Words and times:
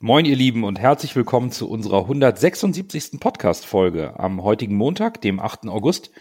Moin, 0.00 0.26
ihr 0.26 0.36
Lieben, 0.36 0.62
und 0.62 0.78
herzlich 0.78 1.16
willkommen 1.16 1.50
zu 1.50 1.68
unserer 1.68 2.02
176. 2.02 3.18
Podcast-Folge. 3.18 4.14
Am 4.16 4.44
heutigen 4.44 4.76
Montag, 4.76 5.20
dem 5.22 5.40
8. 5.40 5.66
August 5.66 6.12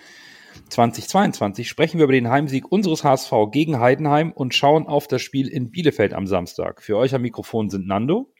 2022, 0.69 1.69
sprechen 1.69 1.99
wir 1.99 2.05
über 2.05 2.13
den 2.13 2.27
Heimsieg 2.27 2.71
unseres 2.71 3.03
HSV 3.03 3.31
gegen 3.51 3.79
Heidenheim 3.79 4.31
und 4.31 4.55
schauen 4.55 4.87
auf 4.87 5.07
das 5.07 5.21
Spiel 5.21 5.47
in 5.47 5.69
Bielefeld 5.69 6.15
am 6.15 6.25
Samstag. 6.25 6.81
Für 6.81 6.97
euch 6.97 7.13
am 7.13 7.21
Mikrofon 7.21 7.69
sind 7.69 7.85
Nando, 7.85 8.33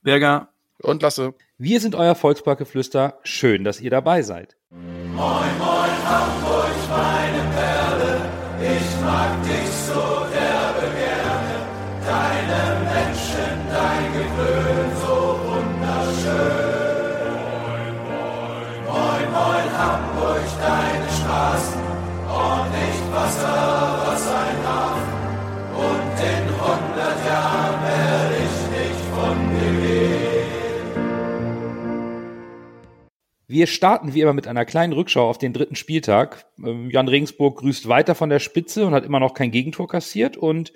Berger 0.00 0.54
und 0.80 1.02
Lasse. 1.02 1.34
Wir 1.58 1.80
sind 1.80 1.94
euer 1.94 2.14
Volksparkgeflüster. 2.14 3.18
Schön, 3.24 3.64
dass 3.64 3.82
ihr 3.82 3.90
dabei 3.90 4.22
seid. 4.22 4.56
Moin, 4.70 5.18
moin, 5.58 6.08
Hamburg, 6.08 6.72
meine 6.88 7.42
Perle, 7.54 8.30
ich 8.62 9.04
mag 9.04 9.42
dich 9.42 9.68
so 9.70 10.17
Hamburg, 20.38 20.58
deine 20.60 21.08
Straßen, 21.10 21.80
ordentlich 22.28 22.98
Wasser, 23.12 24.02
was 24.06 24.28
ein 24.28 24.66
Hafen, 24.66 25.08
und 25.74 26.20
in 26.20 26.46
hundert 26.60 27.26
Jahren 27.26 27.82
werde 27.82 28.36
ich 28.36 28.56
nicht 28.78 29.00
von 29.14 29.36
dir 29.50 29.74
gehen. 29.86 30.08
Wir 33.50 33.66
starten 33.66 34.14
wie 34.14 34.20
immer 34.20 34.34
mit 34.34 34.46
einer 34.46 34.64
kleinen 34.66 34.92
Rückschau 34.92 35.28
auf 35.28 35.38
den 35.38 35.52
dritten 35.52 35.74
Spieltag. 35.74 36.46
Ähm, 36.62 36.90
Jan 36.90 37.08
Regensburg 37.08 37.58
grüßt 37.58 37.88
weiter 37.88 38.14
von 38.14 38.28
der 38.28 38.40
Spitze 38.40 38.86
und 38.86 38.94
hat 38.94 39.04
immer 39.04 39.20
noch 39.20 39.34
kein 39.34 39.50
Gegentor 39.50 39.88
kassiert. 39.88 40.36
Und 40.36 40.72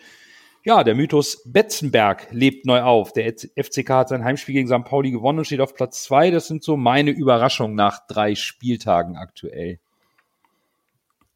ja, 0.64 0.84
der 0.84 0.94
Mythos 0.94 1.42
Betzenberg 1.44 2.28
lebt 2.30 2.66
neu 2.66 2.82
auf. 2.82 3.12
Der 3.12 3.32
FCK 3.32 3.88
hat 3.90 4.08
sein 4.08 4.24
Heimspiel 4.24 4.54
gegen 4.54 4.68
St. 4.68 4.84
Pauli 4.84 5.10
gewonnen 5.10 5.40
und 5.40 5.44
steht 5.44 5.60
auf 5.60 5.74
Platz 5.74 6.04
zwei. 6.04 6.30
Das 6.30 6.46
sind 6.46 6.62
so 6.62 6.76
meine 6.76 7.10
Überraschungen 7.10 7.74
nach 7.74 8.06
drei 8.06 8.34
Spieltagen 8.34 9.16
aktuell. 9.16 9.80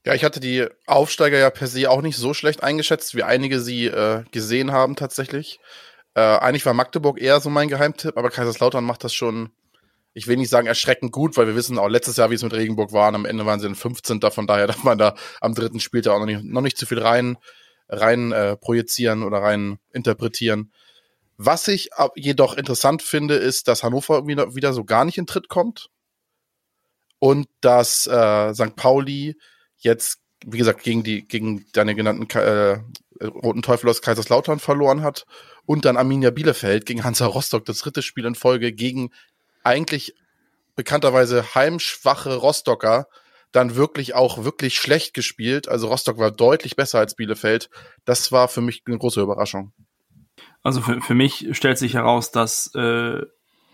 Ja, 0.05 0.15
ich 0.15 0.23
hatte 0.23 0.39
die 0.39 0.67
Aufsteiger 0.87 1.39
ja 1.39 1.51
per 1.51 1.67
se 1.67 1.91
auch 1.91 2.03
nicht 2.03 2.17
so 2.17 2.35
schlecht 2.35 2.63
eingeschätzt, 2.63 3.17
wie 3.17 3.25
einige 3.25 3.61
sie 3.61 3.87
äh, 3.87 4.23
gesehen 4.31 4.71
haben 4.71 4.95
tatsächlich. 4.95 5.59
Äh, 6.15 6.21
eigentlich 6.21 6.65
war 6.65 6.75
Magdeburg 6.75 7.21
eher 7.21 7.41
so 7.41 7.51
mein 7.51 7.69
Geheimtipp, 7.69 8.17
aber 8.17 8.31
Kaiserslautern 8.31 8.85
macht 8.85 9.03
das 9.03 9.13
schon 9.13 9.51
ich 10.17 10.27
will 10.27 10.39
nicht 10.39 10.49
sagen 10.49 10.67
erschreckend 10.67 11.13
gut, 11.13 11.37
weil 11.37 11.47
wir 11.47 11.55
wissen 11.57 11.79
auch 11.79 11.89
letztes 11.89 12.17
Jahr, 12.17 12.31
wie 12.31 12.37
es 12.37 12.43
mit 12.43 12.55
Regenburg 12.55 12.91
war. 12.95 13.09
Und 13.09 13.17
am 13.17 13.27
Ende 13.27 13.45
waren 13.45 13.61
sie 13.61 13.67
ein 13.67 13.75
15. 13.75 14.19
Von 14.31 14.47
daher 14.47 14.67
darf 14.67 14.83
man 14.83 14.97
da 14.97 15.15
am 15.43 15.55
dritten 15.55 15.79
Spieltag 15.79 16.15
auch 16.15 16.21
noch 16.21 16.25
nicht, 16.25 16.43
noch 16.43 16.63
nicht 16.63 16.79
zu 16.79 16.87
viel 16.87 17.01
rein, 17.01 17.37
rein 17.89 18.33
äh, 18.33 18.57
projizieren 18.57 19.23
oder 19.23 19.39
rein 19.39 19.79
interpretieren. 19.93 20.73
Was 21.39 21.69
ich 21.69 21.91
jedoch 22.15 22.57
interessant 22.57 23.03
finde, 23.03 23.35
ist, 23.35 23.69
dass 23.69 23.83
Hannover 23.83 24.27
wieder, 24.27 24.55
wieder 24.55 24.73
so 24.73 24.85
gar 24.85 25.05
nicht 25.05 25.19
in 25.19 25.27
Tritt 25.27 25.49
kommt. 25.49 25.89
Und 27.19 27.49
dass 27.61 28.07
äh, 28.07 28.55
St. 28.55 28.77
Pauli 28.77 29.37
jetzt, 29.77 30.21
wie 30.45 30.59
gesagt, 30.59 30.83
gegen 30.83 31.03
die, 31.03 31.27
gegen 31.27 31.67
deine 31.73 31.95
genannten 31.95 32.29
äh, 32.39 32.81
Roten 33.25 33.63
Teufel 33.63 33.89
aus 33.89 34.03
Kaiserslautern 34.03 34.59
verloren 34.59 35.03
hat. 35.03 35.25
Und 35.65 35.85
dann 35.85 35.97
Arminia 35.97 36.31
Bielefeld 36.31 36.87
gegen 36.87 37.05
Hansa 37.05 37.27
Rostock, 37.27 37.65
das 37.65 37.79
dritte 37.79 38.03
Spiel 38.03 38.25
in 38.25 38.35
Folge 38.35 38.73
gegen 38.73 39.11
eigentlich 39.65 40.15
bekannterweise 40.75 41.55
heimschwache 41.55 42.37
Rostocker 42.37 43.09
dann 43.57 43.77
wirklich 43.77 44.15
auch 44.15 44.45
wirklich 44.45 44.79
schlecht 44.79 45.15
gespielt. 45.15 45.69
Also 45.69 45.89
Rostock 45.89 46.19
war 46.19 46.31
deutlich 46.31 46.77
besser 46.77 46.99
als 46.99 47.15
Bielefeld. 47.15 47.71
Das 48.05 48.31
war 48.33 48.49
für 48.49 48.61
mich 48.61 48.83
eine 48.87 48.99
große 48.99 49.21
Überraschung. 49.21 49.73
Also 50.63 50.81
für, 50.81 51.01
für 51.01 51.15
mich 51.15 51.49
stellt 51.53 51.79
sich 51.79 51.95
heraus, 51.95 52.31
dass, 52.31 52.75
äh, 52.75 53.23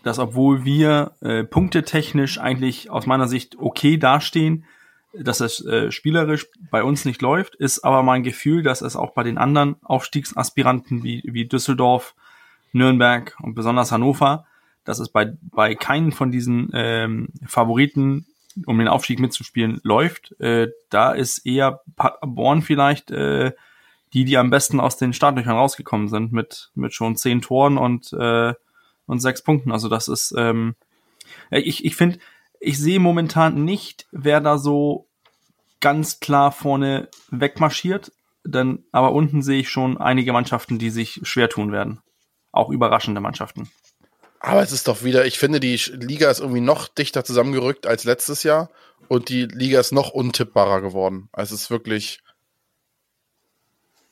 dass 0.03 0.19
obwohl 0.19 0.63
wir 0.63 1.11
äh, 1.21 1.43
punktetechnisch 1.43 2.39
eigentlich 2.39 2.89
aus 2.89 3.05
meiner 3.05 3.27
Sicht 3.27 3.57
okay 3.59 3.97
dastehen, 3.97 4.65
dass 5.13 5.41
es 5.41 5.63
äh, 5.65 5.91
spielerisch 5.91 6.47
bei 6.71 6.83
uns 6.83 7.05
nicht 7.05 7.21
läuft, 7.21 7.55
ist 7.55 7.83
aber 7.83 8.01
mein 8.01 8.23
Gefühl, 8.23 8.63
dass 8.63 8.81
es 8.81 8.95
auch 8.95 9.11
bei 9.13 9.23
den 9.23 9.37
anderen 9.37 9.75
Aufstiegsaspiranten 9.83 11.03
wie, 11.03 11.21
wie 11.25 11.45
Düsseldorf, 11.45 12.15
Nürnberg 12.71 13.35
und 13.41 13.53
besonders 13.53 13.91
Hannover 13.91 14.45
dass 14.85 14.99
es 14.99 15.09
bei, 15.09 15.33
bei 15.41 15.75
keinen 15.75 16.11
von 16.11 16.31
diesen 16.31 16.69
ähm, 16.73 17.29
Favoriten, 17.45 18.25
um 18.65 18.77
den 18.77 18.87
Aufstieg 18.87 19.19
mitzuspielen, 19.19 19.79
läuft. 19.83 20.39
Äh, 20.39 20.69
da 20.89 21.11
ist 21.11 21.45
eher 21.45 21.81
Paderborn 21.95 22.61
vielleicht 22.61 23.11
äh, 23.11 23.53
die, 24.13 24.25
die 24.25 24.37
am 24.37 24.49
besten 24.49 24.79
aus 24.79 24.97
den 24.97 25.13
Startlöchern 25.13 25.55
rausgekommen 25.55 26.07
sind, 26.07 26.31
mit, 26.31 26.71
mit 26.75 26.93
schon 26.93 27.15
zehn 27.15 27.41
Toren 27.41 27.77
und, 27.77 28.13
äh, 28.13 28.53
und 29.07 29.19
sechs 29.19 29.41
Punkten. 29.41 29.71
Also 29.71 29.89
das 29.89 30.07
ist, 30.07 30.33
ähm, 30.37 30.75
ich, 31.49 31.83
ich 31.83 31.95
finde, 31.95 32.19
ich 32.59 32.77
sehe 32.77 32.99
momentan 32.99 33.65
nicht, 33.65 34.07
wer 34.11 34.39
da 34.39 34.57
so 34.57 35.07
ganz 35.81 36.19
klar 36.19 36.51
vorne 36.51 37.09
wegmarschiert, 37.29 38.11
denn 38.45 38.85
aber 38.91 39.13
unten 39.13 39.41
sehe 39.41 39.61
ich 39.61 39.69
schon 39.69 39.97
einige 39.97 40.31
Mannschaften, 40.31 40.77
die 40.77 40.89
sich 40.89 41.19
schwer 41.23 41.49
tun 41.49 41.71
werden. 41.71 42.01
Auch 42.51 42.69
überraschende 42.69 43.19
Mannschaften. 43.19 43.69
Aber 44.45 44.61
es 44.61 44.73
ist 44.73 44.89
doch 44.89 45.03
wieder, 45.05 45.25
ich 45.25 45.39
finde, 45.39 45.61
die 45.61 45.79
Liga 45.93 46.29
ist 46.29 46.41
irgendwie 46.41 46.59
noch 46.59 46.89
dichter 46.89 47.23
zusammengerückt 47.23 47.87
als 47.87 48.03
letztes 48.03 48.43
Jahr 48.43 48.69
und 49.07 49.29
die 49.29 49.45
Liga 49.45 49.79
ist 49.79 49.93
noch 49.93 50.09
untippbarer 50.09 50.81
geworden. 50.81 51.29
Also 51.31 51.55
es 51.55 51.61
ist 51.61 51.71
wirklich, 51.71 52.19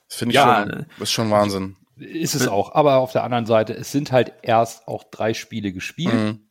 das 0.07 0.17
finde 0.17 0.31
ich 0.31 0.35
ja, 0.37 0.61
schon, 0.61 0.85
ist 1.01 1.11
schon 1.11 1.31
Wahnsinn. 1.31 1.75
Ist 1.97 2.33
es 2.33 2.47
auch. 2.47 2.73
Aber 2.73 2.99
auf 2.99 3.11
der 3.11 3.25
anderen 3.25 3.45
Seite, 3.45 3.73
es 3.73 3.91
sind 3.91 4.13
halt 4.13 4.31
erst 4.41 4.87
auch 4.87 5.03
drei 5.03 5.33
Spiele 5.33 5.73
gespielt. 5.73 6.13
Mhm. 6.13 6.47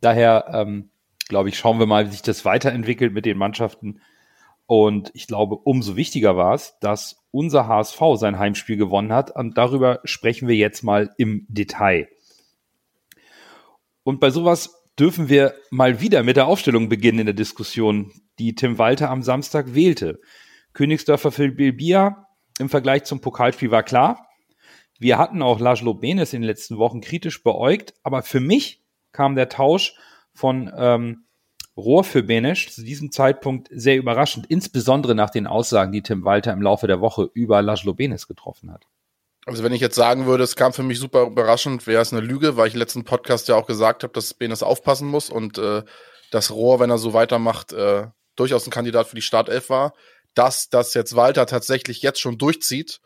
Daher, 0.00 0.46
ähm, 0.54 0.88
glaube 1.28 1.50
ich, 1.50 1.58
schauen 1.58 1.78
wir 1.78 1.86
mal, 1.86 2.06
wie 2.06 2.12
sich 2.12 2.22
das 2.22 2.46
weiterentwickelt 2.46 3.12
mit 3.12 3.26
den 3.26 3.36
Mannschaften. 3.36 4.00
Und 4.64 5.10
ich 5.12 5.26
glaube, 5.26 5.56
umso 5.56 5.96
wichtiger 5.96 6.38
war 6.38 6.54
es, 6.54 6.78
dass 6.80 7.22
unser 7.30 7.68
HSV 7.68 8.00
sein 8.14 8.38
Heimspiel 8.38 8.78
gewonnen 8.78 9.12
hat. 9.12 9.36
Und 9.36 9.58
darüber 9.58 10.00
sprechen 10.04 10.48
wir 10.48 10.56
jetzt 10.56 10.82
mal 10.82 11.14
im 11.18 11.44
Detail. 11.50 12.08
Und 14.08 14.20
bei 14.20 14.30
sowas 14.30 14.86
dürfen 14.98 15.28
wir 15.28 15.54
mal 15.70 16.00
wieder 16.00 16.22
mit 16.22 16.38
der 16.38 16.46
Aufstellung 16.46 16.88
beginnen 16.88 17.18
in 17.18 17.26
der 17.26 17.34
Diskussion, 17.34 18.10
die 18.38 18.54
Tim 18.54 18.78
Walter 18.78 19.10
am 19.10 19.22
Samstag 19.22 19.74
wählte. 19.74 20.18
Königsdörfer 20.72 21.30
für 21.30 21.50
Bilbia 21.50 22.26
im 22.58 22.70
Vergleich 22.70 23.04
zum 23.04 23.20
Pokalspiel 23.20 23.70
war 23.70 23.82
klar. 23.82 24.26
Wir 24.98 25.18
hatten 25.18 25.42
auch 25.42 25.60
Laszlo 25.60 25.92
Benes 25.92 26.32
in 26.32 26.40
den 26.40 26.46
letzten 26.46 26.78
Wochen 26.78 27.02
kritisch 27.02 27.42
beäugt, 27.42 27.92
aber 28.02 28.22
für 28.22 28.40
mich 28.40 28.82
kam 29.12 29.36
der 29.36 29.50
Tausch 29.50 29.94
von 30.32 30.72
ähm, 30.74 31.26
Rohr 31.76 32.02
für 32.02 32.22
Benes 32.22 32.74
zu 32.74 32.82
diesem 32.82 33.12
Zeitpunkt 33.12 33.68
sehr 33.70 33.98
überraschend, 33.98 34.46
insbesondere 34.46 35.14
nach 35.14 35.28
den 35.28 35.46
Aussagen, 35.46 35.92
die 35.92 36.02
Tim 36.02 36.24
Walter 36.24 36.54
im 36.54 36.62
Laufe 36.62 36.86
der 36.86 37.02
Woche 37.02 37.28
über 37.34 37.60
Laszlo 37.60 37.92
Benes 37.92 38.26
getroffen 38.26 38.72
hat. 38.72 38.86
Also 39.48 39.62
wenn 39.64 39.72
ich 39.72 39.80
jetzt 39.80 39.94
sagen 39.94 40.26
würde, 40.26 40.44
es 40.44 40.56
kam 40.56 40.74
für 40.74 40.82
mich 40.82 40.98
super 40.98 41.22
überraschend, 41.22 41.86
wäre 41.86 42.02
es 42.02 42.12
eine 42.12 42.20
Lüge, 42.20 42.58
weil 42.58 42.68
ich 42.68 42.74
im 42.74 42.80
letzten 42.80 43.04
Podcast 43.04 43.48
ja 43.48 43.54
auch 43.54 43.66
gesagt 43.66 44.02
habe, 44.02 44.12
dass 44.12 44.34
Benes 44.34 44.62
aufpassen 44.62 45.08
muss 45.08 45.30
und 45.30 45.56
äh, 45.56 45.84
das 46.30 46.50
Rohr, 46.50 46.80
wenn 46.80 46.90
er 46.90 46.98
so 46.98 47.14
weitermacht, 47.14 47.72
äh, 47.72 48.08
durchaus 48.36 48.66
ein 48.66 48.70
Kandidat 48.70 49.06
für 49.06 49.16
die 49.16 49.22
Startelf 49.22 49.70
war. 49.70 49.94
Dass 50.34 50.68
das 50.68 50.92
jetzt 50.92 51.16
Walter 51.16 51.46
tatsächlich 51.46 52.02
jetzt 52.02 52.20
schon 52.20 52.36
durchzieht, 52.36 53.00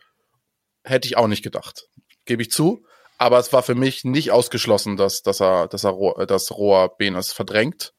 hätte 0.83 1.07
ich 1.07 1.17
auch 1.17 1.29
nicht 1.29 1.45
gedacht. 1.45 1.87
Gebe 2.25 2.43
ich 2.43 2.51
zu. 2.51 2.85
Aber 3.19 3.39
es 3.39 3.53
war 3.53 3.63
für 3.63 3.77
mich 3.77 4.03
nicht 4.03 4.33
ausgeschlossen, 4.33 4.97
dass, 4.97 5.23
dass 5.23 5.41
er, 5.41 5.69
dass 5.69 5.85
er 5.85 5.91
Rohr, 5.91 6.27
das 6.27 6.51
Rohr 6.51 6.97
Benes 6.97 7.33
verdrängt. 7.33 7.95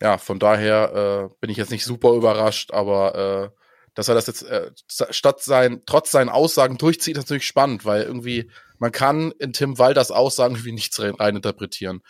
Ja, 0.00 0.18
von 0.18 0.38
daher 0.38 1.30
äh, 1.32 1.34
bin 1.40 1.50
ich 1.50 1.56
jetzt 1.56 1.72
nicht 1.72 1.84
super 1.84 2.12
überrascht, 2.12 2.70
aber 2.70 3.50
äh, 3.56 3.59
dass 3.94 4.08
er 4.08 4.14
das 4.14 4.26
jetzt 4.26 4.42
äh, 4.42 4.70
statt 4.86 5.42
sein, 5.42 5.82
trotz 5.86 6.10
seinen 6.10 6.28
Aussagen 6.28 6.78
durchzieht, 6.78 7.16
ist 7.16 7.24
natürlich 7.24 7.46
spannend, 7.46 7.84
weil 7.84 8.02
irgendwie 8.02 8.50
man 8.78 8.92
kann 8.92 9.32
in 9.38 9.52
Tim 9.52 9.78
Walders 9.78 10.10
Aussagen 10.10 10.54
irgendwie 10.54 10.72
nichts 10.72 11.00
rein, 11.00 11.36
interpretieren. 11.36 12.00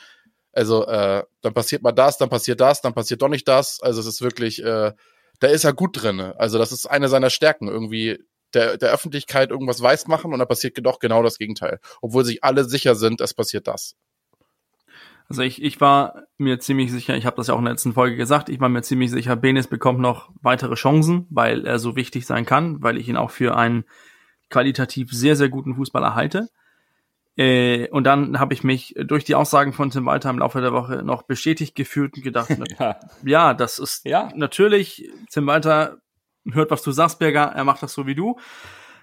Also 0.53 0.87
äh, 0.87 1.23
dann 1.43 1.55
passiert 1.55 1.82
mal 1.82 1.93
das, 1.93 2.19
dann 2.19 2.29
passiert 2.29 2.61
das, 2.61 2.81
dann 2.81 2.94
passiert 2.94 3.23
doch 3.23 3.29
nicht 3.29 3.47
das. 3.49 3.81
Also 3.81 4.00
es 4.00 4.06
ist 4.06 4.21
wirklich, 4.21 4.62
äh, 4.62 4.93
da 5.41 5.47
ist 5.49 5.65
er 5.65 5.73
gut 5.73 6.03
drin. 6.03 6.21
Also 6.21 6.59
das 6.59 6.73
ist 6.73 6.87
eine 6.87 7.09
seiner 7.09 7.31
Stärken, 7.31 7.69
irgendwie 7.69 8.19
der, 8.55 8.76
der 8.79 8.91
Öffentlichkeit 8.91 9.50
irgendwas 9.50 9.81
weiß 9.81 10.06
machen 10.09 10.33
und 10.33 10.38
dann 10.38 10.49
passiert 10.49 10.79
doch 10.85 10.99
genau 10.99 11.23
das 11.23 11.38
Gegenteil. 11.38 11.81
Obwohl 12.00 12.25
sich 12.25 12.43
alle 12.43 12.65
sicher 12.65 12.94
sind, 12.94 13.21
es 13.21 13.35
passiert 13.35 13.67
das. 13.69 13.94
Also 15.31 15.43
ich, 15.43 15.62
ich 15.62 15.81
war 15.81 16.25
mir 16.38 16.59
ziemlich 16.59 16.91
sicher, 16.91 17.17
ich 17.17 17.25
habe 17.25 17.37
das 17.37 17.47
ja 17.47 17.55
auch 17.55 17.61
in 17.61 17.65
der 17.65 17.75
letzten 17.75 17.93
Folge 17.93 18.17
gesagt, 18.17 18.49
ich 18.49 18.59
war 18.59 18.69
mir 18.69 18.82
ziemlich 18.82 19.12
sicher, 19.12 19.37
Benes 19.37 19.69
bekommt 19.69 20.00
noch 20.00 20.32
weitere 20.43 20.75
Chancen, 20.75 21.29
weil 21.31 21.65
er 21.65 21.79
so 21.79 21.94
wichtig 21.94 22.27
sein 22.27 22.44
kann, 22.44 22.82
weil 22.82 22.99
ich 22.99 23.09
ihn 23.09 23.17
auch 23.17 23.31
für 23.31 23.56
einen 23.56 23.85
qualitativ 24.49 25.12
sehr, 25.12 25.37
sehr 25.37 25.49
guten 25.49 25.77
Fußballer 25.77 26.17
halte. 26.17 26.49
Äh, 27.37 27.88
und 27.91 28.03
dann 28.09 28.41
habe 28.41 28.55
ich 28.55 28.65
mich 28.65 28.97
durch 28.99 29.23
die 29.23 29.37
Aussagen 29.37 29.73
von 29.73 29.91
Tim 29.91 30.05
Walter 30.05 30.31
im 30.31 30.41
Laufe 30.41 30.61
der 30.61 30.73
Woche 30.73 31.05
noch 31.05 31.23
bestätigt 31.23 31.76
gefühlt 31.76 32.17
und 32.17 32.25
gedacht, 32.25 32.50
ja. 32.81 32.97
ja, 33.25 33.55
das 33.55 33.79
ist 33.79 34.05
ja. 34.06 34.31
natürlich, 34.35 35.09
Tim 35.31 35.47
Walter 35.47 35.99
hört, 36.50 36.73
was 36.73 36.83
du 36.83 36.91
sagst, 36.91 37.21
Berger, 37.21 37.53
er 37.55 37.62
macht 37.62 37.85
das 37.85 37.93
so 37.93 38.05
wie 38.05 38.17
du. 38.17 38.37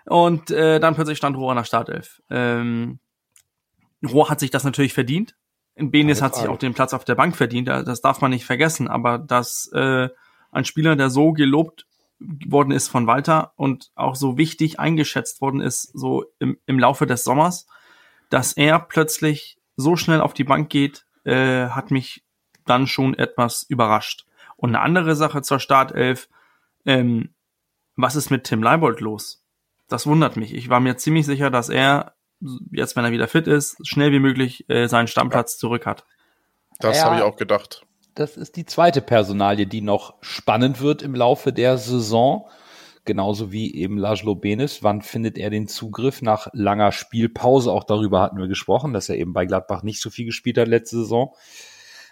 Und 0.05 0.51
äh, 0.51 0.81
dann 0.81 0.93
plötzlich 0.93 1.19
stand 1.19 1.37
Rohr 1.37 1.53
in 1.53 1.57
der 1.57 1.63
Startelf. 1.63 2.21
Ähm, 2.29 2.99
Rohr 4.05 4.29
hat 4.29 4.41
sich 4.41 4.51
das 4.51 4.65
natürlich 4.65 4.93
verdient. 4.93 5.37
Benes 5.91 6.21
hat 6.21 6.35
sich 6.35 6.47
auch 6.47 6.57
den 6.57 6.73
Platz 6.73 6.93
auf 6.93 7.05
der 7.05 7.15
Bank 7.15 7.35
verdient, 7.35 7.67
da- 7.67 7.83
das 7.83 8.01
darf 8.01 8.21
man 8.21 8.31
nicht 8.31 8.45
vergessen. 8.45 8.87
Aber 8.87 9.17
dass 9.17 9.69
äh, 9.73 10.09
ein 10.51 10.65
Spieler, 10.65 10.95
der 10.95 11.09
so 11.09 11.33
gelobt 11.33 11.85
worden 12.19 12.71
ist 12.71 12.87
von 12.87 13.05
Walter 13.05 13.53
und 13.57 13.91
auch 13.95 14.15
so 14.15 14.37
wichtig 14.37 14.79
eingeschätzt 14.79 15.39
worden 15.41 15.61
ist, 15.61 15.83
so 15.93 16.25
im, 16.39 16.57
im 16.65 16.79
Laufe 16.79 17.05
des 17.05 17.23
Sommers, 17.23 17.67
dass 18.29 18.53
er 18.53 18.79
plötzlich 18.79 19.59
so 19.75 19.95
schnell 19.95 20.21
auf 20.21 20.33
die 20.33 20.43
Bank 20.43 20.69
geht, 20.69 21.05
äh, 21.25 21.67
hat 21.67 21.91
mich 21.91 22.23
dann 22.65 22.87
schon 22.87 23.13
etwas 23.13 23.63
überrascht. 23.63 24.25
Und 24.55 24.69
eine 24.69 24.81
andere 24.81 25.15
Sache 25.15 25.43
zur 25.43 25.59
Startelf, 25.59 26.27
ähm, 26.85 27.29
was 27.95 28.15
ist 28.15 28.31
mit 28.31 28.45
Tim 28.45 28.63
Leibold 28.63 28.99
los? 28.99 29.43
Das 29.87 30.07
wundert 30.07 30.35
mich. 30.37 30.53
Ich 30.55 30.69
war 30.69 30.79
mir 30.79 30.97
ziemlich 30.97 31.25
sicher, 31.25 31.49
dass 31.51 31.69
er 31.69 32.13
jetzt, 32.71 32.95
wenn 32.95 33.05
er 33.05 33.11
wieder 33.11 33.27
fit 33.27 33.47
ist, 33.47 33.77
schnell 33.87 34.11
wie 34.11 34.19
möglich 34.19 34.69
äh, 34.69 34.87
seinen 34.87 35.07
Stammplatz 35.07 35.57
zurück 35.57 35.85
hat. 35.85 36.05
Das 36.79 36.97
Ja. 36.97 37.05
habe 37.05 37.15
ich 37.17 37.21
auch 37.21 37.35
gedacht. 37.37 37.83
Das 38.15 38.37
ist 38.37 38.55
die 38.55 38.65
zweite 38.65 39.01
Personalie, 39.01 39.67
die 39.67 39.81
noch 39.81 40.15
spannend 40.21 40.81
wird 40.81 41.01
im 41.01 41.13
Laufe 41.15 41.53
der 41.53 41.77
Saison. 41.77 42.49
Genauso 43.05 43.51
wie 43.51 43.73
eben 43.75 43.97
Laszlo 43.97 44.35
Benes. 44.35 44.83
Wann 44.83 45.01
findet 45.01 45.37
er 45.37 45.49
den 45.49 45.67
Zugriff 45.67 46.21
nach 46.21 46.47
langer 46.51 46.91
Spielpause? 46.91 47.71
Auch 47.71 47.83
darüber 47.85 48.21
hatten 48.21 48.37
wir 48.37 48.47
gesprochen, 48.47 48.91
dass 48.91 49.07
er 49.07 49.17
eben 49.17 49.33
bei 49.33 49.45
Gladbach 49.45 49.83
nicht 49.83 50.01
so 50.01 50.09
viel 50.09 50.25
gespielt 50.25 50.57
hat 50.57 50.67
letzte 50.67 50.97
Saison. 50.97 51.33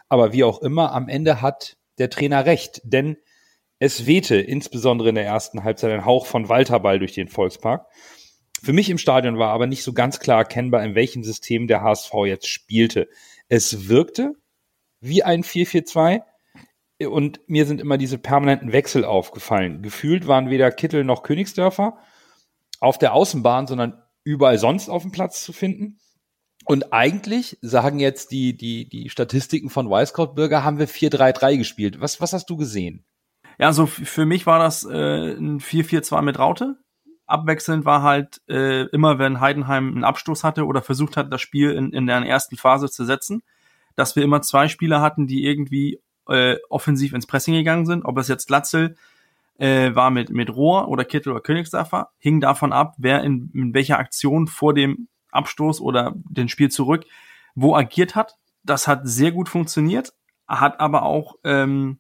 Aber 0.08 0.32
wie 0.32 0.44
auch 0.44 0.62
immer, 0.62 0.94
am 0.94 1.10
Ende 1.10 1.42
hat 1.42 1.76
der 1.98 2.10
Trainer 2.10 2.46
recht, 2.46 2.82
denn 2.84 3.18
es 3.80 4.06
wehte 4.06 4.36
insbesondere 4.38 5.10
in 5.10 5.16
der 5.16 5.26
ersten 5.26 5.64
Halbzeit 5.64 5.92
ein 5.92 6.06
Hauch 6.06 6.28
von 6.28 6.48
Walterball 6.48 7.00
durch 7.00 7.14
den 7.14 7.28
Volkspark. 7.28 7.88
Für 8.66 8.74
mich 8.74 8.90
im 8.90 8.98
Stadion 8.98 9.38
war 9.38 9.52
aber 9.52 9.68
nicht 9.68 9.84
so 9.84 9.94
ganz 9.94 10.18
klar 10.20 10.40
erkennbar, 10.40 10.84
in 10.84 10.96
welchem 10.96 11.24
System 11.24 11.68
der 11.68 11.82
HSV 11.82 12.12
jetzt 12.26 12.48
spielte. 12.48 13.08
Es 13.48 13.90
wirkte 13.90 14.34
wie 15.00 15.22
ein 15.22 15.44
4-4-2 15.44 16.24
und 17.08 17.42
mir 17.46 17.68
sind 17.68 17.80
immer 17.80 18.00
diese 18.00 18.18
permanenten 18.18 18.72
Wechsel 18.72 19.06
aufgefallen. 19.06 19.84
Gefühlt 19.84 20.26
waren 20.26 20.50
weder 20.50 20.72
Kittel 20.72 21.04
noch 21.04 21.22
Königsdörfer 21.22 22.00
auf 22.80 22.98
der 22.98 23.14
Außenbahn, 23.14 23.68
sondern 23.68 24.02
überall 24.24 24.58
sonst 24.58 24.90
auf 24.90 25.04
dem 25.04 25.12
Platz 25.12 25.44
zu 25.44 25.54
finden. 25.54 26.00
Und 26.66 26.92
eigentlich 26.92 27.60
sagen 27.62 28.00
jetzt 28.00 28.32
die, 28.32 28.58
die, 28.58 28.90
die 28.90 29.12
Statistiken 29.12 29.70
von 29.70 29.92
Wisecout 29.92 30.34
Bürger, 30.34 30.64
haben 30.64 30.80
wir 30.80 30.90
4-3-3 30.90 31.58
gespielt. 31.58 32.02
Was, 32.02 32.20
was 32.20 32.34
hast 32.34 32.50
du 32.50 32.58
gesehen? 32.58 33.06
Ja, 33.60 33.68
also 33.68 33.86
für 33.86 34.26
mich 34.26 34.48
war 34.48 34.58
das 34.58 34.86
äh, 34.86 35.36
ein 35.36 35.60
4-4-2 35.60 36.24
mit 36.24 36.40
Raute. 36.40 36.80
Abwechselnd 37.28 37.86
war 37.86 38.04
halt 38.04 38.42
äh, 38.48 38.84
immer, 38.88 39.20
wenn 39.20 39.40
Heidenheim 39.40 39.90
einen 39.90 40.04
Abstoß 40.04 40.44
hatte 40.44 40.66
oder 40.66 40.82
versucht 40.82 41.18
hat, 41.18 41.32
das 41.32 41.42
Spiel 41.42 41.72
in, 41.72 41.92
in 41.92 42.08
der 42.08 42.18
ersten 42.18 42.58
Phase 42.58 42.90
zu 42.90 43.06
setzen, 43.06 43.44
dass 43.96 44.16
wir 44.16 44.24
immer 44.24 44.42
zwei 44.42 44.68
Spieler 44.68 45.02
hatten, 45.02 45.28
die 45.28 45.46
irgendwie 45.46 46.00
äh, 46.28 46.58
offensiv 46.70 47.14
ins 47.14 47.28
Pressing 47.28 47.54
gegangen 47.54 47.86
sind. 47.86 48.06
Ob 48.06 48.18
es 48.18 48.28
jetzt 48.28 48.50
Latzel 48.50 48.96
äh, 49.58 49.96
war 49.96 50.12
mit, 50.12 50.30
mit 50.30 50.56
Rohr 50.56 50.88
oder 50.88 51.06
Kittel 51.06 51.32
oder 51.32 51.42
Königsdörfer, 51.42 52.10
hing 52.20 52.42
davon 52.42 52.74
ab, 52.74 52.96
wer 52.98 53.24
in, 53.24 53.52
in 53.54 53.74
welcher 53.74 54.00
Aktion 54.00 54.48
vor 54.48 54.74
dem 54.74 55.08
Abstoß 55.32 55.82
oder 55.82 56.14
den 56.16 56.50
Spiel 56.50 56.70
zurück 56.70 57.06
wo 57.56 57.76
agiert 57.76 58.16
hat. 58.16 58.38
Das 58.64 58.88
hat 58.88 59.02
sehr 59.08 59.32
gut 59.32 59.50
funktioniert, 59.50 60.14
hat 60.48 60.80
aber 60.80 61.04
auch 61.04 61.36
ähm, 61.44 62.00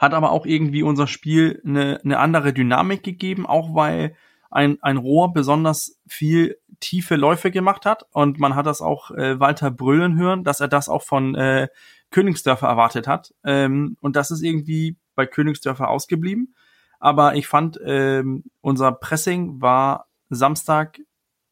hat 0.00 0.14
aber 0.14 0.32
auch 0.32 0.46
irgendwie 0.46 0.82
unser 0.82 1.06
Spiel 1.06 1.62
eine, 1.64 2.00
eine 2.02 2.18
andere 2.18 2.54
Dynamik 2.54 3.02
gegeben, 3.02 3.46
auch 3.46 3.74
weil 3.74 4.16
ein, 4.50 4.82
ein 4.82 4.96
Rohr 4.96 5.34
besonders 5.34 6.00
viel 6.08 6.56
tiefe 6.80 7.16
Läufe 7.16 7.50
gemacht 7.50 7.84
hat 7.84 8.06
und 8.10 8.38
man 8.40 8.56
hat 8.56 8.64
das 8.64 8.80
auch 8.80 9.10
äh, 9.10 9.38
Walter 9.38 9.70
brüllen 9.70 10.16
hören, 10.16 10.42
dass 10.42 10.60
er 10.60 10.68
das 10.68 10.88
auch 10.88 11.02
von 11.02 11.34
äh, 11.34 11.68
Königsdörfer 12.10 12.66
erwartet 12.66 13.06
hat 13.06 13.34
ähm, 13.44 13.98
und 14.00 14.16
das 14.16 14.30
ist 14.30 14.42
irgendwie 14.42 14.96
bei 15.14 15.26
Königsdörfer 15.26 15.88
ausgeblieben. 15.88 16.54
Aber 16.98 17.34
ich 17.34 17.46
fand, 17.46 17.78
ähm, 17.84 18.44
unser 18.62 18.92
Pressing 18.92 19.60
war 19.60 20.08
Samstag 20.30 20.98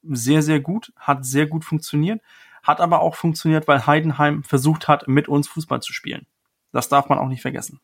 sehr, 0.03 0.43
sehr 0.43 0.61
gut, 0.61 0.93
hat 0.97 1.25
sehr 1.27 1.47
gut 1.47 1.67
funktioniert, 1.67 2.23
hat 2.63 2.81
aber 2.81 3.01
auch 3.01 3.15
funktioniert, 3.15 3.69
weil 3.69 3.87
Heidenheim 3.87 4.43
versucht 4.43 4.89
hat, 4.89 5.07
mit 5.07 5.29
uns 5.29 5.49
Fußball 5.49 5.81
zu 5.81 5.93
spielen. 5.93 6.27
Das 6.73 6.89
darf 6.89 7.11
man 7.11 7.19
auch 7.19 7.29
nicht 7.29 7.43
vergessen. 7.43 7.81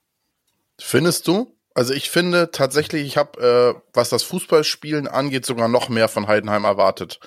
Findest 0.78 1.28
du? 1.28 1.56
Also 1.74 1.92
ich 1.92 2.10
finde 2.10 2.50
tatsächlich, 2.52 3.04
ich 3.04 3.16
habe, 3.16 3.40
äh, 3.76 3.80
was 3.92 4.08
das 4.08 4.22
Fußballspielen 4.22 5.08
angeht, 5.08 5.44
sogar 5.44 5.68
noch 5.68 5.88
mehr 5.88 6.08
von 6.08 6.28
Heidenheim 6.28 6.64
erwartet. 6.64 7.18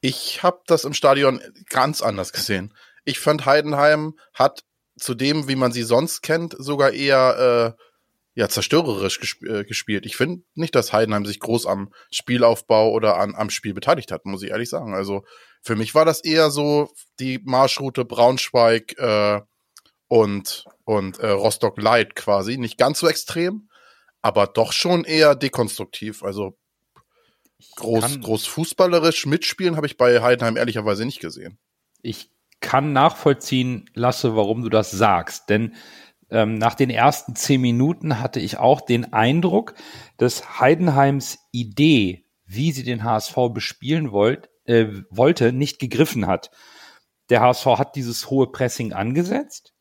Ich 0.00 0.42
habe 0.42 0.60
das 0.66 0.84
im 0.84 0.92
Stadion 0.92 1.40
ganz 1.70 2.02
anders 2.02 2.32
gesehen. 2.32 2.74
Ich 3.04 3.18
fand, 3.18 3.46
Heidenheim 3.46 4.18
hat 4.34 4.64
zu 4.98 5.14
dem, 5.14 5.48
wie 5.48 5.56
man 5.56 5.72
sie 5.72 5.82
sonst 5.82 6.22
kennt, 6.22 6.54
sogar 6.58 6.92
eher 6.92 7.74
äh, 7.76 7.82
ja, 8.34 8.48
zerstörerisch 8.48 9.18
gesp 9.18 9.42
äh, 9.44 9.64
gespielt. 9.64 10.04
Ich 10.04 10.16
finde 10.16 10.42
nicht, 10.54 10.74
dass 10.74 10.92
Heidenheim 10.92 11.24
sich 11.24 11.40
groß 11.40 11.64
am 11.66 11.90
Spielaufbau 12.10 12.90
oder 12.90 13.16
an, 13.16 13.34
am 13.34 13.48
Spiel 13.48 13.72
beteiligt 13.72 14.12
hat, 14.12 14.26
muss 14.26 14.42
ich 14.42 14.50
ehrlich 14.50 14.68
sagen. 14.68 14.94
Also 14.94 15.24
für 15.62 15.74
mich 15.74 15.94
war 15.94 16.04
das 16.04 16.22
eher 16.22 16.50
so 16.50 16.90
die 17.18 17.40
Marschroute 17.42 18.04
Braunschweig 18.04 18.98
äh, 18.98 19.40
und, 20.08 20.64
und 20.84 21.18
äh, 21.18 21.30
Rostock 21.30 21.80
Light 21.80 22.14
quasi. 22.14 22.58
Nicht 22.58 22.78
ganz 22.78 23.00
so 23.00 23.08
extrem, 23.08 23.68
aber 24.22 24.46
doch 24.46 24.72
schon 24.72 25.04
eher 25.04 25.34
dekonstruktiv. 25.34 26.22
Also 26.22 26.56
groß, 27.76 28.20
groß 28.20 28.46
fußballerisch 28.46 29.26
mitspielen 29.26 29.76
habe 29.76 29.86
ich 29.86 29.96
bei 29.96 30.22
Heidenheim 30.22 30.56
ehrlicherweise 30.56 31.04
nicht 31.04 31.20
gesehen. 31.20 31.58
ich 32.02 32.30
kann 32.60 32.92
nachvollziehen, 32.92 33.90
Lasse, 33.94 34.34
warum 34.34 34.62
du 34.62 34.68
das 34.68 34.90
sagst. 34.90 35.50
Denn 35.50 35.74
ähm, 36.30 36.58
nach 36.58 36.74
den 36.74 36.90
ersten 36.90 37.36
zehn 37.36 37.60
Minuten 37.60 38.20
hatte 38.20 38.40
ich 38.40 38.58
auch 38.58 38.80
den 38.80 39.12
Eindruck, 39.12 39.74
dass 40.16 40.58
Heidenheims 40.58 41.38
Idee, 41.52 42.24
wie 42.44 42.72
sie 42.72 42.82
den 42.82 43.04
HSV 43.04 43.36
bespielen 43.52 44.10
wollt, 44.10 44.48
äh, 44.64 44.86
wollte, 45.10 45.52
nicht 45.52 45.78
gegriffen 45.78 46.26
hat. 46.26 46.50
Der 47.28 47.40
HSV 47.40 47.66
hat 47.66 47.96
dieses 47.96 48.30
hohe 48.30 48.50
Pressing 48.50 48.92
angesetzt. 48.92 49.75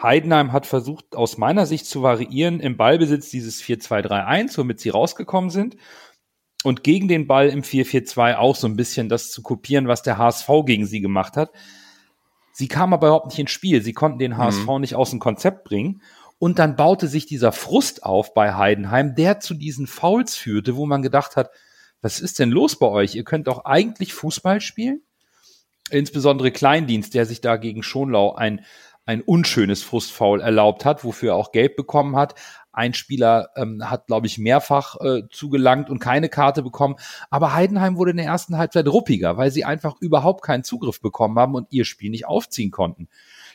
Heidenheim 0.00 0.52
hat 0.52 0.66
versucht, 0.66 1.16
aus 1.16 1.38
meiner 1.38 1.66
Sicht 1.66 1.86
zu 1.86 2.02
variieren, 2.02 2.60
im 2.60 2.76
Ballbesitz 2.76 3.30
dieses 3.30 3.62
4-2-3-1, 3.62 4.56
womit 4.58 4.80
sie 4.80 4.90
rausgekommen 4.90 5.50
sind. 5.50 5.76
Und 6.64 6.82
gegen 6.84 7.08
den 7.08 7.26
Ball 7.26 7.48
im 7.48 7.62
4-4-2 7.62 8.36
auch 8.36 8.56
so 8.56 8.66
ein 8.66 8.76
bisschen 8.76 9.08
das 9.08 9.30
zu 9.30 9.42
kopieren, 9.42 9.88
was 9.88 10.02
der 10.02 10.18
HSV 10.18 10.48
gegen 10.66 10.86
sie 10.86 11.00
gemacht 11.00 11.36
hat. 11.36 11.50
Sie 12.52 12.68
kamen 12.68 12.92
aber 12.92 13.08
überhaupt 13.08 13.26
nicht 13.26 13.38
ins 13.38 13.52
Spiel. 13.52 13.82
Sie 13.82 13.92
konnten 13.92 14.18
den 14.18 14.36
HSV 14.36 14.66
nicht 14.80 14.96
aus 14.96 15.10
dem 15.10 15.20
Konzept 15.20 15.64
bringen. 15.64 16.02
Und 16.40 16.58
dann 16.58 16.76
baute 16.76 17.08
sich 17.08 17.26
dieser 17.26 17.52
Frust 17.52 18.04
auf 18.04 18.34
bei 18.34 18.54
Heidenheim, 18.54 19.14
der 19.14 19.40
zu 19.40 19.54
diesen 19.54 19.86
Fouls 19.86 20.36
führte, 20.36 20.76
wo 20.76 20.86
man 20.86 21.02
gedacht 21.02 21.36
hat, 21.36 21.50
was 22.00 22.20
ist 22.20 22.38
denn 22.38 22.50
los 22.50 22.78
bei 22.78 22.86
euch? 22.86 23.14
Ihr 23.14 23.24
könnt 23.24 23.48
doch 23.48 23.64
eigentlich 23.64 24.12
Fußball 24.12 24.60
spielen? 24.60 25.02
Insbesondere 25.90 26.50
Kleindienst, 26.52 27.14
der 27.14 27.26
sich 27.26 27.40
da 27.40 27.56
gegen 27.56 27.82
Schonlau 27.82 28.34
ein, 28.34 28.64
ein 29.08 29.22
unschönes 29.22 29.82
Frustfoul 29.82 30.42
erlaubt 30.42 30.84
hat, 30.84 31.02
wofür 31.02 31.30
er 31.30 31.36
auch 31.36 31.50
Gelb 31.50 31.76
bekommen 31.76 32.14
hat. 32.14 32.34
Ein 32.72 32.92
Spieler 32.92 33.48
ähm, 33.56 33.88
hat, 33.88 34.06
glaube 34.06 34.26
ich, 34.26 34.36
mehrfach 34.36 35.00
äh, 35.00 35.22
zugelangt 35.30 35.88
und 35.88 35.98
keine 35.98 36.28
Karte 36.28 36.62
bekommen. 36.62 36.96
Aber 37.30 37.54
Heidenheim 37.54 37.96
wurde 37.96 38.10
in 38.10 38.18
der 38.18 38.26
ersten 38.26 38.58
Halbzeit 38.58 38.86
ruppiger, 38.86 39.38
weil 39.38 39.50
sie 39.50 39.64
einfach 39.64 39.94
überhaupt 40.00 40.44
keinen 40.44 40.62
Zugriff 40.62 41.00
bekommen 41.00 41.38
haben 41.38 41.54
und 41.54 41.68
ihr 41.70 41.86
Spiel 41.86 42.10
nicht 42.10 42.26
aufziehen 42.26 42.70
konnten. 42.70 43.08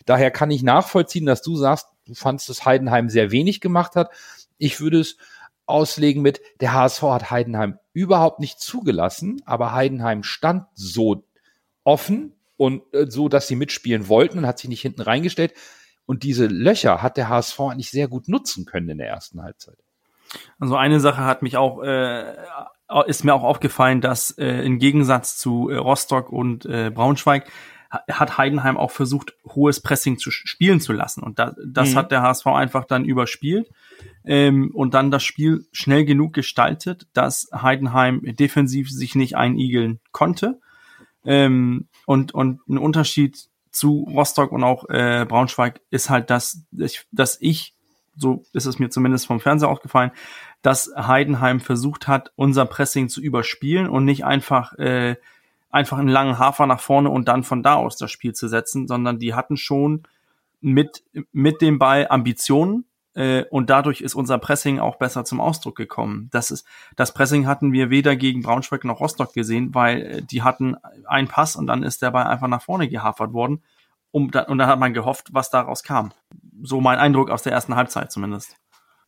Daher 0.08 0.32
kann 0.32 0.50
ich 0.50 0.64
nachvollziehen, 0.64 1.28
dass 1.28 1.44
du 1.44 1.56
sagst, 1.56 1.86
du 2.08 2.16
fandst, 2.16 2.50
dass 2.50 2.66
Heidenheim 2.66 3.10
sehr 3.10 3.30
wenig 3.30 3.62
gemacht 3.62 3.96
hat. 3.96 4.10
Ich 4.58 4.82
würde 4.82 5.02
es 5.02 5.18
auslegen 5.68 6.24
mit, 6.24 6.42
der 6.62 6.74
HSV 6.74 7.04
hat 7.04 7.30
Heidenheim 7.30 7.78
überhaupt 7.94 8.40
nicht 8.40 8.60
zugelassen, 8.60 9.40
aber 9.46 9.72
Heidenheim 9.72 10.24
stand 10.24 10.66
so 10.74 11.26
offen 11.84 12.34
und 12.64 12.82
äh, 12.94 13.06
so, 13.10 13.30
dass 13.30 13.48
sie 13.48 13.56
mitspielen 13.56 14.08
wollten 14.08 14.40
und 14.40 14.48
hat 14.48 14.60
sich 14.60 14.70
nicht 14.70 14.82
hinten 14.82 15.02
reingestellt. 15.02 15.54
Und 16.06 16.24
diese 16.24 16.48
Löcher 16.48 17.02
hat 17.02 17.18
der 17.18 17.30
HSV 17.30 17.60
eigentlich 17.60 17.92
sehr 17.92 18.08
gut 18.08 18.28
nutzen 18.28 18.66
können 18.66 18.90
in 18.90 18.98
der 18.98 19.08
ersten 19.08 19.42
Halbzeit. 19.42 19.78
Also 20.60 20.76
eine 20.76 21.00
Sache 21.00 21.24
hat 21.24 21.42
mich 21.44 21.58
auch, 21.58 21.82
äh, 21.84 22.34
ist 23.08 23.24
mir 23.24 23.34
auch 23.34 23.44
aufgefallen, 23.44 24.02
dass 24.02 24.32
äh, 24.32 24.66
im 24.66 24.80
Gegensatz 24.80 25.38
zu 25.38 25.70
äh, 25.70 25.76
Rostock 25.78 26.30
und 26.32 26.66
äh, 26.66 26.90
Braunschweig 26.94 27.48
ha- 27.92 28.02
hat 28.12 28.38
Heidenheim 28.38 28.76
auch 28.78 28.92
versucht, 28.92 29.34
hohes 29.46 29.80
Pressing 29.82 30.18
zu 30.18 30.32
spielen 30.32 30.82
zu 30.82 30.92
lassen. 30.92 31.24
Und 31.24 31.40
da, 31.40 31.54
das 31.66 31.92
Mhm. 31.92 31.96
hat 31.98 32.12
der 32.12 32.22
HSV 32.24 32.48
einfach 32.48 32.86
dann 32.86 33.06
überspielt 33.06 33.70
ähm, 34.26 34.72
und 34.74 34.94
dann 34.96 35.12
das 35.12 35.24
Spiel 35.24 35.66
schnell 35.72 36.04
genug 36.04 36.34
gestaltet, 36.34 37.08
dass 37.14 37.48
Heidenheim 37.54 38.22
defensiv 38.24 38.90
sich 38.90 39.16
nicht 39.16 39.38
einigeln 39.38 40.00
konnte. 40.12 40.60
Ähm, 41.26 41.88
und, 42.06 42.34
und 42.34 42.60
ein 42.68 42.78
Unterschied 42.78 43.48
zu 43.72 44.08
Rostock 44.14 44.52
und 44.52 44.64
auch 44.64 44.88
äh, 44.90 45.26
Braunschweig 45.28 45.82
ist 45.90 46.10
halt, 46.10 46.30
dass, 46.30 46.64
ich- 46.78 47.06
dass 47.12 47.38
ich, 47.42 47.74
so 48.16 48.44
ist 48.54 48.66
es 48.66 48.78
mir 48.80 48.90
zumindest 48.90 49.26
vom 49.28 49.40
Fernseher 49.40 49.70
aufgefallen, 49.70 50.12
dass 50.62 50.92
Heidenheim 50.96 51.60
versucht 51.60 52.08
hat, 52.08 52.32
unser 52.36 52.66
Pressing 52.66 53.10
zu 53.10 53.20
überspielen 53.22 53.90
und 53.90 54.06
nicht 54.06 54.24
einfach 54.26 54.74
äh, 54.78 55.16
einfach 55.72 55.98
einen 55.98 56.08
langen 56.08 56.38
Hafer 56.38 56.68
nach 56.68 56.80
vorne 56.80 57.10
und 57.10 57.28
dann 57.28 57.44
von 57.44 57.64
da 57.64 57.74
aus 57.74 57.98
das 57.98 58.12
Spiel 58.12 58.34
zu 58.34 58.48
setzen, 58.48 58.88
sondern 58.88 59.18
die 59.18 59.34
hatten 59.34 59.58
schon 59.58 60.04
mit, 60.62 61.04
mit 61.32 61.62
dem 61.62 61.80
Ball 61.80 62.08
Ambitionen, 62.10 62.86
äh, 63.16 63.44
und 63.50 63.70
dadurch 63.70 64.02
ist 64.02 64.16
unser 64.16 64.38
Pressing 64.40 64.80
auch 64.80 64.96
besser 64.96 65.26
zum 65.26 65.40
Ausdruck 65.40 65.76
gekommen. 65.76 66.30
Das 66.32 66.52
ist, 66.52 66.66
das 66.96 67.14
Pressing 67.14 67.46
hatten 67.46 67.72
wir 67.72 67.90
weder 67.90 68.16
gegen 68.16 68.42
Braunschweig 68.42 68.84
noch 68.84 69.00
Rostock 69.00 69.34
gesehen, 69.34 69.74
weil 69.76 70.02
äh, 70.02 70.22
die 70.22 70.42
hatten 70.42 70.76
einen 71.06 71.28
Pass 71.28 71.56
und 71.56 71.68
dann 71.68 71.84
ist 71.84 72.02
der 72.02 72.12
Ball 72.12 72.26
einfach 72.26 72.48
nach 72.48 72.62
vorne 72.62 72.88
gehafert 72.88 73.34
worden. 73.34 73.62
Um, 74.12 74.26
und 74.26 74.36
dann 74.36 74.68
hat 74.68 74.78
man 74.78 74.94
gehofft, 74.94 75.30
was 75.32 75.50
daraus 75.50 75.82
kam. 75.82 76.12
So 76.62 76.82
mein 76.82 77.00
Eindruck 77.00 77.32
aus 77.32 77.42
der 77.42 77.52
ersten 77.52 77.76
Halbzeit 77.76 78.12
zumindest. 78.12 78.56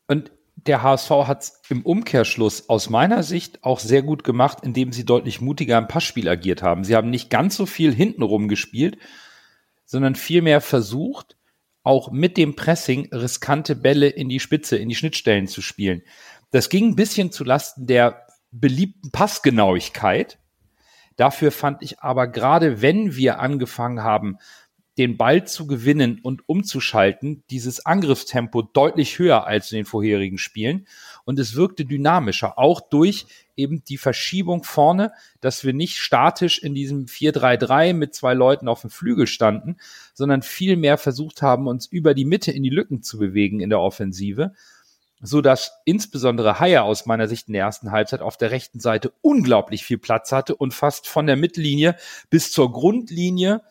Und 0.07 0.31
der 0.55 0.81
HSV 0.81 1.11
hat 1.27 1.43
es 1.43 1.61
im 1.69 1.83
Umkehrschluss 1.83 2.69
aus 2.69 2.89
meiner 2.89 3.21
Sicht 3.21 3.63
auch 3.63 3.79
sehr 3.79 4.01
gut 4.01 4.23
gemacht, 4.23 4.59
indem 4.63 4.91
sie 4.91 5.05
deutlich 5.05 5.41
mutiger 5.41 5.77
im 5.77 5.87
Passspiel 5.87 6.27
agiert 6.27 6.63
haben. 6.63 6.83
Sie 6.83 6.95
haben 6.95 7.11
nicht 7.11 7.29
ganz 7.29 7.55
so 7.55 7.67
viel 7.67 7.93
hintenrum 7.93 8.47
gespielt, 8.47 8.97
sondern 9.85 10.15
vielmehr 10.15 10.61
versucht, 10.61 11.37
auch 11.85 12.11
mit 12.11 12.35
dem 12.35 12.55
Pressing 12.55 13.13
riskante 13.13 13.75
Bälle 13.75 14.07
in 14.07 14.27
die 14.27 14.39
Spitze, 14.39 14.75
in 14.75 14.89
die 14.89 14.95
Schnittstellen 14.95 15.47
zu 15.47 15.61
spielen. 15.61 16.01
Das 16.51 16.69
ging 16.69 16.89
ein 16.89 16.95
bisschen 16.95 17.31
zu 17.31 17.43
Lasten 17.43 17.85
der 17.85 18.25
beliebten 18.51 19.11
Passgenauigkeit. 19.11 20.39
Dafür 21.15 21.51
fand 21.51 21.83
ich 21.83 21.99
aber 21.99 22.27
gerade, 22.27 22.81
wenn 22.81 23.15
wir 23.15 23.39
angefangen 23.39 24.01
haben, 24.01 24.37
den 24.97 25.17
Ball 25.17 25.45
zu 25.45 25.67
gewinnen 25.67 26.19
und 26.23 26.47
umzuschalten, 26.49 27.43
dieses 27.49 27.85
Angriffstempo 27.85 28.63
deutlich 28.63 29.19
höher 29.19 29.45
als 29.45 29.71
in 29.71 29.77
den 29.77 29.85
vorherigen 29.85 30.37
Spielen. 30.37 30.87
Und 31.25 31.39
es 31.39 31.55
wirkte 31.55 31.85
dynamischer, 31.85 32.57
auch 32.57 32.79
durch 32.79 33.25
eben 33.55 33.83
die 33.83 33.97
Verschiebung 33.97 34.63
vorne, 34.63 35.11
dass 35.41 35.63
wir 35.63 35.73
nicht 35.73 35.97
statisch 35.97 36.59
in 36.59 36.75
diesem 36.75 37.05
4-3-3 37.05 37.93
mit 37.93 38.13
zwei 38.13 38.33
Leuten 38.33 38.67
auf 38.67 38.81
dem 38.81 38.91
Flügel 38.91 39.25
standen, 39.25 39.77
sondern 40.13 40.43
viel 40.43 40.77
mehr 40.77 40.97
versucht 40.97 41.41
haben, 41.41 41.67
uns 41.67 41.87
über 41.87 42.13
die 42.13 42.25
Mitte 42.25 42.51
in 42.51 42.63
die 42.63 42.69
Lücken 42.69 43.01
zu 43.01 43.17
bewegen 43.17 43.59
in 43.59 43.71
der 43.71 43.79
Offensive, 43.79 44.53
so 45.19 45.41
dass 45.41 45.71
insbesondere 45.85 46.59
Haier 46.59 46.83
aus 46.83 47.07
meiner 47.07 47.27
Sicht 47.27 47.47
in 47.47 47.53
der 47.53 47.63
ersten 47.63 47.91
Halbzeit 47.91 48.21
auf 48.21 48.37
der 48.37 48.51
rechten 48.51 48.79
Seite 48.79 49.11
unglaublich 49.21 49.83
viel 49.83 49.97
Platz 49.97 50.31
hatte 50.31 50.55
und 50.55 50.75
fast 50.75 51.07
von 51.07 51.25
der 51.25 51.37
Mittellinie 51.37 51.95
bis 52.29 52.51
zur 52.51 52.71
Grundlinie 52.71 53.61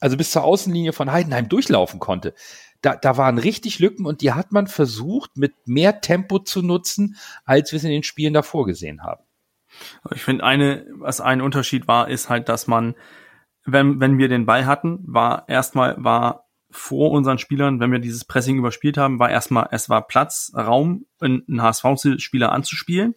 also 0.00 0.16
bis 0.16 0.30
zur 0.30 0.44
Außenlinie 0.44 0.92
von 0.92 1.10
Heidenheim 1.10 1.48
durchlaufen 1.48 2.00
konnte. 2.00 2.34
Da, 2.80 2.94
da 2.94 3.16
waren 3.16 3.38
richtig 3.38 3.80
Lücken 3.80 4.06
und 4.06 4.20
die 4.20 4.32
hat 4.32 4.52
man 4.52 4.66
versucht, 4.66 5.36
mit 5.36 5.54
mehr 5.66 6.00
Tempo 6.00 6.38
zu 6.38 6.62
nutzen, 6.62 7.16
als 7.44 7.72
wir 7.72 7.78
es 7.78 7.84
in 7.84 7.90
den 7.90 8.04
Spielen 8.04 8.34
davor 8.34 8.66
gesehen 8.66 9.02
haben. 9.02 9.24
Ich 10.14 10.22
finde, 10.22 10.44
eine, 10.44 10.86
was 10.92 11.20
ein 11.20 11.40
Unterschied 11.40 11.88
war, 11.88 12.08
ist 12.08 12.28
halt, 12.28 12.48
dass 12.48 12.66
man, 12.66 12.94
wenn, 13.64 14.00
wenn 14.00 14.18
wir 14.18 14.28
den 14.28 14.46
Ball 14.46 14.66
hatten, 14.66 15.00
war 15.02 15.48
erstmal, 15.48 15.96
war 15.98 16.48
vor 16.70 17.10
unseren 17.12 17.38
Spielern, 17.38 17.80
wenn 17.80 17.92
wir 17.92 17.98
dieses 17.98 18.24
Pressing 18.24 18.58
überspielt 18.58 18.98
haben, 18.98 19.18
war 19.18 19.30
erstmal, 19.30 19.68
es 19.70 19.88
war 19.88 20.06
Platz, 20.06 20.52
Raum, 20.54 21.06
einen 21.20 21.62
HSV-Spieler 21.62 22.52
anzuspielen. 22.52 23.14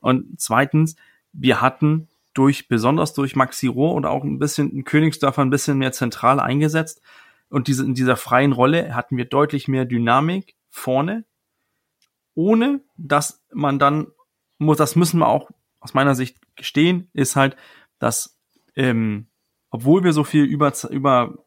Und 0.00 0.40
zweitens, 0.40 0.96
wir 1.32 1.60
hatten 1.60 2.08
durch, 2.32 2.68
besonders 2.68 3.14
durch 3.14 3.36
Maxi 3.36 3.66
Rohr 3.66 3.94
und 3.94 4.06
auch 4.06 4.24
ein 4.24 4.38
bisschen 4.38 4.84
Königsdörfer 4.84 5.42
ein 5.42 5.50
bisschen 5.50 5.78
mehr 5.78 5.92
zentral 5.92 6.40
eingesetzt. 6.40 7.00
Und 7.54 7.68
diese, 7.68 7.84
in 7.84 7.94
dieser 7.94 8.16
freien 8.16 8.50
Rolle 8.50 8.96
hatten 8.96 9.16
wir 9.16 9.26
deutlich 9.26 9.68
mehr 9.68 9.84
Dynamik 9.84 10.56
vorne, 10.70 11.24
ohne 12.34 12.80
dass 12.96 13.44
man 13.52 13.78
dann 13.78 14.08
muss, 14.58 14.76
das 14.76 14.96
müssen 14.96 15.20
wir 15.20 15.28
auch 15.28 15.52
aus 15.78 15.94
meiner 15.94 16.16
Sicht 16.16 16.36
gestehen, 16.56 17.10
ist 17.12 17.36
halt, 17.36 17.54
dass 18.00 18.40
ähm, 18.74 19.28
obwohl 19.70 20.02
wir 20.02 20.12
so 20.12 20.24
viel 20.24 20.42
über, 20.42 20.72
über, 20.90 21.44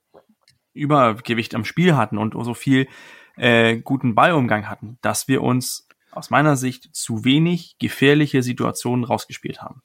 Übergewicht 0.72 1.54
am 1.54 1.66
Spiel 1.66 1.98
hatten 1.98 2.18
und 2.18 2.42
so 2.42 2.54
viel 2.54 2.88
äh, 3.36 3.76
guten 3.76 4.16
Ballumgang 4.16 4.70
hatten, 4.70 5.00
dass 5.02 5.28
wir 5.28 5.44
uns 5.44 5.90
aus 6.12 6.30
meiner 6.30 6.56
Sicht 6.56 6.96
zu 6.96 7.26
wenig 7.26 7.76
gefährliche 7.80 8.44
Situationen 8.44 9.04
rausgespielt 9.04 9.62
haben. 9.62 9.82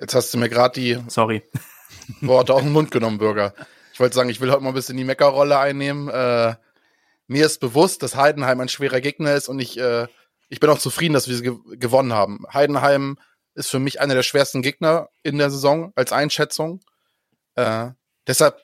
Jetzt 0.00 0.14
hast 0.14 0.32
du 0.32 0.38
mir 0.38 0.48
gerade 0.48 0.80
die 0.80 0.98
Sorry. 1.08 1.42
Worte 2.22 2.54
aus 2.54 2.62
dem 2.62 2.72
Mund 2.72 2.90
genommen, 2.90 3.18
Bürger. 3.18 3.52
Ich 3.92 4.00
wollte 4.00 4.14
sagen, 4.14 4.30
ich 4.30 4.40
will 4.40 4.50
heute 4.50 4.62
mal 4.62 4.70
ein 4.70 4.74
bisschen 4.74 4.96
die 4.96 5.04
Meckerrolle 5.04 5.58
einnehmen. 5.58 6.08
Äh, 6.08 6.54
mir 7.26 7.46
ist 7.46 7.60
bewusst, 7.60 8.02
dass 8.02 8.16
Heidenheim 8.16 8.60
ein 8.60 8.68
schwerer 8.68 9.00
Gegner 9.00 9.34
ist 9.34 9.48
und 9.48 9.58
ich, 9.60 9.78
äh, 9.78 10.06
ich 10.48 10.60
bin 10.60 10.70
auch 10.70 10.78
zufrieden, 10.78 11.14
dass 11.14 11.28
wir 11.28 11.36
sie 11.36 11.42
ge 11.42 11.56
gewonnen 11.76 12.12
haben. 12.12 12.44
Heidenheim 12.52 13.18
ist 13.54 13.70
für 13.70 13.78
mich 13.78 14.00
einer 14.00 14.14
der 14.14 14.22
schwersten 14.22 14.62
Gegner 14.62 15.08
in 15.22 15.38
der 15.38 15.50
Saison 15.50 15.92
als 15.94 16.12
Einschätzung. 16.12 16.80
Äh, 17.54 17.90
deshalb 18.26 18.60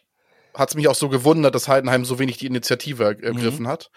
hat 0.54 0.70
es 0.70 0.74
mich 0.74 0.88
auch 0.88 0.94
so 0.94 1.08
gewundert, 1.08 1.54
dass 1.54 1.68
Heidenheim 1.68 2.04
so 2.04 2.18
wenig 2.18 2.38
die 2.38 2.46
Initiative 2.46 3.04
ergriffen 3.04 3.64
mhm. 3.64 3.68
hat. 3.68 3.90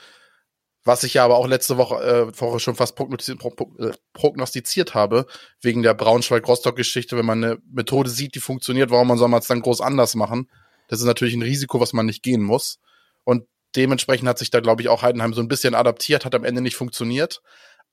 Was 0.84 1.04
ich 1.04 1.14
ja 1.14 1.24
aber 1.24 1.38
auch 1.38 1.48
letzte 1.48 1.78
Woche, 1.78 2.04
äh, 2.04 2.40
Woche 2.40 2.60
schon 2.60 2.76
fast 2.76 3.00
äh, 3.00 3.92
prognostiziert 4.14 4.96
habe, 4.96 5.28
wegen 5.62 5.84
der 5.84 5.94
Braunschweig-Rostock-Geschichte, 5.94 7.18
wenn 7.18 7.26
man 7.26 7.44
eine 7.44 7.58
Methode 7.72 8.10
sieht, 8.10 8.36
die 8.36 8.40
funktioniert, 8.40 8.90
warum 8.90 9.16
soll 9.18 9.30
man 9.30 9.40
es 9.40 9.48
dann 9.48 9.62
groß 9.62 9.80
anders 9.80 10.16
machen? 10.16 10.50
Das 10.92 11.00
ist 11.00 11.06
natürlich 11.06 11.36
ein 11.36 11.42
Risiko, 11.42 11.80
was 11.80 11.94
man 11.94 12.06
nicht 12.06 12.22
gehen 12.22 12.44
muss. 12.44 12.78
Und 13.24 13.46
dementsprechend 13.78 14.28
hat 14.28 14.38
sich 14.38 14.50
da, 14.50 14.60
glaube 14.60 14.82
ich, 14.82 14.90
auch 14.90 15.04
Heidenheim 15.04 15.34
so 15.34 15.40
ein 15.40 15.48
bisschen 15.48 15.74
adaptiert, 15.74 16.26
hat 16.26 16.36
am 16.36 16.44
Ende 16.44 16.60
nicht 16.60 16.76
funktioniert. 16.76 17.42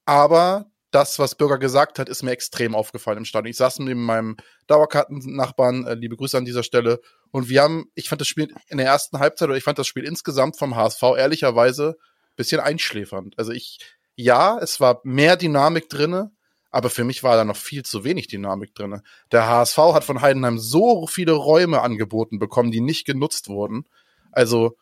Aber 0.04 0.66
das, 0.90 1.20
was 1.20 1.36
Bürger 1.36 1.58
gesagt 1.58 2.00
hat, 2.00 2.08
ist 2.08 2.24
mir 2.24 2.32
extrem 2.32 2.74
aufgefallen 2.74 3.18
im 3.18 3.24
Stadion. 3.24 3.50
Ich 3.50 3.56
saß 3.56 3.78
neben 3.78 4.04
meinem 4.04 4.36
Dauerkartennachbarn, 4.66 5.86
äh, 5.86 5.94
liebe 5.94 6.16
Grüße 6.16 6.36
an 6.36 6.44
dieser 6.44 6.64
Stelle, 6.64 7.00
und 7.30 7.48
wir 7.48 7.62
haben, 7.62 7.84
ich 7.94 8.08
fand 8.08 8.20
das 8.20 8.26
Spiel 8.26 8.52
in 8.66 8.78
der 8.78 8.88
ersten 8.88 9.20
Halbzeit 9.20 9.48
oder 9.48 9.56
ich 9.56 9.62
fand 9.62 9.78
das 9.78 9.86
Spiel 9.86 10.04
insgesamt 10.04 10.58
vom 10.58 10.74
HSV 10.74 11.02
ehrlicherweise 11.16 11.96
bisschen 12.34 12.60
einschläfernd. 12.60 13.38
Also 13.38 13.52
ich, 13.52 13.78
ja, 14.16 14.58
es 14.58 14.80
war 14.80 15.00
mehr 15.04 15.36
Dynamik 15.36 15.88
drinne, 15.88 16.32
aber 16.70 16.90
für 16.90 17.04
mich 17.04 17.22
war 17.22 17.36
da 17.36 17.44
noch 17.44 17.56
viel 17.56 17.84
zu 17.84 18.04
wenig 18.04 18.28
Dynamik 18.28 18.74
drinne. 18.74 19.02
Der 19.32 19.48
HSV 19.48 19.78
hat 19.78 20.04
von 20.04 20.20
Heidenheim 20.20 20.58
so 20.58 21.06
viele 21.06 21.32
Räume 21.32 21.80
angeboten 21.80 22.38
bekommen, 22.38 22.70
die 22.70 22.80
nicht 22.80 23.06
genutzt 23.06 23.48
wurden. 23.48 23.84
Also, 24.32 24.76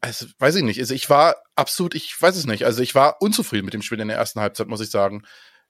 also 0.00 0.26
weiß 0.38 0.56
ich 0.56 0.64
nicht. 0.64 0.80
Also 0.80 0.94
ich 0.94 1.08
war 1.08 1.36
absolut, 1.54 1.94
ich 1.94 2.20
weiß 2.20 2.36
es 2.36 2.46
nicht. 2.46 2.64
Also 2.64 2.82
ich 2.82 2.94
war 2.94 3.20
unzufrieden 3.20 3.64
mit 3.64 3.74
dem 3.74 3.82
Spiel 3.82 4.00
in 4.00 4.08
der 4.08 4.16
ersten 4.16 4.40
Halbzeit, 4.40 4.68
muss 4.68 4.80
ich 4.80 4.90
sagen 4.90 5.24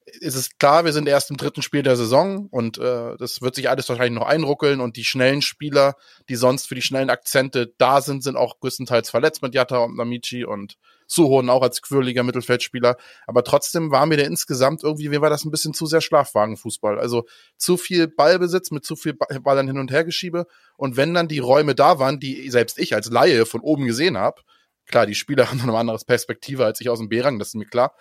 ist 0.05 0.35
es 0.35 0.59
klar, 0.59 0.85
wir 0.85 0.93
sind 0.93 1.09
erst 1.09 1.31
im 1.31 1.37
dritten 1.37 1.63
Spiel 1.63 1.83
der 1.83 1.97
Saison 1.97 2.47
und 2.51 2.79
äh, 2.79 3.17
das 3.17 3.41
wird 3.41 3.55
sich 3.55 3.71
alles 3.71 3.89
wahrscheinlich 3.89 4.19
noch 4.19 4.27
einruckeln 4.27 4.81
und 4.81 4.97
die 4.97 5.05
schnellen 5.05 5.43
Spieler, 5.43 5.95
die 6.29 6.37
sonst 6.37 6.69
für 6.69 6.75
die 6.75 6.83
schnellen 6.83 7.11
Akzente 7.11 7.73
da 7.79 8.01
sind, 8.01 8.23
sind 8.23 8.37
auch 8.37 8.61
größtenteils 8.61 9.11
verletzt 9.11 9.43
mit 9.43 9.55
Jatta 9.55 9.79
und 9.79 9.97
Namichi 9.97 10.45
und 10.45 10.77
Suhonen 11.07 11.51
auch 11.51 11.63
als 11.63 11.83
quirliger 11.83 12.23
Mittelfeldspieler. 12.23 12.97
Aber 13.27 13.45
trotzdem 13.45 13.91
war 13.91 14.07
mir 14.07 14.17
der 14.17 14.27
insgesamt 14.27 14.83
irgendwie, 14.83 15.11
wie 15.11 15.21
war 15.21 15.31
das 15.31 15.45
ein 15.45 15.51
bisschen 15.51 15.75
zu 15.75 15.87
sehr 15.87 16.01
Schlafwagenfußball. 16.01 16.99
Also 16.99 17.25
zu 17.57 17.77
viel 17.77 18.09
Ballbesitz 18.09 18.71
mit 18.71 18.85
zu 18.85 18.97
viel 18.97 19.15
Ballern 19.15 19.67
hin 19.67 19.79
und 19.79 19.91
her 19.91 20.05
geschiebe. 20.05 20.47
Und 20.77 20.97
wenn 20.97 21.15
dann 21.15 21.29
die 21.29 21.39
Räume 21.39 21.75
da 21.75 21.99
waren, 21.99 22.21
die 22.21 22.51
selbst 22.51 22.79
ich 22.79 22.95
als 22.95 23.11
Laie 23.11 23.47
von 23.47 23.61
oben 23.61 23.87
gesehen 23.87 24.17
habe, 24.17 24.43
klar, 24.87 25.07
die 25.07 25.15
Spieler 25.15 25.49
haben 25.51 25.59
noch 25.59 25.69
eine 25.69 25.79
andere 25.79 25.99
Perspektive 26.07 26.65
als 26.65 26.81
ich 26.81 26.89
aus 26.89 26.99
dem 26.99 27.09
B-Rang, 27.09 27.39
das 27.39 27.49
ist 27.49 27.55
mir 27.55 27.67
klar. 27.67 27.95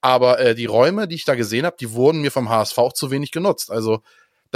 Aber 0.00 0.38
äh, 0.38 0.54
die 0.54 0.66
Räume, 0.66 1.08
die 1.08 1.16
ich 1.16 1.24
da 1.24 1.34
gesehen 1.34 1.66
habe, 1.66 1.76
die 1.80 1.92
wurden 1.92 2.20
mir 2.20 2.30
vom 2.30 2.48
HSV 2.48 2.78
auch 2.78 2.92
zu 2.92 3.10
wenig 3.10 3.32
genutzt. 3.32 3.70
Also 3.70 4.02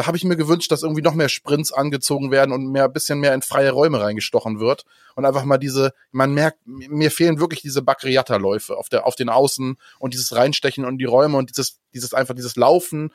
da 0.01 0.07
habe 0.07 0.17
ich 0.17 0.25
mir 0.25 0.37
gewünscht, 0.37 0.73
dass 0.73 0.83
irgendwie 0.83 1.03
noch 1.03 1.13
mehr 1.13 1.29
Sprints 1.29 1.73
angezogen 1.73 2.31
werden 2.31 2.53
und 2.53 2.73
mehr 2.73 2.89
bisschen 2.89 3.21
mehr 3.21 3.35
in 3.35 3.43
freie 3.43 3.71
Räume 3.71 4.01
reingestochen 4.01 4.59
wird 4.59 4.87
und 5.15 5.27
einfach 5.27 5.45
mal 5.45 5.59
diese, 5.59 5.93
man 6.11 6.33
merkt, 6.33 6.59
mir 6.65 7.11
fehlen 7.11 7.39
wirklich 7.39 7.61
diese 7.61 7.83
Bakriata-Läufe 7.83 8.79
auf 8.79 8.89
der 8.89 9.07
auf 9.07 9.15
den 9.15 9.29
Außen 9.29 9.77
und 9.99 10.15
dieses 10.15 10.35
Reinstechen 10.35 10.87
und 10.87 10.97
die 10.97 11.05
Räume 11.05 11.37
und 11.37 11.51
dieses 11.51 11.81
dieses 11.93 12.15
einfach 12.15 12.35
dieses 12.35 12.57
Laufen. 12.57 13.13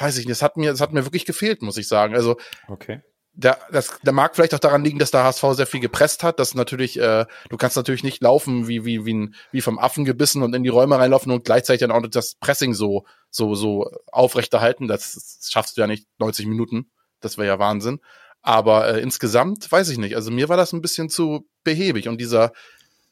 Weiß 0.00 0.18
ich 0.18 0.26
nicht, 0.26 0.32
das 0.32 0.42
hat 0.42 0.56
mir 0.56 0.72
das 0.72 0.80
hat 0.80 0.92
mir 0.92 1.04
wirklich 1.04 1.26
gefehlt, 1.26 1.62
muss 1.62 1.76
ich 1.76 1.86
sagen. 1.86 2.16
Also 2.16 2.38
okay 2.66 3.02
der, 3.34 3.58
das, 3.70 3.98
der 4.02 4.12
mag 4.12 4.34
vielleicht 4.34 4.54
auch 4.54 4.58
daran 4.58 4.84
liegen, 4.84 4.98
dass 4.98 5.10
der 5.10 5.24
HSV 5.24 5.44
sehr 5.52 5.66
viel 5.66 5.80
gepresst 5.80 6.22
hat. 6.22 6.38
dass 6.38 6.54
natürlich, 6.54 6.98
äh, 6.98 7.24
du 7.48 7.56
kannst 7.56 7.76
natürlich 7.76 8.02
nicht 8.02 8.22
laufen 8.22 8.68
wie 8.68 8.84
wie 8.84 9.04
wie, 9.06 9.14
ein, 9.14 9.34
wie 9.52 9.62
vom 9.62 9.78
Affen 9.78 10.04
gebissen 10.04 10.42
und 10.42 10.54
in 10.54 10.62
die 10.62 10.68
Räume 10.68 10.98
reinlaufen 10.98 11.32
und 11.32 11.44
gleichzeitig 11.44 11.80
dann 11.80 11.90
auch 11.90 12.06
das 12.06 12.34
Pressing 12.34 12.74
so 12.74 13.04
so 13.30 13.54
so 13.54 13.90
aufrechterhalten. 14.10 14.86
Das, 14.86 15.12
das 15.14 15.50
schaffst 15.50 15.76
du 15.76 15.80
ja 15.80 15.86
nicht 15.86 16.06
90 16.18 16.46
Minuten. 16.46 16.90
Das 17.20 17.38
wäre 17.38 17.48
ja 17.48 17.58
Wahnsinn. 17.58 18.00
Aber 18.42 18.88
äh, 18.88 19.00
insgesamt 19.00 19.70
weiß 19.70 19.88
ich 19.88 19.98
nicht. 19.98 20.16
Also 20.16 20.30
mir 20.30 20.48
war 20.48 20.56
das 20.56 20.72
ein 20.72 20.82
bisschen 20.82 21.08
zu 21.08 21.48
behäbig 21.64 22.08
und 22.08 22.20
dieser, 22.20 22.52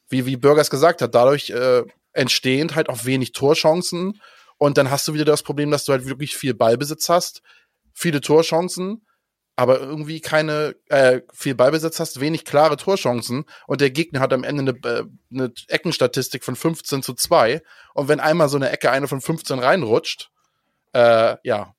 wie 0.09 0.25
wie 0.25 0.37
Bürgers 0.37 0.69
gesagt 0.69 1.01
hat, 1.01 1.15
dadurch 1.15 1.49
äh, 1.49 1.83
entstehend 2.13 2.75
halt 2.75 2.89
auch 2.89 3.05
wenig 3.05 3.31
Torchancen 3.31 4.21
und 4.57 4.77
dann 4.77 4.91
hast 4.91 5.07
du 5.07 5.13
wieder 5.13 5.25
das 5.25 5.41
Problem, 5.41 5.71
dass 5.71 5.85
du 5.85 5.93
halt 5.93 6.05
wirklich 6.05 6.35
viel 6.35 6.53
Ballbesitz 6.53 7.09
hast, 7.09 7.41
viele 7.93 8.21
Torchancen 8.21 9.05
aber 9.61 9.79
irgendwie 9.79 10.19
keine 10.21 10.75
äh, 10.89 11.21
viel 11.33 11.55
Ballbesitz 11.55 11.99
hast, 11.99 12.19
wenig 12.19 12.45
klare 12.45 12.77
Torchancen 12.77 13.45
und 13.67 13.81
der 13.81 13.91
Gegner 13.91 14.19
hat 14.19 14.33
am 14.33 14.43
Ende 14.43 14.73
eine, 14.83 14.89
äh, 14.99 15.03
eine 15.31 15.53
Eckenstatistik 15.67 16.43
von 16.43 16.55
15 16.55 17.03
zu 17.03 17.13
2 17.13 17.61
und 17.93 18.07
wenn 18.07 18.19
einmal 18.19 18.49
so 18.49 18.57
eine 18.57 18.69
Ecke 18.71 18.91
eine 18.91 19.07
von 19.07 19.21
15 19.21 19.59
reinrutscht, 19.59 20.29
äh, 20.93 21.35
ja, 21.43 21.73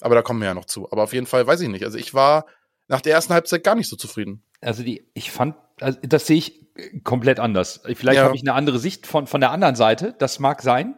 Aber 0.00 0.14
da 0.14 0.22
kommen 0.22 0.40
wir 0.40 0.46
ja 0.46 0.54
noch 0.54 0.66
zu. 0.66 0.90
Aber 0.92 1.02
auf 1.02 1.12
jeden 1.12 1.26
Fall 1.26 1.46
weiß 1.46 1.60
ich 1.60 1.68
nicht. 1.68 1.84
Also 1.84 1.98
ich 1.98 2.14
war 2.14 2.46
nach 2.86 3.00
der 3.00 3.12
ersten 3.14 3.34
Halbzeit 3.34 3.64
gar 3.64 3.74
nicht 3.74 3.88
so 3.88 3.96
zufrieden. 3.96 4.42
Also 4.60 4.82
die, 4.84 5.04
ich 5.12 5.30
fand, 5.32 5.56
also 5.80 5.98
das 6.02 6.26
sehe 6.26 6.38
ich 6.38 6.60
komplett 7.02 7.40
anders. 7.40 7.80
Vielleicht 7.94 8.18
Ja. 8.18 8.24
habe 8.24 8.36
ich 8.36 8.42
eine 8.42 8.54
andere 8.54 8.78
Sicht 8.78 9.06
von, 9.08 9.26
von 9.26 9.40
der 9.40 9.50
anderen 9.50 9.74
Seite. 9.74 10.14
Das 10.18 10.38
mag 10.38 10.62
sein. 10.62 10.94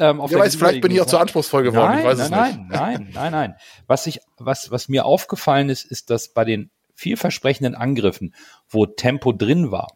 Ähm, 0.00 0.20
auf 0.20 0.30
der 0.30 0.40
weiß, 0.40 0.56
vielleicht 0.56 0.80
bin 0.80 0.90
ich 0.92 1.00
auch 1.00 1.06
zu 1.06 1.18
anspruchsvoll 1.18 1.62
geworden. 1.62 1.90
Nein, 1.90 1.98
ich 1.98 2.04
weiß 2.06 2.18
nein, 2.18 2.24
es 2.24 2.30
nein, 2.30 2.58
nicht. 2.58 2.70
nein, 2.70 3.10
nein, 3.12 3.32
nein. 3.32 3.54
Was 3.86 4.06
ich, 4.06 4.20
was, 4.38 4.70
was 4.70 4.88
mir 4.88 5.04
aufgefallen 5.04 5.68
ist, 5.68 5.84
ist, 5.84 6.08
dass 6.08 6.32
bei 6.32 6.44
den 6.44 6.70
vielversprechenden 6.94 7.74
Angriffen, 7.74 8.34
wo 8.68 8.86
Tempo 8.86 9.32
drin 9.32 9.70
war, 9.70 9.88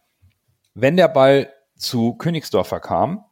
wenn 0.75 0.97
der 0.97 1.09
Ball 1.09 1.53
zu 1.77 2.15
Königsdorfer 2.15 2.81
kam, 2.81 3.25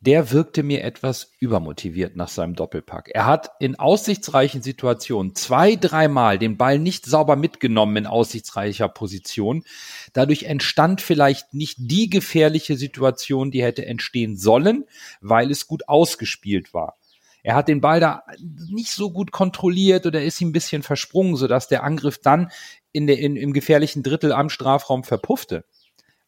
der 0.00 0.30
wirkte 0.30 0.62
mir 0.62 0.84
etwas 0.84 1.32
übermotiviert 1.40 2.16
nach 2.16 2.28
seinem 2.28 2.54
Doppelpack. 2.54 3.10
Er 3.12 3.26
hat 3.26 3.50
in 3.60 3.78
aussichtsreichen 3.78 4.62
Situationen 4.62 5.34
zwei, 5.34 5.74
dreimal 5.74 6.38
den 6.38 6.56
Ball 6.56 6.78
nicht 6.78 7.06
sauber 7.06 7.36
mitgenommen 7.36 7.96
in 7.96 8.06
aussichtsreicher 8.06 8.88
Position. 8.88 9.64
Dadurch 10.12 10.44
entstand 10.44 11.00
vielleicht 11.00 11.54
nicht 11.54 11.76
die 11.78 12.10
gefährliche 12.10 12.76
Situation, 12.76 13.50
die 13.50 13.62
hätte 13.62 13.86
entstehen 13.86 14.36
sollen, 14.36 14.84
weil 15.20 15.50
es 15.50 15.66
gut 15.66 15.88
ausgespielt 15.88 16.74
war. 16.74 16.98
Er 17.42 17.54
hat 17.54 17.68
den 17.68 17.80
Ball 17.80 18.00
da 18.00 18.24
nicht 18.38 18.90
so 18.90 19.12
gut 19.12 19.30
kontrolliert 19.30 20.04
oder 20.04 20.22
ist 20.22 20.40
ihm 20.40 20.48
ein 20.48 20.52
bisschen 20.52 20.82
versprungen, 20.82 21.36
sodass 21.36 21.68
der 21.68 21.84
Angriff 21.84 22.18
dann 22.18 22.50
in 22.92 23.06
der, 23.06 23.18
in, 23.18 23.36
im 23.36 23.52
gefährlichen 23.52 24.02
Drittel 24.02 24.32
am 24.32 24.50
Strafraum 24.50 25.04
verpuffte. 25.04 25.64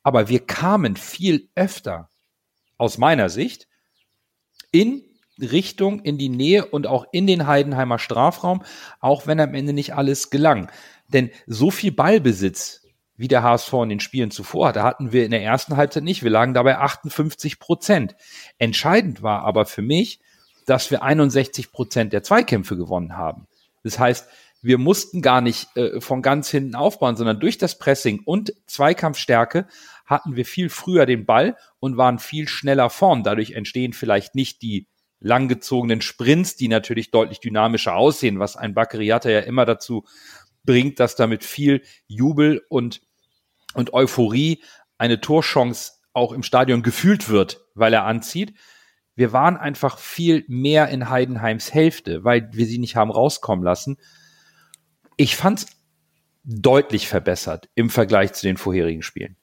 Aber 0.05 0.29
wir 0.29 0.47
kamen 0.47 0.97
viel 0.97 1.49
öfter, 1.55 2.09
aus 2.79 2.99
meiner 2.99 3.29
Sicht, 3.29 3.69
in 4.71 5.05
Richtung, 5.41 6.01
in 6.01 6.19
die 6.19 6.29
Nähe 6.29 6.65
und 6.67 6.87
auch 6.87 7.07
in 7.13 7.27
den 7.27 7.47
Heidenheimer 7.47 7.99
Strafraum, 7.99 8.63
auch 9.01 9.27
wenn 9.27 9.41
am 9.41 9.55
Ende 9.55 9.73
nicht 9.73 9.95
alles 9.95 10.31
gelang. 10.31 10.71
Denn 11.09 11.31
so 11.47 11.71
viel 11.71 11.93
Ballbesitz, 11.93 12.87
wie 13.17 13.29
der 13.29 13.43
HSV 13.43 13.73
in 13.75 13.89
den 13.89 14.01
Spielen 14.01 14.31
zuvor 14.31 14.69
hatte, 14.69 14.83
hatten 14.83 15.13
wir 15.13 15.25
in 15.25 15.31
der 15.31 15.43
ersten 15.43 15.77
Halbzeit 15.77 16.05
nicht. 16.05 16.23
Wir 16.23 16.31
lagen 16.31 16.55
dabei 16.55 16.79
58 16.79 17.59
Prozent. 17.59 18.15
Entscheidend 18.59 19.23
war 19.23 19.43
aber 19.43 19.67
für 19.67 19.83
mich, 19.83 20.21
dass 20.67 20.91
wir 20.91 21.03
61 21.03 21.73
Prozent 21.73 22.13
der 22.13 22.23
Zweikämpfe 22.23 22.77
gewonnen 22.77 23.17
haben. 23.17 23.47
Das 23.83 23.99
heißt, 23.99 24.29
wir 24.61 24.79
mussten 24.79 25.23
gar 25.23 25.41
nicht 25.41 25.77
äh, 25.77 26.01
von 26.01 26.21
ganz 26.21 26.51
hinten 26.51 26.75
aufbauen, 26.75 27.17
sondern 27.17 27.41
durch 27.41 27.59
das 27.59 27.79
Pressing 27.79 28.21
und 28.25 28.53
Zweikampfstärke 28.67 29.67
hatten 30.09 30.37
wir 30.37 30.47
viel 30.47 30.71
früher 30.71 31.07
den 31.07 31.27
Ball 31.27 31.57
und 31.81 31.99
waren 31.99 32.19
viel 32.19 32.49
schneller 32.49 32.89
vorn. 32.89 33.23
Dadurch 33.23 33.53
entstehen 33.53 33.93
vielleicht 33.93 34.35
nicht 34.35 34.63
die 34.63 34.89
langgezogenen 35.21 36.01
Sprints, 36.01 36.57
die 36.57 36.69
natürlich 36.69 37.11
deutlich 37.11 37.41
dynamischer 37.41 37.95
aussehen, 37.95 38.39
was 38.39 38.57
ein 38.57 38.75
Bakariata 38.75 39.29
ja 39.29 39.41
immer 39.41 39.67
dazu 39.67 40.07
bringt, 40.65 40.99
dass 40.99 41.15
damit 41.15 41.45
viel 41.45 41.83
Jubel 42.07 42.63
und, 42.69 43.03
und 43.75 43.93
Euphorie 43.93 44.63
eine 44.97 45.21
Torchance 45.21 45.93
auch 46.13 46.33
im 46.33 46.43
Stadion 46.43 46.83
gefühlt 46.83 47.29
wird, 47.29 47.61
weil 47.75 47.93
er 47.93 48.05
anzieht. 48.05 48.55
Wir 49.15 49.33
waren 49.33 49.57
einfach 49.57 49.99
viel 49.99 50.45
mehr 50.49 50.89
in 50.89 51.11
Heidenheims 51.11 51.75
Hälfte, 51.75 52.25
weil 52.25 52.49
wir 52.53 52.67
sie 52.67 52.79
nicht 52.79 52.97
haben 52.97 53.11
rauskommen 53.11 53.65
lassen. 53.65 53.99
Ich 55.17 55.37
fand's 55.37 55.67
deutlich 56.45 57.09
verbessert 57.09 57.69
im 57.75 57.91
Vergleich 57.91 58.33
zu 58.33 58.47
den 58.47 58.57
vorherigen 58.57 59.03
Spielen. 59.03 59.38